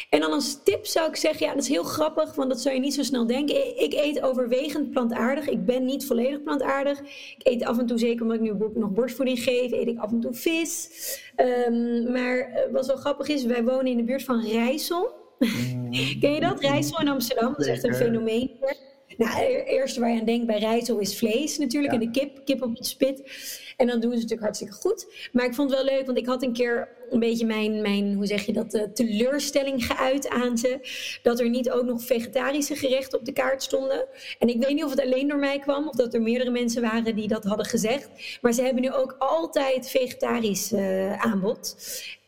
En 0.09 0.19
dan 0.19 0.31
als 0.31 0.63
tip 0.63 0.85
zou 0.85 1.09
ik 1.09 1.15
zeggen, 1.15 1.45
ja, 1.45 1.53
dat 1.53 1.63
is 1.63 1.69
heel 1.69 1.83
grappig, 1.83 2.35
want 2.35 2.49
dat 2.49 2.61
zou 2.61 2.75
je 2.75 2.81
niet 2.81 2.93
zo 2.93 3.03
snel 3.03 3.27
denken. 3.27 3.81
Ik 3.81 3.93
eet 3.93 4.21
overwegend 4.21 4.91
plantaardig. 4.91 5.49
Ik 5.49 5.65
ben 5.65 5.85
niet 5.85 6.05
volledig 6.05 6.43
plantaardig. 6.43 6.99
Ik 7.37 7.39
eet 7.43 7.63
af 7.63 7.77
en 7.77 7.85
toe, 7.85 7.97
zeker 7.97 8.21
omdat 8.21 8.37
ik 8.37 8.43
nu 8.43 8.53
nog 8.73 8.91
borstvoeding 8.91 9.39
geef, 9.39 9.71
eet 9.71 9.87
ik 9.87 9.99
af 9.99 10.11
en 10.11 10.19
toe 10.19 10.33
vis. 10.33 10.89
Um, 11.67 12.11
maar 12.11 12.37
eh, 12.37 12.71
wat 12.71 12.85
wel 12.85 12.95
grappig 12.95 13.27
is, 13.27 13.43
wij 13.45 13.63
wonen 13.63 13.87
in 13.87 13.97
de 13.97 14.03
buurt 14.03 14.23
van 14.23 14.45
Rijssel. 14.45 15.15
Mm. 15.39 15.91
Ken 16.21 16.33
je 16.33 16.39
dat? 16.39 16.59
Rijssel 16.59 16.99
in 16.99 17.07
Amsterdam, 17.07 17.51
dat 17.51 17.59
is 17.59 17.67
echt 17.67 17.83
een 17.83 17.95
fenomeen. 17.95 18.51
Nou, 19.17 19.31
het 19.31 19.67
eerste 19.67 19.99
waar 19.99 20.11
je 20.11 20.19
aan 20.19 20.25
denkt 20.25 20.45
bij 20.45 20.59
Rijssel 20.59 20.99
is 20.99 21.17
vlees 21.17 21.57
natuurlijk. 21.57 21.93
En 21.93 21.99
de 21.99 22.11
kip, 22.11 22.45
kip 22.45 22.61
op 22.61 22.75
het 22.75 22.85
spit. 22.85 23.21
En 23.77 23.87
dan 23.87 23.99
doen 23.99 24.11
ze 24.11 24.15
natuurlijk 24.15 24.41
hartstikke 24.41 24.73
goed. 24.73 25.29
Maar 25.31 25.45
ik 25.45 25.53
vond 25.53 25.69
het 25.69 25.83
wel 25.83 25.95
leuk, 25.95 26.05
want 26.05 26.17
ik 26.17 26.25
had 26.25 26.43
een 26.43 26.53
keer 26.53 26.89
een 27.09 27.19
beetje 27.19 27.45
mijn, 27.45 27.81
mijn 27.81 28.13
hoe 28.13 28.25
zeg 28.25 28.45
je 28.45 28.53
dat, 28.53 28.73
uh, 28.73 28.83
teleurstelling 28.83 29.85
geuit 29.85 30.29
aan 30.29 30.57
ze. 30.57 30.79
Dat 31.23 31.39
er 31.39 31.49
niet 31.49 31.71
ook 31.71 31.85
nog 31.85 32.01
vegetarische 32.01 32.75
gerechten 32.75 33.19
op 33.19 33.25
de 33.25 33.31
kaart 33.31 33.63
stonden. 33.63 34.05
En 34.39 34.47
ik 34.47 34.63
weet 34.63 34.73
niet 34.73 34.83
of 34.83 34.89
het 34.89 35.01
alleen 35.01 35.27
door 35.27 35.37
mij 35.37 35.59
kwam, 35.59 35.87
of 35.87 35.95
dat 35.95 36.13
er 36.13 36.21
meerdere 36.21 36.51
mensen 36.51 36.81
waren 36.81 37.15
die 37.15 37.27
dat 37.27 37.43
hadden 37.43 37.65
gezegd. 37.65 38.09
Maar 38.41 38.53
ze 38.53 38.61
hebben 38.61 38.81
nu 38.81 38.91
ook 38.91 39.15
altijd 39.19 39.89
vegetarisch 39.89 40.71
uh, 40.71 41.25
aanbod. 41.25 41.75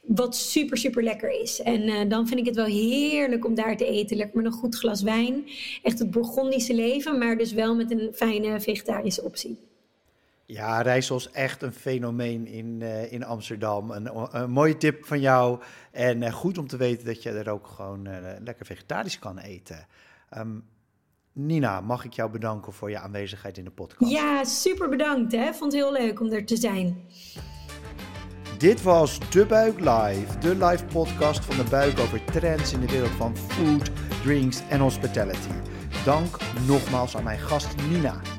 wat 0.01 0.35
super, 0.35 0.77
super 0.77 1.03
lekker 1.03 1.41
is. 1.41 1.61
En 1.61 1.81
uh, 1.81 2.09
dan 2.09 2.27
vind 2.27 2.39
ik 2.39 2.45
het 2.45 2.55
wel 2.55 2.65
heerlijk 2.65 3.45
om 3.45 3.55
daar 3.55 3.77
te 3.77 3.85
eten. 3.85 4.17
Lekker 4.17 4.37
met 4.37 4.45
een 4.45 4.59
goed 4.59 4.75
glas 4.75 5.01
wijn. 5.01 5.49
Echt 5.83 5.99
het 5.99 6.11
Bourgondische 6.11 6.73
leven, 6.73 7.17
maar 7.17 7.37
dus 7.37 7.53
wel 7.53 7.75
met 7.75 7.91
een 7.91 8.09
fijne 8.13 8.61
vegetarische 8.61 9.23
optie. 9.23 9.68
Ja, 10.51 10.81
Rijssel 10.81 11.15
is 11.15 11.29
echt 11.31 11.61
een 11.61 11.73
fenomeen 11.73 12.47
in, 12.47 12.79
uh, 12.81 13.11
in 13.11 13.23
Amsterdam. 13.23 13.91
Een, 13.91 14.09
een, 14.31 14.51
mooie 14.51 14.77
tip 14.77 15.05
van 15.05 15.19
jou. 15.19 15.61
En 15.91 16.21
uh, 16.21 16.33
goed 16.33 16.57
om 16.57 16.67
te 16.67 16.77
weten 16.77 17.05
dat 17.05 17.23
je 17.23 17.31
er 17.31 17.49
ook 17.49 17.67
gewoon 17.67 18.07
lekker 18.43 18.65
vegetarisch 18.65 19.19
kan 19.19 19.37
eten. 19.37 19.87
Um, 20.37 20.63
Nina, 21.33 21.81
mag 21.81 22.05
ik 22.05 22.13
jou 22.13 22.31
bedanken 22.31 22.73
voor 22.73 22.89
je 22.89 22.99
aanwezigheid 22.99 23.57
in 23.57 23.63
de 23.63 23.71
podcast? 23.71 24.11
Ja, 24.11 24.43
super 24.43 24.89
bedankt. 24.89 25.31
Hè? 25.31 25.53
Vond 25.53 25.73
het 25.73 25.81
heel 25.81 25.91
leuk 25.91 26.19
om 26.19 26.31
er 26.31 26.45
te 26.45 26.57
zijn. 26.57 26.97
Dit 28.57 28.81
was 28.81 29.19
De 29.29 29.45
Buik 29.45 29.79
Live, 29.79 30.37
de 30.39 30.65
live 30.65 30.85
podcast 30.85 31.45
van 31.45 31.63
De 31.63 31.69
Buik 31.69 31.99
over 31.99 32.25
trends 32.25 32.73
in 32.73 32.79
de 32.79 32.87
wereld 32.87 33.11
van 33.11 33.37
food, 33.37 33.91
drinks 34.23 34.61
en 34.69 34.79
hospitality. 34.79 35.49
Dank 36.05 36.37
nogmaals 36.67 37.17
aan 37.17 37.23
mijn 37.23 37.39
gast 37.39 37.75
Nina. 37.89 38.38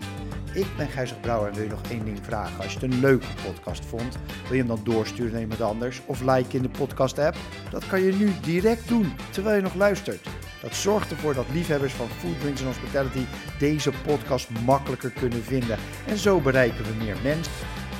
Ik 0.53 0.66
ben 0.76 0.88
Gijzig 0.88 1.20
Brouwer 1.20 1.48
en 1.48 1.55
wil 1.55 1.64
je 1.64 1.70
nog 1.70 1.82
één 1.90 2.05
ding 2.05 2.18
vragen. 2.22 2.62
Als 2.62 2.72
je 2.72 2.78
het 2.78 2.92
een 2.92 3.01
leuke 3.01 3.26
podcast 3.44 3.84
vond, 3.84 4.18
wil 4.42 4.53
je 4.53 4.59
hem 4.59 4.66
dan 4.66 4.80
doorsturen 4.84 5.32
naar 5.32 5.40
iemand 5.40 5.61
anders 5.61 6.01
of 6.07 6.20
like 6.20 6.57
in 6.57 6.62
de 6.62 6.68
podcast 6.68 7.18
app? 7.18 7.36
Dat 7.70 7.86
kan 7.86 8.03
je 8.03 8.12
nu 8.12 8.32
direct 8.42 8.88
doen, 8.88 9.12
terwijl 9.30 9.57
je 9.57 9.62
nog 9.62 9.74
luistert. 9.74 10.26
Dat 10.62 10.74
zorgt 10.74 11.11
ervoor 11.11 11.34
dat 11.34 11.46
liefhebbers 11.53 11.92
van 11.92 12.09
food, 12.09 12.40
drinks 12.40 12.61
en 12.61 12.66
hospitality 12.66 13.24
deze 13.59 13.90
podcast 14.07 14.48
makkelijker 14.64 15.11
kunnen 15.11 15.42
vinden. 15.42 15.78
En 16.07 16.16
zo 16.16 16.40
bereiken 16.40 16.84
we 16.84 17.05
meer 17.05 17.16
mensen. 17.22 17.53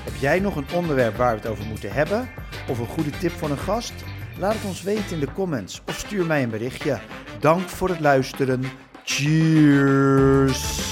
Heb 0.05 0.15
jij 0.21 0.41
nog 0.41 0.57
een 0.57 0.73
onderwerp 0.75 1.17
waar 1.17 1.35
we 1.35 1.41
het 1.41 1.51
over 1.51 1.65
moeten 1.67 1.93
hebben? 1.93 2.29
Of 2.69 2.79
een 2.79 2.87
goede 2.87 3.11
tip 3.11 3.33
voor 3.33 3.51
een 3.51 3.59
gast? 3.59 3.93
Laat 4.39 4.55
het 4.55 4.65
ons 4.65 4.83
weten 4.83 5.11
in 5.11 5.21
de 5.21 5.33
comments 5.33 5.83
of 5.87 5.99
stuur 5.99 6.27
mij 6.27 6.43
een 6.43 6.51
berichtje. 6.51 7.01
Dank 7.41 7.69
voor 7.69 7.89
het 7.89 8.01
luisteren. 8.01 8.65
Cheers! 9.05 10.91